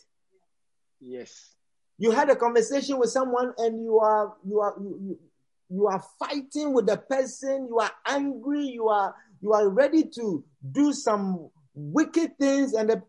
Yes. 0.99 1.55
You 1.97 2.11
had 2.11 2.29
a 2.29 2.35
conversation 2.35 2.99
with 2.99 3.09
someone 3.09 3.53
and 3.57 3.81
you 3.83 3.99
are 3.99 4.33
you 4.45 4.59
are 4.59 4.75
you, 4.79 4.99
you, 5.01 5.19
you 5.69 5.87
are 5.87 6.03
fighting 6.19 6.73
with 6.73 6.85
the 6.87 6.97
person, 6.97 7.67
you 7.67 7.79
are 7.79 7.91
angry, 8.05 8.65
you 8.65 8.87
are 8.87 9.15
you 9.41 9.53
are 9.53 9.69
ready 9.69 10.03
to 10.15 10.43
do 10.71 10.93
some 10.93 11.49
wicked 11.73 12.37
things, 12.39 12.73
and 12.73 12.89
the 12.89 12.95
you 12.95 13.01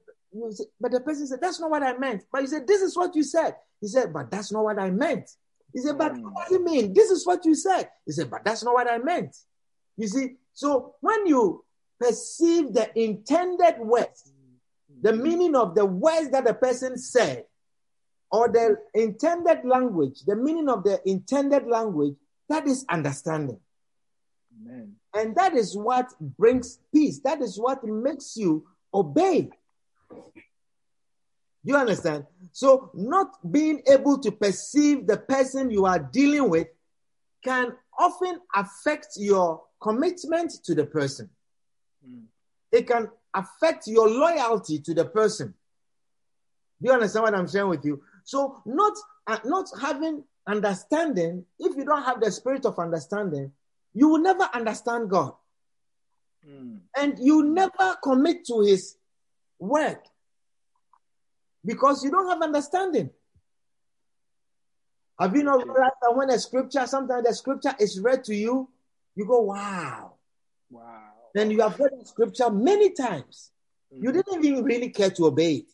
say, 0.50 0.64
but 0.80 0.92
the 0.92 1.00
person 1.00 1.26
said, 1.26 1.40
That's 1.40 1.60
not 1.60 1.70
what 1.70 1.82
I 1.82 1.96
meant. 1.96 2.24
But 2.32 2.42
you 2.42 2.48
said, 2.48 2.66
This 2.66 2.82
is 2.82 2.96
what 2.96 3.14
you 3.16 3.22
said. 3.22 3.56
He 3.80 3.88
said, 3.88 4.12
But 4.12 4.30
that's 4.30 4.52
not 4.52 4.64
what 4.64 4.78
I 4.78 4.90
meant. 4.90 5.28
He 5.72 5.80
said, 5.80 5.98
But 5.98 6.12
Mm. 6.12 6.22
what 6.22 6.48
do 6.48 6.54
you 6.54 6.64
mean? 6.64 6.92
This 6.94 7.10
is 7.10 7.26
what 7.26 7.44
you 7.44 7.54
said. 7.54 7.90
He 8.06 8.12
said, 8.12 8.30
But 8.30 8.44
that's 8.44 8.62
not 8.64 8.74
what 8.74 8.90
I 8.90 8.98
meant. 8.98 9.36
You 9.96 10.08
see, 10.08 10.36
so 10.52 10.94
when 11.00 11.26
you 11.26 11.64
perceive 12.00 12.72
the 12.72 12.90
intended 13.00 13.78
words, 13.80 14.32
the 15.02 15.12
meaning 15.12 15.54
of 15.54 15.74
the 15.74 15.86
words 15.86 16.30
that 16.30 16.44
the 16.44 16.54
person 16.54 16.96
said, 16.98 17.44
or 18.30 18.48
the 18.48 18.76
intended 18.94 19.64
language, 19.64 20.22
the 20.26 20.36
meaning 20.36 20.68
of 20.68 20.84
the 20.84 21.00
intended 21.08 21.66
language, 21.66 22.14
that 22.48 22.66
is 22.66 22.84
understanding. 22.88 23.58
Amen. 24.60 24.96
And 25.14 25.34
that 25.36 25.54
is 25.54 25.76
what 25.76 26.12
brings 26.20 26.78
peace. 26.92 27.20
That 27.20 27.40
is 27.42 27.58
what 27.58 27.82
makes 27.84 28.36
you 28.36 28.66
obey. 28.92 29.50
Do 30.10 31.74
you 31.74 31.76
understand? 31.76 32.24
So, 32.52 32.90
not 32.94 33.50
being 33.50 33.82
able 33.90 34.18
to 34.20 34.30
perceive 34.30 35.06
the 35.06 35.18
person 35.18 35.70
you 35.70 35.86
are 35.86 35.98
dealing 35.98 36.48
with 36.48 36.68
can 37.44 37.72
often 37.98 38.40
affect 38.54 39.08
your 39.16 39.62
commitment 39.80 40.52
to 40.64 40.74
the 40.74 40.86
person. 40.86 41.28
Mm. 42.08 42.24
It 42.72 42.86
can 42.86 43.10
affect 43.34 43.86
your 43.86 44.08
loyalty 44.08 44.78
to 44.80 44.94
the 44.94 45.04
person. 45.04 45.54
Do 46.80 46.88
you 46.88 46.92
understand 46.92 47.24
what 47.24 47.34
I'm 47.34 47.48
sharing 47.48 47.70
with 47.70 47.84
you? 47.84 48.02
So, 48.24 48.62
not 48.64 48.94
uh, 49.26 49.38
not 49.44 49.68
having 49.80 50.24
understanding, 50.46 51.44
if 51.58 51.76
you 51.76 51.84
don't 51.84 52.02
have 52.02 52.20
the 52.20 52.32
spirit 52.32 52.64
of 52.64 52.78
understanding, 52.78 53.52
you 53.94 54.08
will 54.08 54.20
never 54.20 54.48
understand 54.54 55.10
God. 55.10 55.34
Mm. 56.48 56.78
And 56.96 57.18
you 57.18 57.44
never 57.44 57.96
commit 58.02 58.46
to 58.46 58.60
his 58.60 58.96
word 59.58 59.98
because 61.64 62.04
you 62.04 62.10
don't 62.10 62.28
have 62.28 62.42
understanding. 62.42 63.10
Have 65.18 65.34
you 65.34 65.42
not 65.42 65.66
realized 65.66 65.94
that 66.00 66.16
when 66.16 66.30
a 66.30 66.38
scripture, 66.38 66.86
sometimes 66.86 67.26
the 67.26 67.34
scripture 67.34 67.74
is 67.80 67.98
read 68.00 68.24
to 68.24 68.34
you, 68.34 68.68
you 69.16 69.26
go, 69.26 69.40
wow. 69.40 70.14
Wow. 70.70 71.02
Then 71.34 71.50
you 71.50 71.60
have 71.60 71.78
read 71.78 71.90
the 71.98 72.06
scripture 72.06 72.50
many 72.50 72.90
times. 72.90 73.50
Mm. 73.92 74.04
You 74.04 74.12
didn't 74.12 74.44
even 74.44 74.64
really 74.64 74.90
care 74.90 75.10
to 75.10 75.26
obey 75.26 75.54
it. 75.54 75.66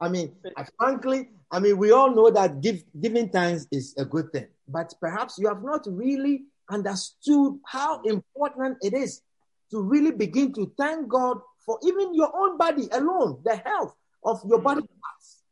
I 0.00 0.08
mean, 0.08 0.32
frankly, 0.78 1.30
I 1.50 1.60
mean, 1.60 1.78
we 1.78 1.92
all 1.92 2.14
know 2.14 2.30
that 2.30 2.60
give, 2.60 2.82
giving 2.98 3.28
thanks 3.28 3.66
is 3.70 3.94
a 3.98 4.04
good 4.04 4.32
thing, 4.32 4.46
but 4.68 4.94
perhaps 5.00 5.38
you 5.38 5.48
have 5.48 5.62
not 5.62 5.86
really 5.86 6.44
understood 6.70 7.58
how 7.66 8.00
important 8.02 8.78
it 8.82 8.94
is 8.94 9.22
to 9.70 9.82
really 9.82 10.12
begin 10.12 10.52
to 10.54 10.72
thank 10.78 11.08
God 11.08 11.38
for 11.70 11.78
even 11.84 12.12
your 12.16 12.36
own 12.36 12.58
body 12.58 12.88
alone, 12.90 13.38
the 13.44 13.54
health 13.54 13.94
of 14.24 14.40
your 14.44 14.58
mm. 14.58 14.64
body 14.64 14.80
parts, 14.80 15.42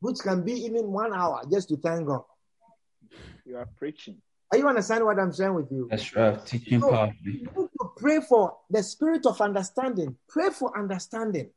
which 0.00 0.18
can 0.18 0.42
be 0.42 0.52
even 0.64 0.90
one 0.90 1.14
hour 1.14 1.42
just 1.48 1.68
to 1.68 1.76
thank 1.76 2.08
God. 2.08 2.24
You 3.46 3.58
are 3.58 3.68
preaching. 3.78 4.16
Are 4.50 4.58
you 4.58 4.66
understanding 4.66 5.06
what 5.06 5.20
I'm 5.20 5.32
saying 5.32 5.54
with 5.54 5.70
you? 5.70 5.86
That's 5.88 6.12
right. 6.16 6.44
Teaching 6.44 6.80
So, 6.80 6.90
powerfully. 6.90 7.14
you 7.24 7.48
need 7.56 7.68
to 7.80 7.90
pray 7.96 8.18
for 8.28 8.56
the 8.68 8.82
spirit 8.82 9.26
of 9.26 9.40
understanding. 9.40 10.16
Pray 10.28 10.50
for 10.50 10.76
understanding. 10.76 11.50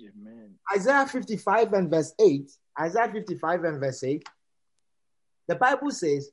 Amen. 0.00 0.54
Isaiah 0.76 1.06
55 1.06 1.74
and 1.74 1.88
verse 1.88 2.12
8. 2.20 2.50
Isaiah 2.80 3.12
55 3.12 3.62
and 3.62 3.78
verse 3.78 4.02
8. 4.02 4.28
The 5.46 5.54
Bible 5.54 5.92
says, 5.92 6.28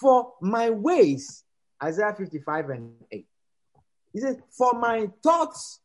For 0.00 0.32
my 0.40 0.70
ways, 0.70 1.44
Isaiah 1.80 2.16
55 2.18 2.70
and 2.70 2.90
8. 3.12 3.26
He 4.12 4.20
says, 4.20 4.38
For 4.56 4.72
my 4.78 5.08
thoughts 5.22 5.80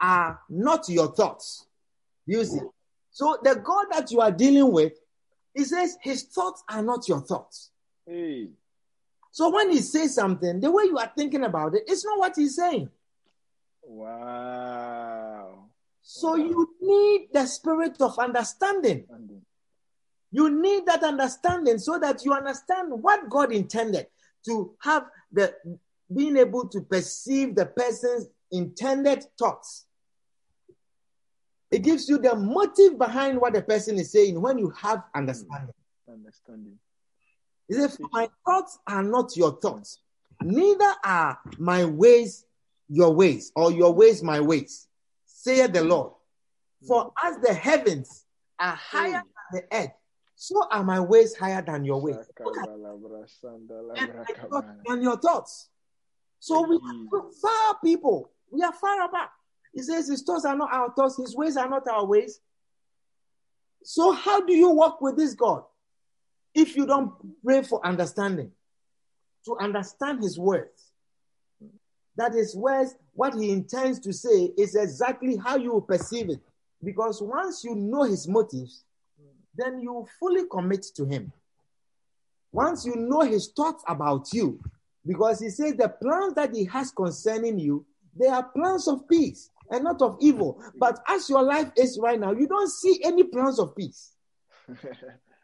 are 0.00 0.40
not 0.48 0.88
your 0.88 1.08
thoughts. 1.14 1.66
You 2.26 2.44
see? 2.44 2.60
So 3.10 3.38
the 3.42 3.56
God 3.56 3.86
that 3.92 4.10
you 4.10 4.20
are 4.20 4.30
dealing 4.30 4.72
with, 4.72 4.92
he 5.54 5.64
says, 5.64 5.96
His 6.00 6.22
thoughts 6.22 6.62
are 6.68 6.82
not 6.82 7.08
your 7.08 7.20
thoughts. 7.20 7.70
Hey. 8.06 8.50
So 9.32 9.50
when 9.50 9.70
he 9.70 9.78
says 9.78 10.14
something, 10.14 10.60
the 10.60 10.70
way 10.70 10.84
you 10.84 10.98
are 10.98 11.10
thinking 11.16 11.44
about 11.44 11.74
it, 11.74 11.84
it's 11.86 12.04
not 12.04 12.18
what 12.18 12.34
he's 12.36 12.56
saying. 12.56 12.90
Wow. 13.82 15.66
So 16.02 16.34
you 16.34 16.74
need 16.80 17.28
the 17.32 17.46
spirit 17.46 18.00
of 18.00 18.18
understanding. 18.18 19.04
Understanding. 19.10 19.42
You 20.32 20.50
need 20.50 20.86
that 20.86 21.02
understanding 21.02 21.78
so 21.78 21.98
that 21.98 22.24
you 22.24 22.32
understand 22.32 22.90
what 22.90 23.28
God 23.28 23.52
intended 23.52 24.06
to 24.46 24.74
have 24.80 25.06
the 25.32 25.54
being 26.14 26.36
able 26.36 26.68
to 26.68 26.80
perceive 26.80 27.54
the 27.54 27.66
person's 27.66 28.28
intended 28.50 29.24
thoughts. 29.38 29.86
It 31.70 31.82
gives 31.82 32.08
you 32.08 32.18
the 32.18 32.34
motive 32.34 32.98
behind 32.98 33.40
what 33.40 33.52
the 33.52 33.62
person 33.62 33.98
is 33.98 34.10
saying 34.10 34.40
when 34.40 34.58
you 34.58 34.70
have 34.70 35.04
understanding. 35.14 35.74
Understanding. 36.08 36.78
He 37.68 37.74
said, 37.74 37.92
my 38.10 38.28
thoughts 38.44 38.78
are 38.86 39.04
not 39.04 39.36
your 39.36 39.52
thoughts, 39.60 39.98
neither 40.42 40.92
are 41.04 41.38
my 41.58 41.84
ways 41.84 42.44
your 42.88 43.14
ways, 43.14 43.52
or 43.54 43.70
your 43.70 43.94
ways 43.94 44.20
my 44.22 44.40
ways, 44.40 44.88
saith 45.24 45.72
the 45.72 45.84
Lord. 45.84 46.12
For 46.86 47.12
as 47.22 47.36
the 47.38 47.54
heavens 47.54 48.24
are 48.58 48.74
higher 48.74 49.22
than 49.52 49.62
the 49.70 49.76
earth, 49.76 49.92
so 50.34 50.66
are 50.70 50.82
my 50.82 50.98
ways 50.98 51.36
higher 51.36 51.62
than 51.62 51.84
your 51.84 52.00
ways. 52.00 52.16
And 52.16 52.56
my 52.56 54.24
thoughts 54.24 54.66
kabala. 54.66 54.76
than 54.86 55.02
your 55.02 55.16
thoughts. 55.18 55.68
So 56.40 56.66
we 56.66 56.76
are 56.76 57.30
far 57.40 57.78
people. 57.84 58.30
We 58.50 58.62
are 58.62 58.72
far 58.72 59.04
apart. 59.04 59.30
He 59.72 59.82
says 59.82 60.08
his 60.08 60.22
thoughts 60.22 60.44
are 60.44 60.56
not 60.56 60.72
our 60.72 60.92
thoughts, 60.92 61.16
his 61.16 61.36
ways 61.36 61.56
are 61.56 61.68
not 61.68 61.86
our 61.86 62.04
ways. 62.04 62.40
So 63.82 64.12
how 64.12 64.40
do 64.40 64.54
you 64.54 64.70
walk 64.70 65.00
with 65.00 65.16
this 65.16 65.34
God 65.34 65.62
if 66.54 66.76
you 66.76 66.86
don't 66.86 67.12
pray 67.44 67.62
for 67.62 67.84
understanding? 67.86 68.52
To 69.46 69.56
understand 69.58 70.22
his 70.22 70.38
words. 70.38 70.92
That 72.16 72.34
his 72.34 72.54
words, 72.54 72.94
what 73.14 73.34
he 73.34 73.50
intends 73.50 73.98
to 74.00 74.12
say 74.12 74.52
is 74.58 74.74
exactly 74.74 75.36
how 75.36 75.56
you 75.56 75.82
perceive 75.86 76.28
it. 76.28 76.40
Because 76.82 77.22
once 77.22 77.64
you 77.64 77.74
know 77.74 78.02
his 78.02 78.28
motives, 78.28 78.84
then 79.56 79.80
you 79.80 80.06
fully 80.18 80.44
commit 80.50 80.84
to 80.96 81.04
him. 81.04 81.32
Once 82.52 82.84
you 82.84 82.96
know 82.96 83.20
his 83.20 83.52
thoughts 83.56 83.82
about 83.86 84.32
you, 84.32 84.60
because 85.06 85.40
he 85.40 85.48
says 85.48 85.74
the 85.74 85.88
plans 85.88 86.34
that 86.34 86.54
he 86.54 86.64
has 86.64 86.90
concerning 86.90 87.58
you, 87.58 87.84
they 88.16 88.26
are 88.26 88.42
plans 88.42 88.88
of 88.88 89.08
peace 89.08 89.50
and 89.70 89.84
not 89.84 90.02
of 90.02 90.16
evil. 90.20 90.62
But 90.76 91.00
as 91.08 91.28
your 91.28 91.42
life 91.42 91.70
is 91.76 91.98
right 92.02 92.18
now, 92.18 92.32
you 92.32 92.46
don't 92.46 92.70
see 92.70 93.00
any 93.04 93.24
plans 93.24 93.58
of 93.58 93.74
peace. 93.76 94.12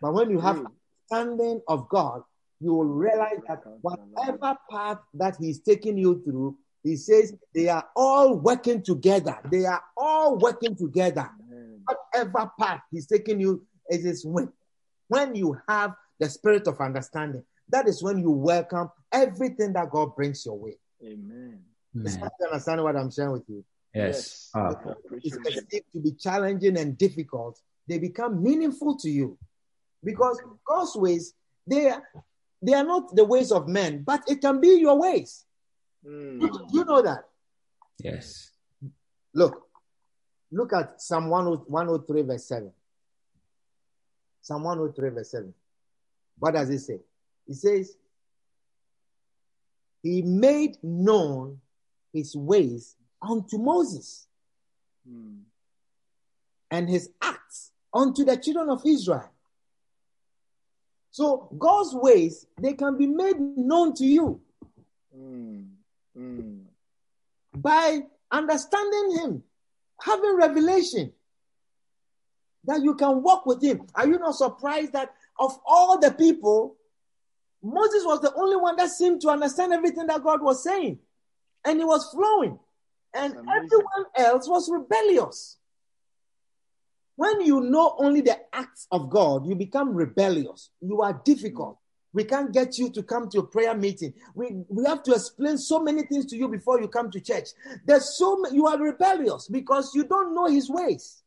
But 0.01 0.13
when 0.13 0.31
you 0.31 0.39
have 0.41 0.57
True. 0.57 0.73
understanding 1.11 1.63
of 1.69 1.89
God, 1.89 2.23
you 2.61 2.75
will 2.75 2.85
realize 2.85 3.41
that 3.49 3.63
whatever 3.81 4.57
path 4.71 4.99
that 5.15 5.37
He's 5.41 5.61
taking 5.61 5.97
you 5.97 6.23
through, 6.23 6.57
He 6.83 6.97
says 6.97 7.35
they 7.55 7.69
are 7.69 7.89
all 7.97 8.37
working 8.37 8.83
together. 8.83 9.39
They 9.51 9.65
are 9.65 9.83
all 9.97 10.37
working 10.39 10.77
together. 10.77 11.31
Amen. 11.41 11.81
Whatever 11.87 12.51
path 12.61 12.81
He's 12.91 13.07
taking 13.07 13.41
you, 13.41 13.67
it 13.89 14.05
is 14.05 14.25
when, 14.25 14.53
when 15.09 15.35
you 15.35 15.59
have 15.69 15.95
the 16.21 16.29
spirit 16.29 16.67
of 16.67 16.81
understanding. 16.81 17.45
That 17.69 17.89
is 17.89 18.03
when 18.03 18.19
you 18.19 18.31
welcome 18.31 18.91
everything 19.13 19.73
that 19.73 19.91
God 19.91 20.15
brings 20.15 20.45
your 20.45 20.59
way. 20.59 20.77
Amen. 21.03 21.61
Is 22.05 22.17
Amen. 22.17 22.31
you 22.41 22.47
understand 22.47 22.83
what 22.83 22.97
I'm 22.97 23.11
sharing 23.11 23.33
with 23.33 23.49
you? 23.49 23.65
Yes. 23.95 24.07
Yes. 24.15 24.51
Powerful. 24.53 24.91
It's 24.91 25.35
Appreciation. 25.35 25.43
perceived 25.43 25.93
to 25.93 26.01
be 26.01 26.13
challenging 26.13 26.79
and 26.79 26.99
difficult. 26.99 27.61
They 27.89 27.99
become 27.99 28.43
meaningful 28.43 28.97
to 28.99 29.09
you 29.09 29.39
because 30.05 30.41
God's 30.67 30.97
ways 30.97 31.35
they 31.67 31.89
are 31.89 32.03
they 32.63 32.75
are 32.75 32.85
not 32.85 33.15
the 33.15 33.25
ways 33.25 33.53
of 33.53 33.69
men, 33.69 34.03
but 34.03 34.23
it 34.27 34.41
can 34.41 34.61
be 34.61 34.79
your 34.81 34.99
ways. 34.99 35.45
Mm. 36.07 36.49
You 36.73 36.85
know 36.85 37.03
that. 37.03 37.25
Yes. 37.99 38.51
Look, 39.35 39.63
look 40.51 40.73
at 40.73 41.01
Psalm 41.01 41.25
10 41.25 41.31
103, 41.69 42.23
verse 42.23 42.45
7. 42.47 42.73
Psalm 44.43 44.63
103, 44.63 45.11
verse 45.11 45.31
7. 45.31 45.55
What 46.39 46.55
does 46.55 46.71
it 46.71 46.79
say? 46.81 47.01
It 47.47 47.55
says, 47.55 47.97
He 50.03 50.23
made 50.23 50.77
known 50.83 51.61
his 52.17 52.35
ways 52.35 52.97
unto 53.23 53.59
Moses 53.59 54.27
Mm. 55.09 55.43
and 56.71 56.89
his 56.89 57.11
acts 57.23 57.71
unto 57.95 58.25
the 58.25 58.37
children 58.37 58.69
of 58.71 58.83
Israel. 58.85 59.31
So 61.13 61.49
God's 61.57 61.95
ways, 61.95 62.47
they 62.61 62.73
can 62.75 62.97
be 62.99 63.07
made 63.07 63.39
known 63.39 63.95
to 63.95 64.05
you 64.05 64.41
Mm. 65.17 65.69
Mm. 66.17 66.65
by 67.55 68.01
understanding 68.31 69.19
him, 69.19 69.45
having 70.01 70.37
revelation 70.37 71.13
that 72.65 72.83
you 72.83 72.95
can 72.97 73.23
walk 73.23 73.47
with 73.47 73.63
him. 73.63 73.87
Are 73.95 74.07
you 74.09 74.19
not 74.19 74.35
surprised 74.35 74.93
that 74.93 75.15
of 75.39 75.59
all 75.65 75.99
the 75.99 76.11
people, 76.11 76.77
Moses 77.63 78.05
was 78.05 78.21
the 78.21 78.35
only 78.35 78.57
one 78.57 78.77
that 78.77 78.91
seemed 78.91 79.21
to 79.21 79.29
understand 79.29 79.73
everything 79.73 80.09
that 80.09 80.23
God 80.25 80.43
was 80.43 80.65
saying, 80.65 80.99
and 81.67 81.81
it 81.81 81.85
was 81.85 82.09
flowing, 82.11 82.59
and 83.13 83.35
everyone 83.35 84.05
else 84.17 84.49
was 84.49 84.71
rebellious. 84.71 85.59
When 87.17 87.41
you 87.41 87.61
know 87.61 87.97
only 87.99 88.21
the 88.21 88.39
acts 88.53 88.87
of 88.93 89.11
God, 89.11 89.47
you 89.47 89.55
become 89.55 89.95
rebellious. 89.95 90.71
You 90.81 91.03
are 91.03 91.21
difficult. 91.25 91.79
We 92.13 92.25
can't 92.25 92.53
get 92.53 92.79
you 92.79 92.91
to 92.91 93.03
come 93.03 93.29
to 93.31 93.41
a 93.41 93.47
prayer 93.47 93.75
meeting. 93.75 94.15
We, 94.35 94.65
we 94.69 94.85
have 94.85 95.03
to 95.03 95.13
explain 95.13 95.59
so 95.59 95.81
many 95.81 96.03
things 96.03 96.27
to 96.27 96.37
you 96.37 96.49
before 96.49 96.81
you 96.81 96.89
come 96.89 97.11
to 97.11 97.21
church. 97.21 97.49
There's 97.85 98.17
so 98.17 98.37
ma- 98.37 98.51
you 98.51 98.67
are 98.67 98.79
rebellious 98.79 99.49
because 99.49 99.95
you 99.95 100.05
don't 100.05 100.35
know 100.35 100.47
his 100.47 100.71
ways. 100.71 101.23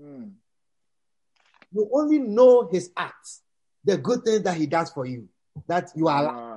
Mm. 0.00 0.32
You 1.72 1.90
only 1.92 2.20
know 2.20 2.68
his 2.70 2.90
acts, 2.96 3.42
the 3.84 3.98
good 3.98 4.24
things 4.24 4.42
that 4.42 4.56
he 4.56 4.66
does 4.66 4.90
for 4.90 5.04
you, 5.04 5.28
that 5.66 5.90
you 5.96 6.08
are 6.08 6.26
Wow. 6.26 6.53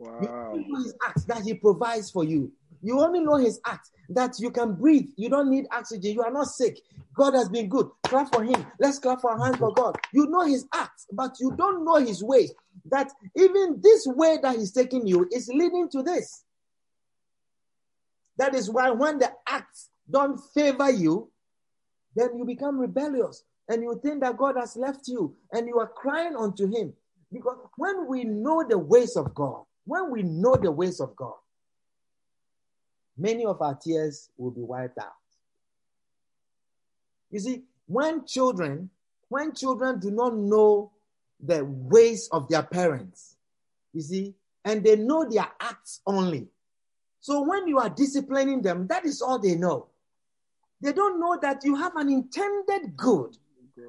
You 0.00 0.06
Wow. 0.06 0.50
only 0.52 0.68
know 0.68 0.82
his 0.82 0.94
acts 1.06 1.24
that 1.24 1.42
he 1.42 1.54
provides 1.54 2.10
for 2.10 2.24
you. 2.24 2.50
You 2.82 3.00
only 3.00 3.20
know 3.20 3.36
his 3.36 3.60
acts 3.66 3.90
that 4.08 4.38
you 4.38 4.50
can 4.50 4.74
breathe. 4.74 5.10
You 5.16 5.28
don't 5.28 5.50
need 5.50 5.66
oxygen. 5.70 6.14
You 6.14 6.22
are 6.22 6.30
not 6.30 6.46
sick. 6.46 6.78
God 7.14 7.34
has 7.34 7.48
been 7.50 7.68
good. 7.68 7.90
Clap 8.04 8.34
for 8.34 8.42
him. 8.42 8.66
Let's 8.78 8.98
clap 8.98 9.20
for 9.20 9.32
our 9.32 9.44
hands 9.44 9.58
for 9.58 9.72
God. 9.74 9.96
You 10.14 10.26
know 10.26 10.42
his 10.42 10.66
acts, 10.72 11.06
but 11.12 11.36
you 11.38 11.54
don't 11.56 11.84
know 11.84 11.96
his 11.96 12.22
ways. 12.22 12.52
That 12.86 13.12
even 13.36 13.80
this 13.82 14.06
way 14.06 14.38
that 14.42 14.56
he's 14.56 14.72
taking 14.72 15.06
you 15.06 15.28
is 15.30 15.48
leading 15.52 15.90
to 15.90 16.02
this. 16.02 16.44
That 18.38 18.54
is 18.54 18.70
why 18.70 18.90
when 18.90 19.18
the 19.18 19.30
acts 19.46 19.90
don't 20.10 20.40
favor 20.54 20.90
you, 20.90 21.30
then 22.16 22.38
you 22.38 22.46
become 22.46 22.78
rebellious 22.78 23.44
and 23.68 23.82
you 23.82 24.00
think 24.02 24.22
that 24.22 24.38
God 24.38 24.56
has 24.56 24.76
left 24.76 25.06
you 25.08 25.36
and 25.52 25.68
you 25.68 25.78
are 25.78 25.88
crying 25.88 26.34
unto 26.36 26.66
him. 26.66 26.94
Because 27.30 27.58
when 27.76 28.06
we 28.08 28.24
know 28.24 28.64
the 28.66 28.78
ways 28.78 29.16
of 29.16 29.34
God, 29.34 29.64
when 29.90 30.08
we 30.12 30.22
know 30.22 30.54
the 30.54 30.70
ways 30.70 31.00
of 31.00 31.16
God, 31.16 31.34
many 33.18 33.44
of 33.44 33.60
our 33.60 33.74
tears 33.74 34.28
will 34.38 34.52
be 34.52 34.60
wiped 34.60 34.98
out. 34.98 35.18
You 37.32 37.40
see, 37.40 37.62
when 37.88 38.24
children, 38.24 38.90
when 39.30 39.52
children 39.52 39.98
do 39.98 40.12
not 40.12 40.36
know 40.36 40.92
the 41.40 41.64
ways 41.64 42.28
of 42.30 42.48
their 42.48 42.62
parents, 42.62 43.34
you 43.92 44.00
see, 44.00 44.34
and 44.64 44.84
they 44.84 44.94
know 44.94 45.28
their 45.28 45.48
acts 45.60 46.02
only. 46.06 46.46
So 47.20 47.42
when 47.42 47.66
you 47.66 47.80
are 47.80 47.90
disciplining 47.90 48.62
them, 48.62 48.86
that 48.86 49.04
is 49.04 49.20
all 49.20 49.40
they 49.40 49.56
know. 49.56 49.88
They 50.80 50.92
don't 50.92 51.18
know 51.18 51.36
that 51.42 51.64
you 51.64 51.74
have 51.74 51.96
an 51.96 52.08
intended 52.08 52.96
good. 52.96 53.36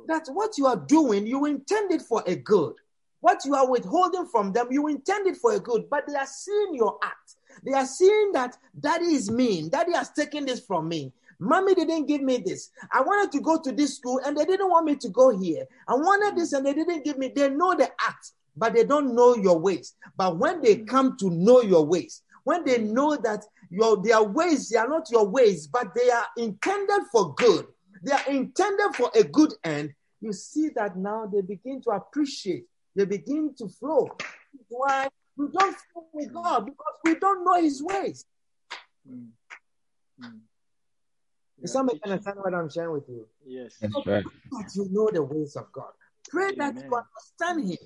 That 0.07 0.25
what 0.33 0.57
you 0.57 0.65
are 0.65 0.77
doing, 0.77 1.27
you 1.27 1.45
intend 1.45 1.91
it 1.91 2.01
for 2.01 2.23
a 2.25 2.35
good. 2.35 2.73
What 3.21 3.45
you 3.45 3.55
are 3.55 3.69
withholding 3.69 4.25
from 4.25 4.51
them, 4.51 4.67
you 4.71 4.87
intend 4.87 5.27
it 5.27 5.37
for 5.37 5.53
a 5.53 5.59
good, 5.59 5.89
but 5.89 6.05
they 6.07 6.15
are 6.15 6.27
seeing 6.27 6.75
your 6.75 6.97
act. 7.03 7.35
They 7.63 7.73
are 7.73 7.85
seeing 7.85 8.31
that 8.33 8.57
daddy 8.79 9.13
is 9.13 9.29
mean. 9.29 9.69
Daddy 9.69 9.93
has 9.93 10.11
taken 10.11 10.45
this 10.45 10.59
from 10.59 10.87
me. 10.87 11.13
Mommy 11.39 11.73
didn't 11.73 12.05
give 12.05 12.21
me 12.21 12.37
this. 12.37 12.69
I 12.91 13.01
wanted 13.01 13.31
to 13.31 13.41
go 13.41 13.59
to 13.59 13.71
this 13.71 13.97
school 13.97 14.21
and 14.23 14.37
they 14.37 14.45
didn't 14.45 14.69
want 14.69 14.85
me 14.85 14.95
to 14.97 15.09
go 15.09 15.35
here. 15.37 15.65
I 15.87 15.95
wanted 15.95 16.39
this 16.39 16.53
and 16.53 16.65
they 16.65 16.73
didn't 16.73 17.03
give 17.03 17.17
me. 17.17 17.31
They 17.35 17.49
know 17.49 17.75
the 17.75 17.89
act, 17.99 18.31
but 18.55 18.73
they 18.73 18.83
don't 18.83 19.15
know 19.15 19.35
your 19.35 19.59
ways. 19.59 19.95
But 20.17 20.37
when 20.37 20.61
they 20.61 20.77
mm. 20.77 20.87
come 20.87 21.17
to 21.17 21.29
know 21.31 21.61
your 21.61 21.83
ways, 21.85 22.21
when 22.43 22.63
they 22.63 22.77
mm. 22.77 22.91
know 22.91 23.15
that 23.17 23.43
your 23.71 24.01
their 24.03 24.21
ways 24.21 24.69
they 24.69 24.77
are 24.77 24.87
not 24.87 25.09
your 25.09 25.27
ways, 25.27 25.65
but 25.65 25.95
they 25.95 26.11
are 26.11 26.27
intended 26.37 27.01
for 27.11 27.33
good, 27.35 27.65
they 28.03 28.11
are 28.11 28.27
intended 28.29 28.95
for 28.95 29.09
a 29.15 29.23
good 29.23 29.53
end, 29.63 29.93
you 30.21 30.33
see 30.33 30.69
that 30.75 30.95
now 30.95 31.25
they 31.25 31.41
begin 31.41 31.81
to 31.81 31.89
appreciate, 31.89 32.65
they 32.95 33.05
begin 33.05 33.53
to 33.57 33.67
flow. 33.67 34.09
Why? 34.69 35.07
We 35.37 35.47
don't 35.57 35.75
flow 35.93 36.07
with 36.13 36.33
God 36.33 36.65
because 36.65 36.93
we 37.03 37.15
don't 37.15 37.45
know 37.45 37.61
his 37.61 37.81
ways. 37.81 38.25
Mm. 39.09 39.29
Mm. 40.21 40.39
You 41.61 41.67
somebody 41.67 41.99
teaching. 41.99 42.11
understand 42.11 42.37
what 42.41 42.53
I'm 42.53 42.69
sharing 42.69 42.93
with 42.93 43.07
you? 43.07 43.27
Yes. 43.45 43.77
That's 43.81 43.93
right. 44.05 44.23
That 44.51 44.71
you 44.75 44.87
know 44.91 45.09
the 45.11 45.23
ways 45.23 45.55
of 45.55 45.71
God. 45.71 45.91
Pray 46.29 46.53
that 46.55 46.75
you 46.75 46.81
understand 46.81 47.69
him. 47.69 47.77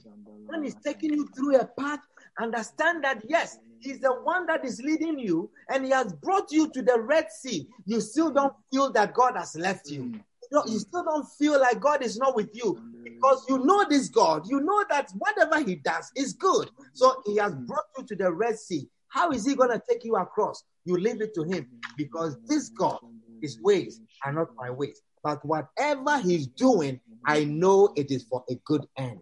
When 0.48 0.64
he's 0.64 0.76
taking 0.76 1.14
you 1.14 1.28
through 1.36 1.58
a 1.58 1.66
path, 1.66 2.00
understand 2.40 3.04
that 3.04 3.22
yes, 3.28 3.58
he's 3.80 4.00
the 4.00 4.14
one 4.14 4.46
that 4.48 4.66
is 4.66 4.82
leading 4.82 5.18
you 5.18 5.50
and 5.70 5.86
he 5.86 5.92
has 5.92 6.14
brought 6.14 6.52
you 6.52 6.70
to 6.72 6.82
the 6.82 7.00
Red 7.00 7.32
Sea. 7.32 7.68
You 7.86 8.02
still 8.02 8.32
don't 8.32 8.54
feel 8.72 8.92
that 8.92 9.14
God 9.14 9.36
has 9.38 9.56
left 9.56 9.90
you. 9.90 10.04
Mm. 10.04 10.22
You, 10.56 10.62
don't- 10.62 10.72
you 10.72 10.80
still 10.80 11.04
don't 11.04 11.28
feel 11.38 11.60
like 11.60 11.80
God 11.82 12.02
is 12.02 12.18
not 12.18 12.34
with 12.36 12.50
you 12.54 12.80
because 13.04 13.46
you 13.50 13.58
know 13.60 13.86
this 13.90 14.08
God. 14.08 14.44
You 14.48 14.62
know 14.62 14.86
that 14.90 15.12
whatever 15.18 15.60
he 15.62 15.76
does 15.76 16.10
is 16.16 16.32
good. 16.34 16.70
So 16.94 17.22
he 17.26 17.36
has 17.38 17.54
brought 17.56 17.84
you 17.98 18.06
to 18.06 18.16
the 18.16 18.32
Red 18.32 18.58
Sea. 18.58 18.88
How 19.10 19.32
is 19.32 19.46
he 19.46 19.56
going 19.56 19.72
to 19.72 19.82
take 19.90 20.06
you 20.06 20.16
across? 20.16 20.64
You 20.86 20.96
leave 20.98 21.22
it 21.22 21.34
to 21.36 21.44
him 21.44 21.68
because 21.98 22.38
this 22.48 22.70
God, 22.70 23.00
his 23.42 23.60
ways 23.62 24.00
are 24.24 24.32
not 24.32 24.48
my 24.56 24.70
ways. 24.70 25.02
But 25.24 25.44
whatever 25.46 26.20
he's 26.20 26.48
doing, 26.48 27.02
I 27.26 27.44
know 27.44 27.92
it 27.98 28.12
is 28.12 28.24
for 28.24 28.44
a 28.50 28.56
good 28.64 28.86
end. 28.98 29.20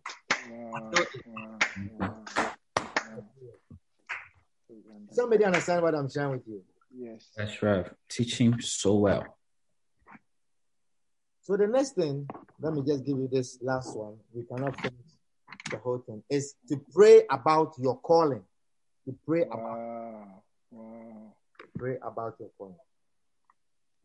Somebody 5.11 5.45
understand 5.45 5.81
what 5.81 5.95
I'm 5.95 6.09
sharing 6.09 6.31
with 6.31 6.47
you? 6.47 6.61
Yes. 6.95 7.29
That's 7.36 7.61
right. 7.63 7.86
Teaching 8.09 8.59
so 8.61 8.95
well. 8.95 9.38
So 11.43 11.57
the 11.57 11.67
next 11.67 11.95
thing, 11.95 12.25
let 12.61 12.73
me 12.73 12.81
just 12.87 13.03
give 13.03 13.17
you 13.17 13.27
this 13.29 13.59
last 13.61 13.97
one. 13.97 14.15
We 14.33 14.43
cannot 14.43 14.79
finish 14.79 14.95
the 15.69 15.77
whole 15.77 15.97
thing. 15.99 16.23
Is 16.29 16.55
to 16.69 16.77
pray 16.93 17.23
about 17.29 17.73
your 17.77 17.97
calling. 17.99 18.43
To 19.05 19.15
pray 19.25 19.41
about 19.41 19.57
Wow. 19.59 20.43
Wow. 20.71 21.35
pray 21.77 21.97
about 22.01 22.39
your 22.39 22.49
calling. 22.57 22.79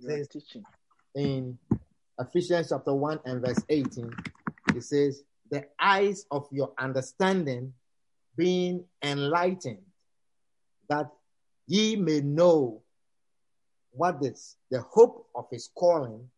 Says- 0.01 0.27
teaching. 0.29 0.67
In 1.15 1.59
Ephesians 2.19 2.71
chapter 2.71 2.93
1 2.93 3.21
and 3.25 3.41
verse 3.41 3.65
18, 3.69 4.13
it 4.75 4.83
says, 4.83 5.23
The 5.49 5.69
eyes 5.79 6.27
of 6.33 6.49
your 6.51 6.73
understanding 6.77 7.73
being 8.37 8.85
enlightened, 9.01 9.85
that 10.89 11.13
ye 11.69 11.95
may 11.95 12.21
know 12.21 12.83
what 13.93 14.17
is 14.23 14.57
the 14.71 14.81
hope 14.81 15.29
of 15.37 15.47
his 15.51 15.71
calling 15.75 16.29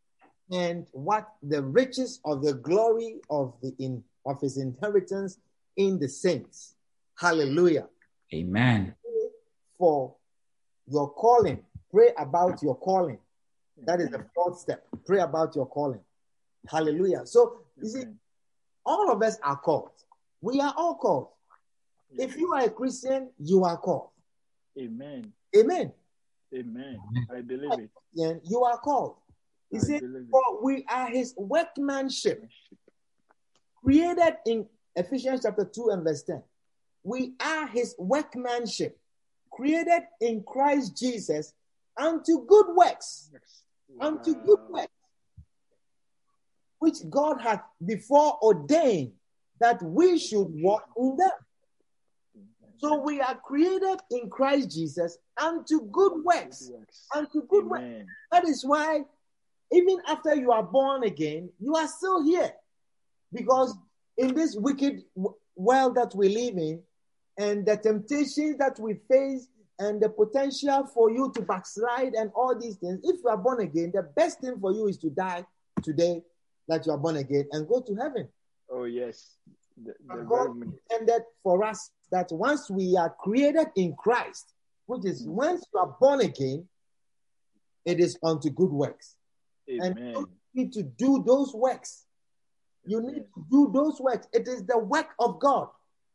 and 0.50 0.86
what 0.92 1.32
the 1.42 1.62
riches 1.62 2.20
of 2.24 2.42
the 2.42 2.54
glory 2.54 3.20
of 3.30 3.54
the 3.62 3.74
in 3.78 4.02
of 4.26 4.40
his 4.40 4.58
inheritance 4.58 5.38
in 5.76 5.98
the 5.98 6.08
saints. 6.08 6.74
Hallelujah. 7.18 7.88
Amen. 8.34 8.94
For 9.78 10.14
your 10.86 11.10
calling, 11.10 11.62
pray 11.90 12.10
about 12.18 12.62
your 12.62 12.76
calling. 12.76 13.18
That 13.86 14.00
is 14.00 14.10
the 14.10 14.26
fourth 14.34 14.58
step. 14.58 14.86
Pray 15.06 15.20
about 15.20 15.56
your 15.56 15.66
calling. 15.66 16.00
Hallelujah. 16.68 17.24
So, 17.24 17.62
you 17.80 17.88
see, 17.88 18.04
all 18.84 19.10
of 19.10 19.22
us 19.22 19.38
are 19.42 19.56
called. 19.56 19.90
We 20.42 20.60
are 20.60 20.74
all 20.76 20.96
called. 20.96 21.28
If 22.18 22.36
you 22.36 22.52
are 22.52 22.64
a 22.64 22.70
Christian, 22.70 23.30
you 23.38 23.64
are 23.64 23.78
called. 23.78 24.10
Amen. 24.78 25.32
Amen. 25.56 25.92
Amen. 26.54 27.00
I 27.34 27.40
believe 27.40 27.72
it. 27.72 27.90
Then 28.14 28.40
you 28.44 28.64
are 28.64 28.78
called. 28.78 29.16
He 29.70 29.78
said, 29.78 30.02
it. 30.02 30.26
For 30.30 30.62
we 30.62 30.84
are 30.90 31.08
his 31.08 31.34
workmanship, 31.36 32.48
created 33.84 34.36
in 34.46 34.66
Ephesians 34.96 35.42
chapter 35.42 35.64
2 35.64 35.90
and 35.90 36.04
verse 36.04 36.22
10. 36.22 36.42
We 37.02 37.34
are 37.40 37.66
his 37.66 37.94
workmanship, 37.98 38.98
created 39.50 40.02
in 40.20 40.42
Christ 40.42 40.96
Jesus 40.98 41.54
unto 41.96 42.44
good 42.46 42.66
works. 42.74 43.30
Yes. 43.32 43.62
unto 44.00 44.34
good 44.34 44.60
works, 44.68 44.92
which 46.78 46.96
God 47.08 47.40
hath 47.40 47.62
before 47.84 48.38
ordained 48.42 49.12
that 49.60 49.82
we 49.82 50.18
should 50.18 50.48
walk 50.62 50.84
in 50.96 51.16
them. 51.16 51.30
So 52.78 52.98
we 52.98 53.20
are 53.20 53.34
created 53.34 53.98
in 54.10 54.30
Christ 54.30 54.70
Jesus 54.70 55.18
unto 55.40 55.82
good 55.90 56.24
works. 56.24 56.70
Unto 57.14 57.42
good 57.46 57.66
works. 57.66 58.06
That 58.32 58.48
is 58.48 58.64
why, 58.64 59.04
even 59.72 59.98
after 60.06 60.34
you 60.34 60.50
are 60.52 60.62
born 60.62 61.04
again, 61.04 61.50
you 61.60 61.74
are 61.74 61.86
still 61.86 62.24
here. 62.24 62.52
Because 63.32 63.74
in 64.16 64.34
this 64.34 64.56
wicked 64.56 65.02
world 65.56 65.94
that 65.94 66.12
we 66.14 66.28
live 66.28 66.56
in, 66.56 66.82
and 67.38 67.64
the 67.64 67.76
temptations 67.76 68.58
that 68.58 68.78
we 68.78 68.94
face, 69.10 69.48
and 69.78 70.00
the 70.00 70.08
potential 70.10 70.86
for 70.92 71.10
you 71.10 71.32
to 71.34 71.42
backslide, 71.42 72.14
and 72.14 72.30
all 72.34 72.58
these 72.58 72.76
things, 72.76 73.00
if 73.02 73.20
you 73.22 73.30
are 73.30 73.36
born 73.36 73.60
again, 73.60 73.90
the 73.94 74.02
best 74.02 74.40
thing 74.40 74.58
for 74.60 74.72
you 74.72 74.88
is 74.88 74.98
to 74.98 75.10
die 75.10 75.44
today 75.82 76.22
that 76.68 76.84
you 76.86 76.92
are 76.92 76.98
born 76.98 77.16
again 77.16 77.46
and 77.52 77.66
go 77.66 77.80
to 77.80 77.94
heaven. 77.94 78.28
Oh 78.70 78.84
yes. 78.84 79.36
The, 79.82 79.94
the 80.08 80.22
God 80.22 80.50
intended 80.60 81.22
for 81.42 81.64
us 81.64 81.90
that 82.10 82.28
once 82.30 82.68
we 82.70 82.96
are 82.96 83.14
created 83.18 83.68
in 83.76 83.94
Christ, 83.96 84.52
which 84.86 85.06
is 85.06 85.26
once 85.26 85.64
you 85.72 85.80
are 85.80 85.96
born 85.98 86.20
again, 86.20 86.66
it 87.86 88.00
is 88.00 88.18
unto 88.22 88.50
good 88.50 88.70
works. 88.70 89.16
And 89.78 89.98
you 89.98 90.28
need 90.54 90.72
to 90.72 90.82
do 90.82 91.22
those 91.26 91.54
works. 91.54 92.04
You 92.84 93.00
need 93.00 93.14
to 93.14 93.44
do 93.50 93.70
those 93.72 94.00
works. 94.00 94.26
It 94.32 94.48
is 94.48 94.64
the 94.64 94.78
work 94.78 95.10
of 95.18 95.38
God. 95.38 95.68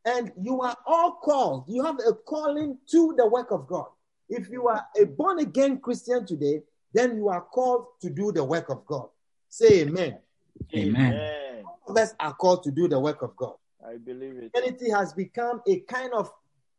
And 0.06 0.32
you 0.39 0.62
are 0.62 0.76
all 0.86 1.14
called. 1.24 1.66
You 1.68 1.84
have 1.84 1.97
a 2.08 2.14
calling 2.14 2.78
to 2.91 3.16
the 3.18 3.28
work 3.28 3.51
of 3.51 3.68
God. 3.68 3.88
If 4.30 4.49
you 4.49 4.68
are 4.68 4.84
a 4.99 5.06
born 5.06 5.39
again 5.39 5.80
Christian 5.80 6.26
today, 6.26 6.64
then 6.93 7.16
you 7.18 7.30
are 7.30 7.41
called 7.41 7.88
to 8.01 8.10
do 8.10 8.32
the 8.32 8.43
work 8.43 8.70
of 8.70 8.86
God. 8.86 9.10
Say 9.49 9.82
amen. 9.82 10.18
Amen. 10.76 11.14
Amen. 11.14 11.64
All 11.66 11.95
of 11.95 11.97
us 11.97 12.14
are 12.20 12.34
called 12.34 12.64
to 12.64 12.72
do 12.72 12.88
the 12.88 12.99
work 12.99 13.22
of 13.22 13.36
God. 13.36 13.56
I 13.86 13.97
believe 13.97 14.38
it. 14.38 14.51
Christianity 14.51 14.91
has 14.91 15.14
become 15.14 15.62
a 15.68 15.80
kind 15.82 16.12
of 16.14 16.32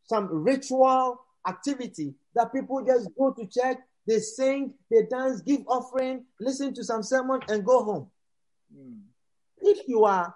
some 0.04 0.28
ritual 0.28 1.20
activity 1.46 2.14
that 2.34 2.52
people 2.52 2.84
just 2.84 3.08
go 3.16 3.32
to 3.32 3.46
church, 3.46 3.78
they 4.06 4.20
sing, 4.20 4.74
they 4.90 5.02
dance, 5.10 5.40
give 5.40 5.62
offering, 5.66 6.24
listen 6.40 6.72
to 6.74 6.84
some 6.84 7.02
sermon, 7.02 7.40
and 7.48 7.64
go 7.64 7.82
home. 7.82 8.10
Mm. 8.74 9.00
If 9.58 9.88
you 9.88 10.04
are 10.04 10.34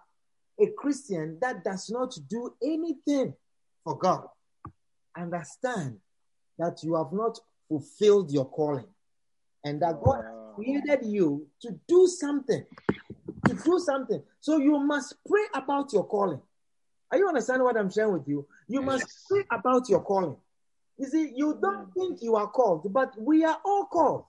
a 0.61 0.67
Christian 0.77 1.39
that 1.41 1.65
does 1.65 1.91
not 1.91 2.17
do 2.29 2.55
anything 2.63 3.35
for 3.85 3.97
God, 3.97 4.27
understand 5.17 5.99
that 6.59 6.83
you 6.83 6.97
have 6.97 7.13
not 7.13 7.39
fulfilled 7.69 8.33
your 8.33 8.45
calling 8.47 8.87
and 9.65 9.81
that 9.83 10.03
God 10.03 10.25
created 10.55 11.07
you 11.07 11.47
to 11.63 11.79
do 11.89 12.07
something. 12.07 12.65
To 13.47 13.55
do 13.55 13.79
something. 13.79 14.23
So 14.41 14.59
you 14.59 14.79
must 14.79 15.15
pray 15.27 15.45
about 15.55 15.93
your 15.93 16.05
calling. 16.05 16.41
Are 17.11 17.19
you 17.19 17.29
understanding 17.29 17.65
what 17.65 17.77
I'm 17.77 17.91
sharing 17.91 18.13
with 18.13 18.29
you? 18.29 18.47
You 18.69 18.83
must 18.83 19.07
pray 19.29 19.45
about 19.51 19.89
your 19.89 20.01
calling. 20.01 20.37
You 21.01 21.07
see, 21.07 21.33
you 21.35 21.59
don't 21.63 21.91
think 21.95 22.19
you 22.21 22.37
are 22.37 22.47
called, 22.49 22.93
but 22.93 23.15
we 23.19 23.43
are 23.43 23.59
all 23.65 23.87
called. 23.87 24.25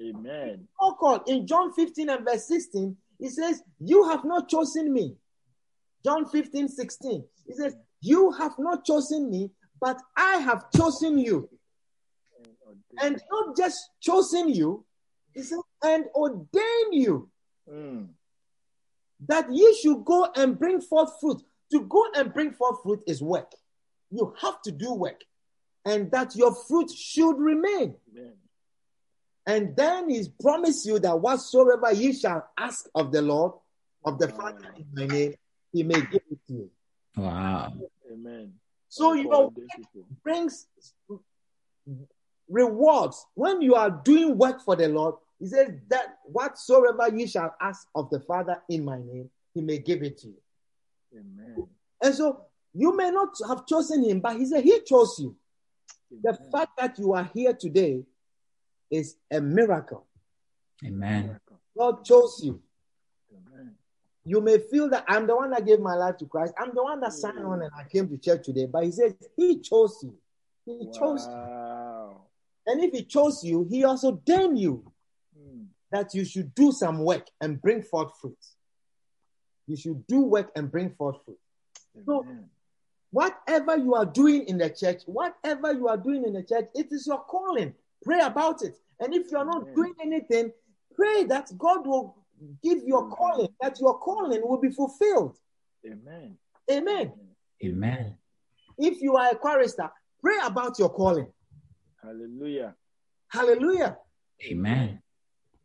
Amen. 0.00 0.68
All 0.78 0.94
called. 0.94 1.22
In 1.26 1.44
John 1.44 1.72
15 1.72 2.08
and 2.08 2.24
verse 2.24 2.46
16, 2.46 2.96
he 3.18 3.28
says, 3.28 3.60
You 3.80 4.08
have 4.08 4.24
not 4.24 4.48
chosen 4.48 4.92
me. 4.92 5.16
John 6.04 6.24
15, 6.26 6.68
16. 6.68 7.24
It 7.48 7.56
says, 7.56 7.76
You 8.00 8.30
have 8.30 8.52
not 8.60 8.84
chosen 8.84 9.28
me, 9.28 9.50
but 9.80 10.00
I 10.16 10.36
have 10.36 10.70
chosen 10.70 11.18
you. 11.18 11.48
And 13.02 13.20
not 13.32 13.56
just 13.56 13.90
chosen 14.00 14.50
you, 14.50 14.84
it 15.34 15.42
says, 15.44 15.58
and 15.82 16.04
ordained 16.14 16.92
you 16.92 17.28
Mm. 17.68 18.08
that 19.26 19.52
you 19.52 19.74
should 19.82 20.02
go 20.04 20.28
and 20.36 20.58
bring 20.58 20.80
forth 20.80 21.10
fruit. 21.20 21.42
To 21.72 21.80
go 21.82 22.06
and 22.14 22.32
bring 22.32 22.52
forth 22.52 22.82
fruit 22.82 23.02
is 23.06 23.20
work. 23.20 23.52
You 24.10 24.32
have 24.40 24.62
to 24.62 24.70
do 24.70 24.94
work, 24.94 25.20
and 25.88 26.10
that 26.10 26.36
your 26.36 26.54
fruit 26.54 26.90
should 26.90 27.38
remain. 27.38 27.94
Amen. 28.12 28.32
And 29.46 29.74
then 29.74 30.10
he's 30.10 30.28
promised 30.28 30.84
you 30.84 30.98
that 30.98 31.18
whatsoever 31.18 31.92
ye 31.92 32.12
shall 32.12 32.46
ask 32.58 32.86
of 32.94 33.10
the 33.10 33.22
Lord, 33.22 33.52
of 34.04 34.18
the 34.18 34.28
Father 34.28 34.74
in 34.76 34.86
my 34.92 35.06
name, 35.06 35.34
he 35.72 35.82
may 35.82 36.00
give 36.00 36.22
it 36.30 36.38
to 36.48 36.52
you. 36.52 36.70
Wow. 37.16 37.72
Amen. 38.12 38.52
So 38.90 39.14
you 39.14 39.22
your 39.22 39.32
for 39.32 39.44
work 39.44 39.54
these 39.54 39.68
people. 39.76 40.04
brings 40.22 40.66
rewards. 42.48 43.24
When 43.34 43.62
you 43.62 43.74
are 43.74 43.90
doing 43.90 44.36
work 44.36 44.60
for 44.62 44.76
the 44.76 44.88
Lord, 44.88 45.14
he 45.38 45.46
says 45.46 45.70
that 45.88 46.18
whatsoever 46.24 47.08
ye 47.14 47.26
shall 47.26 47.54
ask 47.60 47.86
of 47.94 48.10
the 48.10 48.20
Father 48.20 48.62
in 48.68 48.84
my 48.84 48.98
name, 48.98 49.30
he 49.54 49.62
may 49.62 49.78
give 49.78 50.02
it 50.02 50.18
to 50.18 50.28
you. 50.28 50.42
Amen. 51.14 51.66
And 52.02 52.14
so 52.14 52.42
you 52.74 52.94
may 52.94 53.10
not 53.10 53.34
have 53.48 53.66
chosen 53.66 54.04
him, 54.04 54.20
but 54.20 54.36
he 54.36 54.44
said 54.44 54.64
he 54.64 54.80
chose 54.80 55.18
you. 55.18 55.34
The 56.10 56.30
Amen. 56.30 56.50
fact 56.50 56.76
that 56.78 56.98
you 56.98 57.12
are 57.14 57.24
here 57.34 57.52
today 57.52 58.04
is 58.90 59.16
a 59.30 59.40
miracle. 59.40 60.06
Amen. 60.84 61.38
God 61.76 62.04
chose 62.04 62.40
you. 62.42 62.60
Amen. 63.32 63.74
You 64.24 64.40
may 64.40 64.58
feel 64.58 64.88
that 64.90 65.04
I'm 65.08 65.26
the 65.26 65.36
one 65.36 65.50
that 65.50 65.64
gave 65.66 65.80
my 65.80 65.94
life 65.94 66.16
to 66.18 66.26
Christ. 66.26 66.54
I'm 66.58 66.74
the 66.74 66.82
one 66.82 67.00
that 67.00 67.12
signed 67.12 67.38
on 67.44 67.62
and 67.62 67.70
I 67.76 67.84
came 67.84 68.08
to 68.08 68.16
church 68.18 68.44
today. 68.46 68.66
But 68.66 68.84
he 68.84 68.92
says 68.92 69.14
he 69.36 69.58
chose 69.60 69.98
you. 70.02 70.14
He 70.64 70.90
chose 70.98 71.26
you. 71.26 72.16
And 72.66 72.82
if 72.84 72.92
he 72.92 73.04
chose 73.04 73.42
you, 73.44 73.66
he 73.70 73.84
also 73.84 74.12
ordained 74.12 74.58
you 74.58 74.92
Mm. 75.38 75.66
that 75.92 76.14
you 76.14 76.24
should 76.24 76.52
do 76.54 76.72
some 76.72 76.98
work 77.04 77.26
and 77.40 77.60
bring 77.62 77.82
forth 77.82 78.12
fruit. 78.20 78.36
You 79.66 79.76
should 79.76 80.06
do 80.06 80.22
work 80.22 80.50
and 80.56 80.70
bring 80.70 80.90
forth 80.90 81.22
fruit. 81.24 81.38
So- 82.04 82.22
Amen. 82.24 82.50
Whatever 83.10 83.76
you 83.76 83.94
are 83.94 84.04
doing 84.06 84.44
in 84.46 84.58
the 84.58 84.70
church, 84.70 85.02
whatever 85.06 85.72
you 85.72 85.88
are 85.88 85.96
doing 85.96 86.24
in 86.24 86.34
the 86.34 86.42
church, 86.42 86.66
it 86.74 86.88
is 86.90 87.06
your 87.06 87.20
calling. 87.20 87.74
Pray 88.04 88.20
about 88.20 88.62
it. 88.62 88.74
And 89.00 89.14
if 89.14 89.30
you 89.30 89.38
are 89.38 89.44
not 89.44 89.62
Amen. 89.62 89.74
doing 89.74 89.94
anything, 90.02 90.52
pray 90.94 91.24
that 91.24 91.50
God 91.56 91.86
will 91.86 92.16
give 92.62 92.82
your 92.84 93.04
Amen. 93.04 93.16
calling, 93.16 93.48
that 93.60 93.80
your 93.80 93.98
calling 93.98 94.42
will 94.42 94.60
be 94.60 94.70
fulfilled. 94.70 95.36
Amen. 95.86 96.36
Amen. 96.70 97.12
Amen. 97.64 98.16
If 98.76 99.00
you 99.00 99.16
are 99.16 99.30
a 99.32 99.36
chorister, 99.36 99.90
pray 100.20 100.36
about 100.44 100.78
your 100.78 100.90
calling. 100.90 101.32
Hallelujah. 102.02 102.74
Hallelujah. 103.28 103.96
Amen. 104.44 105.02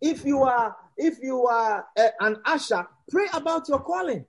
If 0.02 0.26
you 0.26 0.44
are 0.44 0.76
if 0.98 1.20
you 1.22 1.46
are 1.48 1.88
a- 1.98 2.12
an 2.24 2.38
usher, 2.46 2.88
pray 3.10 3.28
about 3.34 3.68
your 3.68 3.80
calling. 3.80 4.26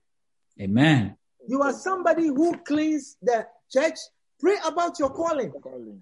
Amen. 0.61 1.17
You 1.47 1.63
are 1.63 1.73
somebody 1.73 2.29
who 2.29 2.57
cleans 2.59 3.17
the 3.23 3.47
church, 3.71 3.99
pray 4.41 4.57
about 4.67 4.99
your 4.99 5.11
calling. 5.11 5.53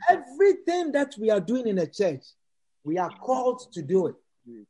Everything 0.08 0.92
that 0.92 1.14
we 1.18 1.30
are 1.30 1.40
doing 1.40 1.66
in 1.66 1.76
the 1.76 1.86
church, 1.86 2.22
we 2.84 2.98
are 2.98 3.10
called 3.20 3.72
to 3.72 3.82
do 3.82 4.08
it. 4.08 4.14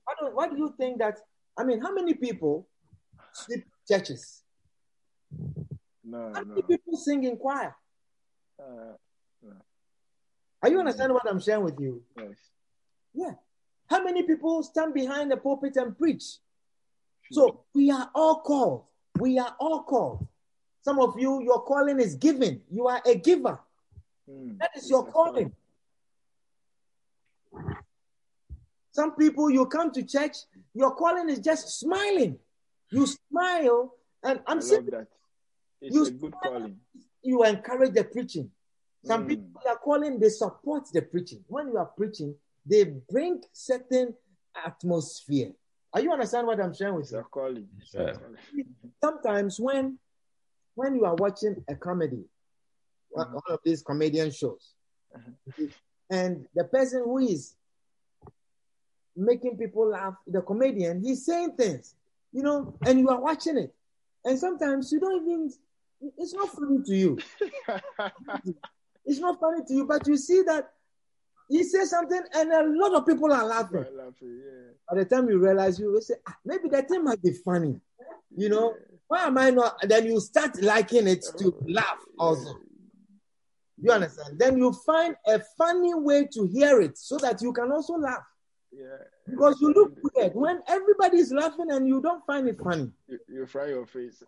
Why 0.05 0.15
do, 0.21 0.35
what 0.35 0.51
do 0.51 0.57
you 0.59 0.75
think 0.79 0.99
that? 0.99 1.19
I 1.57 1.65
mean, 1.65 1.81
how 1.81 1.93
many 1.95 2.15
people 2.15 2.67
sleep 3.33 3.65
churches? 3.89 4.43
No, 6.05 6.33
How 6.35 6.41
no. 6.41 6.45
many 6.47 6.63
people 6.63 6.97
sing 6.97 7.25
in 7.25 7.37
choir? 7.37 7.75
Uh, 8.59 8.95
Are 10.63 10.69
you 10.69 10.79
understanding 10.79 11.15
what 11.15 11.29
I'm 11.29 11.41
sharing 11.41 11.65
with 11.65 11.79
you? 11.81 12.03
yes. 12.17 12.29
Yeah. 13.15 13.33
How 13.89 14.03
many 14.03 14.23
people 14.23 14.63
stand 14.63 14.95
behind 14.95 15.31
the 15.31 15.37
pulpit 15.37 15.77
and 15.77 15.97
preach? 15.99 16.25
So 17.31 17.65
we 17.75 17.91
are 17.91 18.11
all 18.15 18.41
called. 18.41 18.85
We 19.19 19.39
are 19.39 19.55
all 19.61 19.83
called. 19.83 20.27
Some 20.83 20.99
of 20.99 21.19
you, 21.19 21.43
your 21.43 21.63
calling 21.63 22.01
is 22.01 22.17
giving. 22.17 22.61
You 22.71 22.89
are 22.89 23.01
a 23.07 23.15
giver. 23.15 23.59
Mm. 24.29 24.59
That 24.59 24.71
is 24.77 24.91
your 24.91 25.07
calling. 25.07 25.53
Some 28.91 29.15
people, 29.15 29.51
you 29.51 29.65
come 29.67 29.91
to 29.93 30.03
church, 30.03 30.37
your 30.75 30.95
calling 30.95 31.31
is 31.31 31.39
just 31.39 31.79
smiling. 31.81 32.39
You 32.91 33.07
smile, 33.07 33.95
and 34.23 34.41
I 34.47 34.51
I'm 34.53 34.59
love 34.59 34.65
saying 34.67 34.87
that. 34.91 35.07
It's 35.81 35.95
You 35.97 36.07
a 36.07 36.11
good 36.11 36.35
smile. 36.43 36.53
calling. 36.53 36.77
you 37.23 37.45
encourage 37.45 37.95
the 37.95 38.05
preaching. 38.05 38.51
Some 39.05 39.25
Mm. 39.25 39.29
people 39.29 39.63
are 39.69 39.79
calling, 39.79 40.19
they 40.19 40.29
support 40.29 40.85
the 40.93 41.03
preaching. 41.03 41.45
When 41.49 41.69
you 41.69 41.79
are 41.79 41.87
preaching, 41.87 42.35
they 42.67 42.85
bring 42.85 43.43
certain 43.53 44.15
atmosphere. 44.55 45.53
Are 45.93 46.01
you 46.01 46.13
understand 46.13 46.47
what 46.49 46.61
I'm 46.61 46.75
sharing 46.75 46.95
with 46.97 47.05
It's 47.05 47.13
you? 47.13 47.19
a 47.19 47.25
calling. 47.25 47.69
It's 47.81 47.95
a 47.95 47.99
Sure. 47.99 48.15
calling. 48.15 48.37
Sometimes 49.03 49.59
when 49.61 49.99
when 50.75 50.95
you 50.95 51.05
are 51.05 51.15
watching 51.17 51.63
a 51.69 51.75
comedy, 51.75 52.25
one 53.11 53.27
Mhm. 53.29 53.35
one 53.35 53.43
of 53.51 53.61
these 53.65 53.83
comedian 53.83 54.31
shows, 54.31 54.75
Uh-huh. 55.15 55.67
and 56.11 56.47
the 56.55 56.65
person 56.65 57.05
who 57.05 57.19
is 57.19 57.57
making 59.17 59.57
people 59.59 59.87
laugh, 59.89 60.15
the 60.27 60.41
comedian, 60.43 61.03
he's 61.03 61.25
saying 61.27 61.53
things, 61.57 61.95
you 62.33 62.43
know, 62.43 62.75
and 62.87 62.99
you 62.99 63.09
are 63.09 63.21
watching 63.21 63.59
it. 63.59 63.75
And 64.25 64.39
sometimes 64.39 64.91
you 64.93 65.01
don't 65.01 65.23
even, 65.27 65.53
it's 66.17 66.33
not 66.33 66.49
funny 66.51 66.83
to 66.83 66.95
you. 66.95 67.19
It's 69.05 69.19
not 69.19 69.41
funny 69.41 69.65
to 69.67 69.75
you, 69.75 69.85
but 69.85 70.07
you 70.07 70.17
see 70.17 70.43
that 70.43 70.73
he 71.49 71.65
says 71.65 71.91
something 71.91 72.23
and 72.35 72.53
a 72.53 72.63
lot 72.69 72.95
of 72.95 73.05
people 73.05 73.33
are 73.33 73.45
laughing. 73.45 73.85
Laughing, 73.97 74.41
yeah. 74.45 74.71
By 74.89 74.99
the 74.99 75.05
time 75.05 75.29
you 75.29 75.39
realize, 75.39 75.79
you 75.81 75.91
will 75.91 76.01
say, 76.01 76.15
ah, 76.29 76.37
maybe 76.45 76.69
that 76.69 76.89
thing 76.89 77.03
might 77.03 77.21
be 77.21 77.33
funny. 77.33 77.81
You 78.37 78.49
know, 78.49 78.77
why 79.13 79.25
am 79.27 79.37
I 79.37 79.51
not? 79.51 79.77
Then 79.83 80.07
you 80.07 80.19
start 80.21 80.63
liking 80.63 81.07
it 81.07 81.23
to 81.37 81.55
laugh 81.69 81.99
also. 82.19 82.55
You 83.79 83.93
understand? 83.93 84.39
Then 84.39 84.57
you 84.57 84.73
find 84.87 85.15
a 85.27 85.39
funny 85.59 85.93
way 85.93 86.27
to 86.33 86.47
hear 86.47 86.81
it 86.81 86.97
so 86.97 87.19
that 87.19 87.43
you 87.43 87.53
can 87.53 87.71
also 87.71 87.99
laugh. 87.99 88.25
Yeah. 88.73 88.87
Because 89.29 89.61
you 89.61 89.71
look 89.75 89.99
weird 90.03 90.35
when 90.35 90.61
everybody 90.67 91.19
is 91.19 91.31
laughing 91.31 91.71
and 91.71 91.87
you 91.87 92.01
don't 92.01 92.25
find 92.25 92.49
it 92.49 92.59
funny. 92.59 92.91
You, 93.07 93.19
you 93.29 93.47
fry 93.47 93.67
your 93.67 93.85
face. 93.85 94.23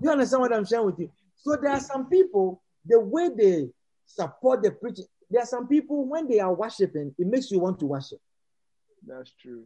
You 0.00 0.08
understand 0.08 0.42
what 0.42 0.54
I'm 0.54 0.64
sharing 0.64 0.86
with 0.86 1.00
you? 1.00 1.10
So 1.34 1.56
there 1.60 1.72
are 1.72 1.80
some 1.80 2.08
people, 2.08 2.62
the 2.86 3.00
way 3.00 3.28
they 3.36 3.70
support 4.06 4.62
the 4.62 4.70
preaching, 4.70 5.06
there 5.28 5.42
are 5.42 5.46
some 5.46 5.66
people 5.66 6.06
when 6.06 6.28
they 6.28 6.38
are 6.38 6.54
worshiping, 6.54 7.12
it 7.18 7.26
makes 7.26 7.50
you 7.50 7.58
want 7.58 7.80
to 7.80 7.86
worship. 7.86 8.20
That's 9.04 9.32
true. 9.32 9.64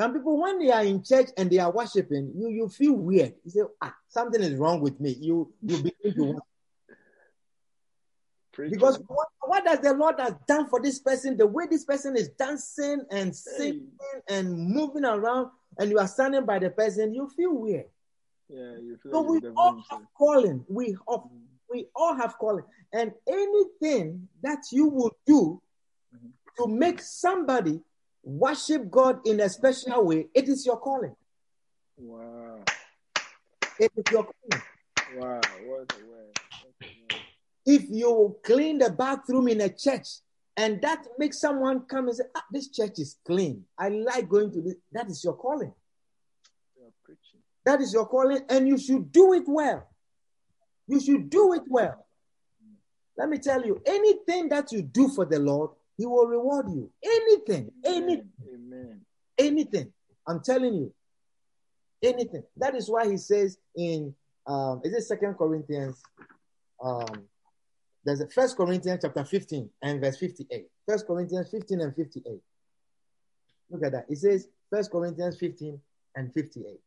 Some 0.00 0.14
people, 0.14 0.40
when 0.40 0.58
they 0.58 0.70
are 0.70 0.82
in 0.82 1.04
church 1.04 1.28
and 1.36 1.50
they 1.50 1.58
are 1.58 1.70
worshiping, 1.70 2.32
you, 2.34 2.48
you 2.48 2.68
feel 2.70 2.94
weird. 2.94 3.34
You 3.44 3.50
say, 3.50 3.60
ah, 3.82 3.94
something 4.08 4.42
is 4.42 4.54
wrong 4.54 4.80
with 4.80 4.98
me. 4.98 5.10
You 5.20 5.52
you 5.60 5.76
begin 5.82 6.14
to 6.14 6.24
worship. 6.24 6.44
Because 8.70 8.98
what, 9.06 9.28
what 9.42 9.62
does 9.62 9.80
the 9.80 9.92
Lord 9.92 10.14
has 10.18 10.32
done 10.48 10.70
for 10.70 10.80
this 10.80 11.00
person? 11.00 11.36
The 11.36 11.46
way 11.46 11.66
this 11.70 11.84
person 11.84 12.16
is 12.16 12.30
dancing 12.30 13.02
and 13.10 13.36
singing 13.36 13.90
and 14.26 14.56
moving 14.56 15.04
around, 15.04 15.50
and 15.78 15.90
you 15.90 15.98
are 15.98 16.08
standing 16.08 16.46
by 16.46 16.60
the 16.60 16.70
person, 16.70 17.12
you 17.12 17.28
feel 17.36 17.52
weird. 17.54 17.84
yeah, 18.48 18.76
you 18.80 18.96
feel 19.02 19.12
So 19.12 19.20
we 19.20 19.42
all 19.54 19.84
have 19.90 20.00
calling. 20.16 20.64
We 20.66 20.96
all, 21.06 21.30
Mm. 21.30 21.40
we 21.70 21.88
all 21.94 22.14
have 22.14 22.38
calling, 22.38 22.64
and 22.94 23.12
anything 23.28 24.28
that 24.42 24.60
you 24.72 24.88
will 24.88 25.12
do 25.26 25.60
Mhm. 26.14 26.30
to 26.56 26.68
make 26.68 27.02
somebody 27.02 27.82
worship 28.22 28.90
God 28.90 29.26
in 29.26 29.40
a 29.40 29.48
special 29.48 30.04
way, 30.04 30.28
it 30.34 30.48
is 30.48 30.64
your 30.66 30.78
calling. 30.78 31.14
Wow. 31.96 32.62
It 33.78 33.92
is 33.96 34.04
your 34.10 34.24
calling. 34.24 34.62
Wow. 35.16 35.40
What 35.40 35.46
a 35.46 35.68
word. 35.68 35.92
What 35.92 35.94
a 35.98 36.86
word. 36.86 37.20
If 37.66 37.84
you 37.90 38.36
clean 38.42 38.78
the 38.78 38.90
bathroom 38.90 39.48
in 39.48 39.60
a 39.60 39.68
church 39.68 40.06
and 40.56 40.80
that 40.82 41.06
makes 41.18 41.40
someone 41.40 41.80
come 41.82 42.08
and 42.08 42.16
say, 42.16 42.24
ah, 42.36 42.44
this 42.50 42.68
church 42.68 42.98
is 42.98 43.16
clean. 43.26 43.64
I 43.78 43.88
like 43.88 44.28
going 44.28 44.50
to 44.52 44.60
this. 44.60 44.74
That 44.92 45.08
is 45.08 45.22
your 45.24 45.34
calling. 45.34 45.72
That 47.64 47.80
is 47.80 47.92
your 47.92 48.06
calling, 48.06 48.40
and 48.48 48.66
you 48.66 48.78
should 48.78 49.12
do 49.12 49.34
it 49.34 49.44
well. 49.46 49.86
You 50.86 51.00
should 51.00 51.30
do 51.30 51.52
it 51.52 51.62
well. 51.68 52.06
let 53.16 53.28
me 53.28 53.38
tell 53.38 53.64
you, 53.64 53.80
anything 53.86 54.48
that 54.48 54.72
you 54.72 54.82
do 54.82 55.08
for 55.08 55.24
the 55.26 55.38
Lord, 55.38 55.70
He 56.00 56.06
will 56.06 56.26
reward 56.26 56.64
you. 56.70 56.90
Anything, 57.04 57.70
anything, 57.84 58.30
Amen. 58.54 59.02
anything. 59.36 59.92
I'm 60.26 60.40
telling 60.40 60.72
you, 60.72 60.94
anything. 62.02 62.42
That 62.56 62.74
is 62.74 62.88
why 62.88 63.06
He 63.10 63.18
says 63.18 63.58
in 63.76 64.14
um, 64.46 64.80
is 64.82 64.94
it 64.94 65.02
Second 65.02 65.34
Corinthians? 65.34 66.02
Um, 66.82 67.24
there's 68.02 68.22
a 68.22 68.28
First 68.28 68.56
Corinthians 68.56 69.00
chapter 69.02 69.22
15 69.22 69.68
and 69.82 70.00
verse 70.00 70.16
58. 70.16 70.68
First 70.88 71.06
Corinthians 71.06 71.50
15 71.50 71.80
and 71.82 71.94
58. 71.94 72.40
Look 73.68 73.84
at 73.84 73.92
that. 73.92 74.06
It 74.08 74.16
says 74.16 74.48
First 74.70 74.90
Corinthians 74.90 75.36
15 75.36 75.78
and 76.16 76.32
58. 76.32 76.80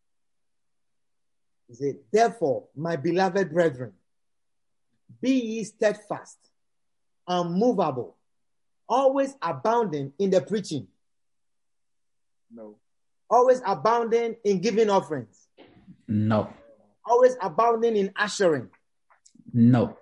He 1.67 1.75
said, 1.75 1.97
Therefore, 2.11 2.63
my 2.75 2.95
beloved 2.95 3.53
brethren, 3.53 3.93
be 5.21 5.33
ye 5.33 5.63
steadfast, 5.65 6.39
unmovable, 7.27 8.17
always 8.87 9.35
abounding 9.41 10.13
in 10.19 10.29
the 10.29 10.41
preaching, 10.41 10.87
No. 12.51 12.77
always 13.29 13.61
abounding 13.65 14.35
in 14.43 14.59
giving 14.61 14.89
offerings, 14.89 15.47
No. 16.07 16.53
always 17.05 17.35
abounding 17.41 17.95
in 17.97 18.11
ushering, 18.15 18.69
No. 19.53 19.97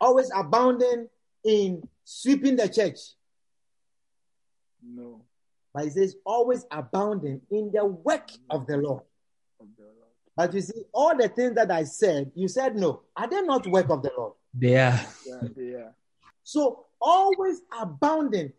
always 0.00 0.30
abounding 0.34 1.08
in 1.44 1.88
sweeping 2.04 2.56
the 2.56 2.68
church. 2.68 2.98
No. 4.82 5.24
But 5.72 5.84
he 5.84 5.90
says, 5.90 6.16
always 6.24 6.64
abounding 6.70 7.40
in 7.50 7.70
the 7.72 7.84
work 7.84 8.30
of 8.50 8.66
the 8.66 8.76
Lord. 8.76 9.02
Of 9.60 9.68
the 9.76 9.84
Lord. 9.84 9.94
But 10.36 10.54
you 10.54 10.60
see, 10.62 10.82
all 10.92 11.16
the 11.16 11.28
things 11.28 11.54
that 11.54 11.70
I 11.70 11.84
said, 11.84 12.32
you 12.34 12.48
said 12.48 12.76
no. 12.76 13.02
Are 13.16 13.28
they 13.28 13.40
not 13.42 13.66
work 13.66 13.88
of 13.90 14.02
the 14.02 14.10
Lord? 14.16 14.32
They 14.54 14.76
are. 14.76 14.98
Yeah, 15.26 15.40
they 15.56 15.74
are. 15.74 15.94
So 16.42 16.86
always 17.00 17.62
abounding. 17.80 18.52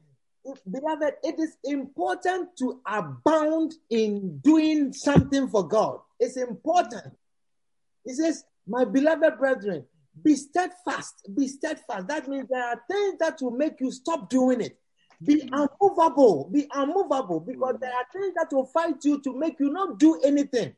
Beloved, 0.70 1.14
it 1.24 1.40
is 1.40 1.56
important 1.64 2.50
to 2.58 2.82
abound 2.88 3.76
in 3.90 4.40
doing 4.40 4.92
something 4.94 5.48
for 5.48 5.68
God. 5.68 6.00
It's 6.20 6.38
important. 6.38 7.16
He 8.06 8.14
says, 8.14 8.44
My 8.68 8.86
beloved 8.86 9.38
brethren, 9.38 9.86
be 10.24 10.36
steadfast. 10.36 11.28
Be 11.36 11.48
steadfast. 11.48 12.08
That 12.08 12.28
means 12.28 12.48
there 12.50 12.64
are 12.64 12.82
things 12.90 13.20
that 13.20 13.40
will 13.42 13.52
make 13.52 13.80
you 13.80 13.92
stop 13.92 14.30
doing 14.30 14.62
it. 14.62 14.78
Be 15.24 15.48
unmovable. 15.52 16.50
Be 16.52 16.68
unmovable 16.74 17.40
because 17.42 17.76
there 17.80 17.94
are 17.94 18.06
things 18.12 18.34
that 18.36 18.48
will 18.52 18.66
fight 18.66 18.96
you 19.06 19.22
to 19.22 19.38
make 19.38 19.60
you 19.60 19.72
not 19.72 20.00
do 20.00 20.20
anything 20.24 20.74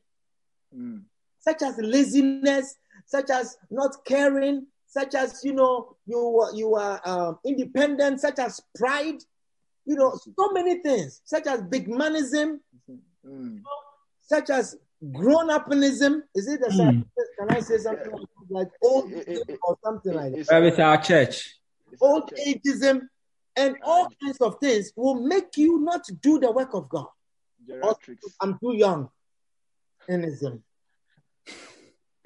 Mm. 0.76 1.04
such 1.40 1.62
as 1.62 1.78
laziness, 1.78 2.76
such 3.06 3.30
as 3.30 3.58
not 3.70 4.04
caring, 4.06 4.66
such 4.94 5.16
as 5.16 5.44
you 5.44 5.54
know 5.54 5.96
you 6.06 6.20
you 6.54 6.76
are 6.76 7.02
um, 7.12 7.40
independent, 7.44 8.20
such 8.22 8.38
as 8.40 8.62
pride, 8.76 9.20
you 9.86 9.96
know 9.96 10.10
so 10.38 10.52
many 10.52 10.82
things, 10.84 11.22
such 11.26 11.48
as 11.48 11.62
big 11.64 11.88
manism, 11.88 12.60
Mm. 13.26 13.62
such 14.22 14.50
as 14.50 14.76
grown 15.14 15.48
upism. 15.50 16.22
Is 16.36 16.46
it 16.54 16.60
the 16.60 16.68
Mm. 16.68 17.06
Can 17.40 17.50
I 17.58 17.60
say 17.62 17.78
something 17.78 18.12
like, 18.12 18.28
like 18.50 18.72
old 18.84 19.12
It- 19.12 19.28
it- 19.28 19.50
it- 19.50 19.60
or 19.66 19.78
something 19.84 20.14
like 20.14 20.32
that? 20.34 20.40
It's 20.40 20.52
Where 20.52 20.66
is 20.66 20.78
our 20.80 21.02
church? 21.02 21.36
Old 22.02 22.32
ageism 22.48 22.98
and 23.56 23.78
all 23.82 24.10
kinds 24.22 24.40
of 24.42 24.60
things 24.60 24.92
will 24.96 25.16
make 25.34 25.56
you 25.58 25.80
not 25.80 26.04
do 26.22 26.38
the 26.40 26.52
work 26.52 26.74
of 26.74 26.90
God. 26.90 27.08
Geriatrics. 27.68 28.36
I'm 28.42 28.60
too 28.60 28.76
young. 28.76 29.10
Ism. 30.10 30.62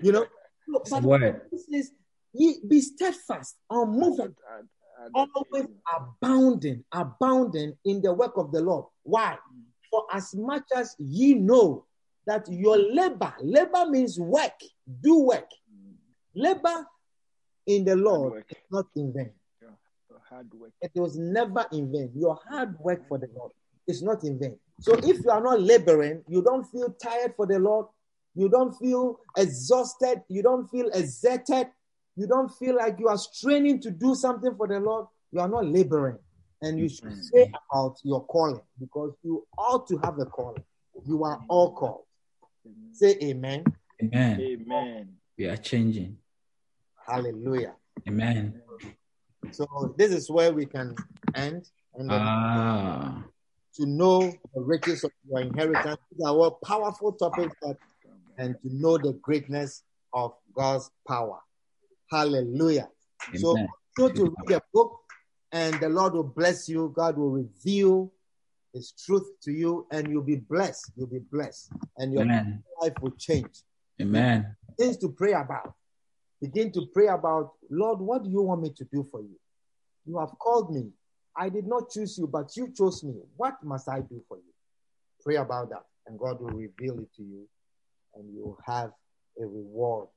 You 0.01 0.11
know, 0.11 0.26
So, 0.65 0.80
It's 0.82 0.91
a 0.91 0.95
but 0.95 1.03
word. 1.03 1.41
Ye 2.34 2.59
be 2.67 2.82
steadfast, 2.82 3.57
unmovable, 3.69 4.36
always 5.13 5.67
abounding, 5.95 6.84
abounding 6.91 7.78
in 7.86 8.01
the 8.01 8.13
work 8.13 8.38
of 8.38 8.51
the 8.51 8.61
Lord. 8.61 8.86
Why? 9.03 9.38
For 9.89 10.03
as 10.11 10.36
much 10.36 10.63
as 10.75 10.95
ye 10.99 11.34
know 11.34 11.86
that 12.25 12.47
your 12.49 12.78
labor, 12.78 13.34
labor 13.41 13.86
means 13.89 14.19
work, 14.19 14.59
do 15.01 15.19
work. 15.19 15.49
Labor 16.36 16.86
in 17.65 17.86
the 17.86 17.95
Lord 17.95 18.43
is 18.49 18.57
not 18.71 18.86
in 18.95 19.13
vain. 19.13 19.32
Hard 20.30 20.53
work. 20.53 20.71
It 20.82 20.91
was 20.95 21.17
never 21.17 21.65
in 21.71 21.89
vain. 21.89 22.11
Your 22.13 22.38
hard 22.49 22.78
work 22.80 23.07
for 23.07 23.17
the 23.17 23.30
Lord 23.34 23.53
is 23.88 24.03
not 24.03 24.25
in 24.25 24.38
vain. 24.38 24.59
So 24.82 24.93
if 24.95 25.23
you 25.23 25.32
are 25.32 25.41
not 25.41 25.61
laboring, 25.61 26.23
you 26.28 26.41
don't 26.41 26.65
feel 26.65 26.93
tired 27.01 27.34
for 27.36 27.45
the 27.47 27.57
Lord, 27.57 27.88
you 28.36 28.49
don't 28.49 28.73
feel 28.78 29.19
exhausted, 29.38 30.21
you 30.28 30.43
don't 30.43 30.69
feel 30.69 30.89
exerted, 30.93 31.67
you 32.18 32.28
don't 32.28 32.49
feel 32.49 32.76
like 32.76 32.99
you 32.99 33.07
are 33.07 33.18
straining 33.18 33.80
to 33.82 33.91
do 33.91 34.15
something 34.15 34.55
for 34.55 34.68
the 34.68 34.80
Lord, 34.80 35.05
you 35.32 35.39
are 35.39 35.47
not 35.47 35.65
laboring. 35.65 36.18
And 36.61 36.80
you 36.80 36.89
should 36.89 37.13
say 37.13 37.51
about 37.72 37.97
your 38.03 38.26
calling 38.26 38.61
because 38.80 39.13
you 39.24 39.45
ought 39.57 39.88
to 39.89 39.97
have 39.99 40.18
a 40.20 40.26
calling. 40.26 40.63
You 41.05 41.24
are 41.24 41.39
all 41.47 41.74
called. 41.76 42.05
Say 42.91 43.15
amen. 43.22 43.63
Amen. 44.01 44.41
Amen. 44.41 45.13
We 45.38 45.45
are 45.45 45.57
changing. 45.57 46.18
Hallelujah. 47.07 47.76
Amen. 48.07 48.61
So 49.51 49.93
this 49.97 50.11
is 50.11 50.30
where 50.32 50.51
we 50.51 50.65
can 50.65 50.95
end. 51.36 51.70
And 51.93 52.09
then 52.09 52.20
Ah. 52.20 53.24
to 53.76 53.86
know 53.86 54.20
the 54.55 54.61
riches 54.61 55.03
of 55.03 55.11
your 55.30 55.41
inheritance. 55.41 55.99
These 56.11 56.26
are 56.26 56.34
all 56.34 56.59
powerful 56.65 57.13
topics 57.13 57.55
that, 57.61 57.78
and 58.38 58.55
to 58.61 58.76
know 58.76 58.97
the 58.97 59.13
greatness 59.13 59.84
of 60.13 60.34
God's 60.55 60.89
power. 61.07 61.39
Hallelujah. 62.09 62.89
So, 63.35 63.51
Amen. 63.51 63.67
so 63.97 64.09
to 64.09 64.35
read 64.45 64.57
a 64.57 64.61
book, 64.73 64.99
and 65.51 65.79
the 65.79 65.89
Lord 65.89 66.13
will 66.13 66.23
bless 66.23 66.67
you. 66.69 66.93
God 66.95 67.17
will 67.17 67.31
reveal 67.31 68.11
His 68.73 68.93
truth 68.93 69.27
to 69.43 69.51
you, 69.51 69.87
and 69.91 70.09
you'll 70.09 70.23
be 70.23 70.37
blessed. 70.37 70.91
You'll 70.95 71.07
be 71.07 71.19
blessed, 71.19 71.71
and 71.97 72.13
your 72.13 72.23
Amen. 72.23 72.63
life 72.81 72.93
will 73.01 73.15
change. 73.17 73.63
Amen. 74.01 74.55
Things 74.77 74.97
to 74.97 75.09
pray 75.09 75.33
about. 75.33 75.73
Begin 76.41 76.71
to 76.73 76.85
pray 76.93 77.07
about, 77.07 77.53
Lord, 77.69 77.99
what 77.99 78.23
do 78.23 78.29
you 78.29 78.41
want 78.41 78.61
me 78.61 78.69
to 78.69 78.85
do 78.85 79.03
for 79.11 79.21
you? 79.21 79.39
You 80.05 80.19
have 80.19 80.37
called 80.39 80.73
me. 80.73 80.91
I 81.35 81.49
did 81.49 81.67
not 81.67 81.89
choose 81.89 82.17
you, 82.17 82.27
but 82.27 82.55
you 82.55 82.71
chose 82.75 83.03
me. 83.03 83.15
What 83.35 83.55
must 83.63 83.89
I 83.89 84.01
do 84.01 84.23
for 84.27 84.37
you? 84.37 84.53
Pray 85.23 85.35
about 85.35 85.69
that, 85.69 85.83
and 86.05 86.17
God 86.17 86.39
will 86.39 86.51
reveal 86.51 86.99
it 86.99 87.13
to 87.15 87.23
you, 87.23 87.47
and 88.15 88.31
you 88.33 88.43
will 88.43 88.59
have 88.65 88.91
a 89.39 89.45
reward 89.45 90.07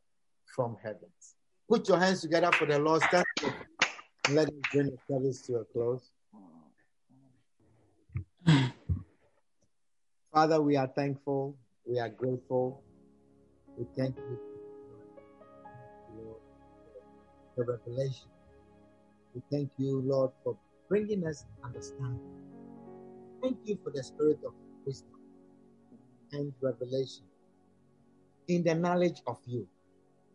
from 0.54 0.76
heaven. 0.82 1.08
Put 1.70 1.88
your 1.88 2.00
hands 2.00 2.20
together 2.22 2.50
for 2.58 2.66
the 2.66 2.80
Lord. 2.80 3.00
Stand 3.00 3.24
up 3.46 3.54
let 4.30 4.48
us 4.48 4.54
bring 4.72 4.86
the 4.86 4.98
service 5.08 5.40
to 5.42 5.54
a 5.54 5.64
close. 5.66 6.10
Father, 10.32 10.60
we 10.60 10.76
are 10.76 10.88
thankful. 10.88 11.56
We 11.86 12.00
are 12.00 12.08
grateful. 12.08 12.82
We 13.76 13.86
thank 13.96 14.16
you 14.16 14.38
for 17.54 17.64
the 17.64 17.72
revelation. 17.72 18.28
We 19.34 19.42
thank 19.50 19.70
you, 19.78 20.02
Lord, 20.04 20.32
for 20.42 20.56
bringing 20.88 21.24
us 21.24 21.44
understanding. 21.64 22.20
Thank 23.42 23.58
you 23.64 23.78
for 23.84 23.92
the 23.94 24.02
spirit 24.02 24.40
of 24.44 24.54
wisdom 24.84 25.20
and 26.32 26.52
revelation 26.60 27.24
in 28.48 28.64
the 28.64 28.74
knowledge 28.74 29.22
of 29.28 29.38
you. 29.46 29.68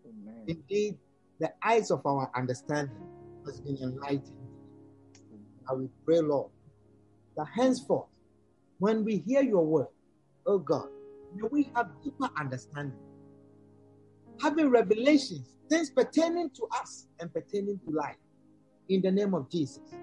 Amen. 0.06 0.44
Indeed, 0.48 0.98
the 1.40 1.52
eyes 1.64 1.92
of 1.92 2.06
our 2.06 2.30
understanding 2.36 2.96
has 3.46 3.60
been 3.62 3.78
enlightened. 3.78 4.48
And 5.68 5.80
we 5.82 5.90
pray, 6.06 6.20
Lord, 6.20 6.52
that 7.36 7.48
henceforth, 7.54 8.08
when 8.80 9.04
we 9.04 9.18
hear 9.18 9.42
your 9.42 9.66
word, 9.66 9.88
oh 10.46 10.60
God, 10.60 10.88
may 11.34 11.48
we 11.52 11.70
have 11.76 11.90
deeper 12.04 12.30
understanding, 12.40 12.98
having 14.42 14.70
revelations, 14.70 15.48
things 15.70 15.90
pertaining 15.90 16.50
to 16.52 16.68
us 16.80 17.08
and 17.20 17.34
pertaining 17.34 17.80
to 17.86 17.92
life. 17.92 18.18
In 18.90 19.02
the 19.02 19.12
name 19.12 19.34
of 19.34 19.50
Jesus, 19.50 19.96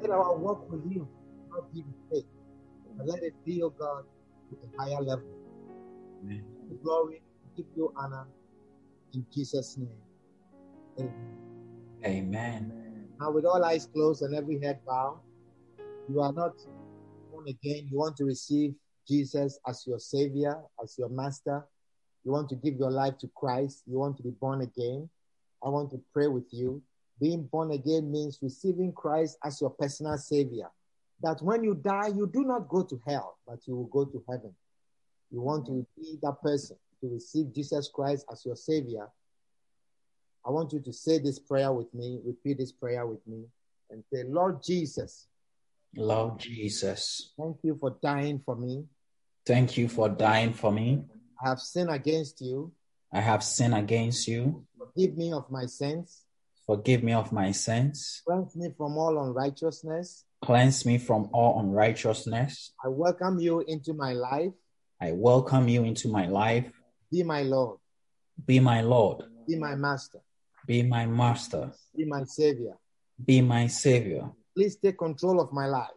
let 0.00 0.10
our 0.10 0.36
walk 0.36 0.70
with 0.70 0.82
you 0.90 1.06
not 1.50 1.72
be 1.72 1.80
in 1.80 1.94
faith, 2.10 2.26
but 2.96 3.06
let 3.06 3.22
it 3.22 3.34
be, 3.44 3.62
oh 3.62 3.70
God, 3.70 4.04
to 4.50 4.56
a 4.56 4.82
higher 4.82 5.02
level. 5.02 5.24
Amen. 6.22 6.42
Glory, 6.82 7.22
give 7.56 7.66
you 7.76 7.92
honor 7.96 8.26
in 9.12 9.26
Jesus' 9.32 9.76
name. 9.76 10.03
Amen. 12.04 13.08
Now, 13.20 13.30
with 13.30 13.44
all 13.44 13.64
eyes 13.64 13.86
closed 13.86 14.22
and 14.22 14.34
every 14.34 14.60
head 14.60 14.80
bowed, 14.86 15.20
you 16.08 16.20
are 16.20 16.32
not 16.32 16.52
born 17.30 17.48
again. 17.48 17.88
You 17.90 17.98
want 17.98 18.16
to 18.18 18.24
receive 18.24 18.74
Jesus 19.08 19.58
as 19.66 19.86
your 19.86 19.98
Savior, 19.98 20.56
as 20.82 20.96
your 20.98 21.08
Master. 21.08 21.64
You 22.24 22.32
want 22.32 22.48
to 22.50 22.56
give 22.56 22.76
your 22.76 22.90
life 22.90 23.18
to 23.18 23.28
Christ. 23.34 23.82
You 23.86 23.98
want 23.98 24.16
to 24.18 24.22
be 24.22 24.30
born 24.30 24.62
again. 24.62 25.08
I 25.62 25.68
want 25.68 25.90
to 25.90 26.00
pray 26.12 26.26
with 26.26 26.52
you. 26.52 26.82
Being 27.20 27.44
born 27.44 27.70
again 27.72 28.10
means 28.10 28.38
receiving 28.42 28.92
Christ 28.92 29.38
as 29.44 29.60
your 29.60 29.70
personal 29.70 30.18
Savior. 30.18 30.68
That 31.22 31.40
when 31.40 31.62
you 31.62 31.74
die, 31.74 32.08
you 32.08 32.26
do 32.26 32.44
not 32.44 32.68
go 32.68 32.82
to 32.82 33.00
hell, 33.06 33.38
but 33.46 33.66
you 33.66 33.76
will 33.76 33.86
go 33.86 34.04
to 34.04 34.22
heaven. 34.28 34.54
You 35.30 35.40
want 35.40 35.66
to 35.66 35.86
be 35.96 36.18
that 36.22 36.40
person 36.42 36.76
to 37.00 37.08
receive 37.08 37.54
Jesus 37.54 37.88
Christ 37.88 38.26
as 38.30 38.44
your 38.44 38.56
Savior. 38.56 39.08
I 40.46 40.50
want 40.50 40.72
you 40.72 40.80
to 40.80 40.92
say 40.92 41.18
this 41.18 41.38
prayer 41.38 41.72
with 41.72 41.92
me, 41.94 42.20
repeat 42.24 42.58
this 42.58 42.72
prayer 42.72 43.06
with 43.06 43.26
me, 43.26 43.44
and 43.90 44.04
say, 44.12 44.24
Lord 44.24 44.62
Jesus, 44.62 45.26
Lord 45.96 46.38
Jesus, 46.38 47.32
thank 47.38 47.58
you 47.62 47.76
for 47.80 47.96
dying 48.02 48.42
for 48.44 48.56
me. 48.56 48.84
thank 49.46 49.78
you 49.78 49.88
for 49.88 50.08
dying 50.08 50.52
for 50.52 50.72
me. 50.72 51.04
I 51.42 51.48
have 51.48 51.60
sinned 51.60 51.90
against 51.90 52.40
you. 52.40 52.72
I 53.12 53.20
have 53.20 53.44
sinned 53.44 53.74
against 53.74 54.26
you. 54.26 54.66
Forgive 54.76 55.16
me 55.16 55.32
of 55.32 55.50
my 55.50 55.66
sins. 55.66 56.24
Forgive 56.66 57.02
me 57.02 57.12
of 57.12 57.30
my 57.30 57.52
sins. 57.52 58.22
Cleanse 58.26 58.56
me 58.56 58.70
from 58.76 58.98
all 58.98 59.22
unrighteousness. 59.22 60.24
Cleanse 60.42 60.84
me 60.84 60.98
from 60.98 61.28
all 61.32 61.60
unrighteousness. 61.60 62.72
I 62.84 62.88
welcome 62.88 63.38
you 63.38 63.60
into 63.60 63.92
my 63.94 64.12
life. 64.14 64.52
I 65.00 65.12
welcome 65.12 65.68
you 65.68 65.84
into 65.84 66.08
my 66.08 66.26
life. 66.26 66.70
Be 67.10 67.22
my 67.22 67.42
Lord. 67.42 67.78
Be 68.44 68.60
my 68.60 68.80
Lord. 68.80 69.24
Be 69.46 69.56
my 69.56 69.74
master. 69.74 70.20
Be 70.66 70.82
my 70.82 71.06
master. 71.06 71.72
Be 71.96 72.04
my 72.04 72.24
savior. 72.24 72.74
Be 73.24 73.40
my 73.40 73.66
savior. 73.66 74.30
Please 74.56 74.76
take 74.76 74.98
control 74.98 75.40
of 75.40 75.52
my 75.52 75.66
life. 75.66 75.90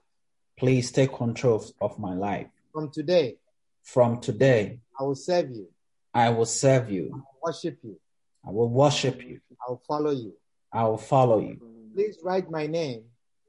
Please 0.57 0.91
take 0.91 1.13
control 1.13 1.63
of 1.81 1.97
my 1.99 2.13
life. 2.13 2.47
From 2.73 2.89
today, 2.91 3.37
From 3.83 4.19
today, 4.19 4.79
I 4.99 5.03
will 5.03 5.15
serve 5.15 5.51
you, 5.51 5.67
I 6.13 6.29
will 6.29 6.45
serve 6.45 6.89
you. 6.91 7.11
I 7.13 7.17
will 7.17 7.39
worship 7.43 7.77
you, 7.83 7.99
I 8.45 8.51
will 8.51 8.69
worship 8.69 9.21
you. 9.23 9.39
I 9.65 9.69
will 9.71 9.81
follow 9.87 10.11
you. 10.11 10.33
I 10.73 10.83
will 10.83 10.97
follow 10.97 11.39
you. 11.39 11.57
Please 11.95 12.17
write 12.23 12.49
my 12.51 12.67
name 12.67 13.03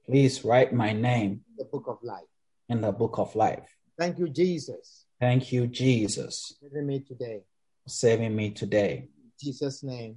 Please 0.06 0.42
write 0.44 0.72
my 0.72 0.92
name 0.92 1.32
in 1.50 1.56
the 1.58 1.64
book 1.64 1.84
of 1.88 1.98
life. 2.02 2.24
in 2.68 2.80
the 2.80 2.92
book 2.92 3.18
of 3.18 3.34
life. 3.34 3.68
Thank 3.98 4.18
you, 4.18 4.28
Jesus, 4.28 5.04
Thank 5.20 5.50
you, 5.52 5.66
Jesus, 5.66 6.54
saving 6.62 6.86
me 6.86 7.00
today. 7.00 7.40
saving 7.86 8.34
me 8.36 8.50
today. 8.50 9.08
In 9.22 9.30
Jesus' 9.40 9.82
name, 9.82 10.16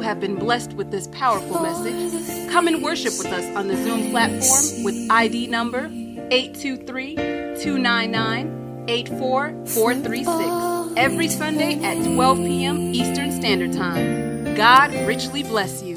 You 0.00 0.06
have 0.06 0.18
been 0.18 0.36
blessed 0.36 0.72
with 0.72 0.90
this 0.90 1.08
powerful 1.08 1.60
message. 1.60 2.50
Come 2.50 2.68
and 2.68 2.82
worship 2.82 3.12
with 3.18 3.26
us 3.26 3.44
on 3.54 3.68
the 3.68 3.76
Zoom 3.76 4.10
platform 4.10 4.82
with 4.82 4.96
ID 5.10 5.48
number 5.48 5.90
823 6.30 7.16
299 7.16 8.86
84436 8.88 10.94
every 10.96 11.28
Sunday 11.28 11.74
at 11.84 12.02
12 12.02 12.38
p.m. 12.38 12.94
Eastern 12.94 13.30
Standard 13.30 13.74
Time. 13.74 14.54
God 14.54 14.90
richly 15.06 15.42
bless 15.42 15.82
you. 15.82 15.89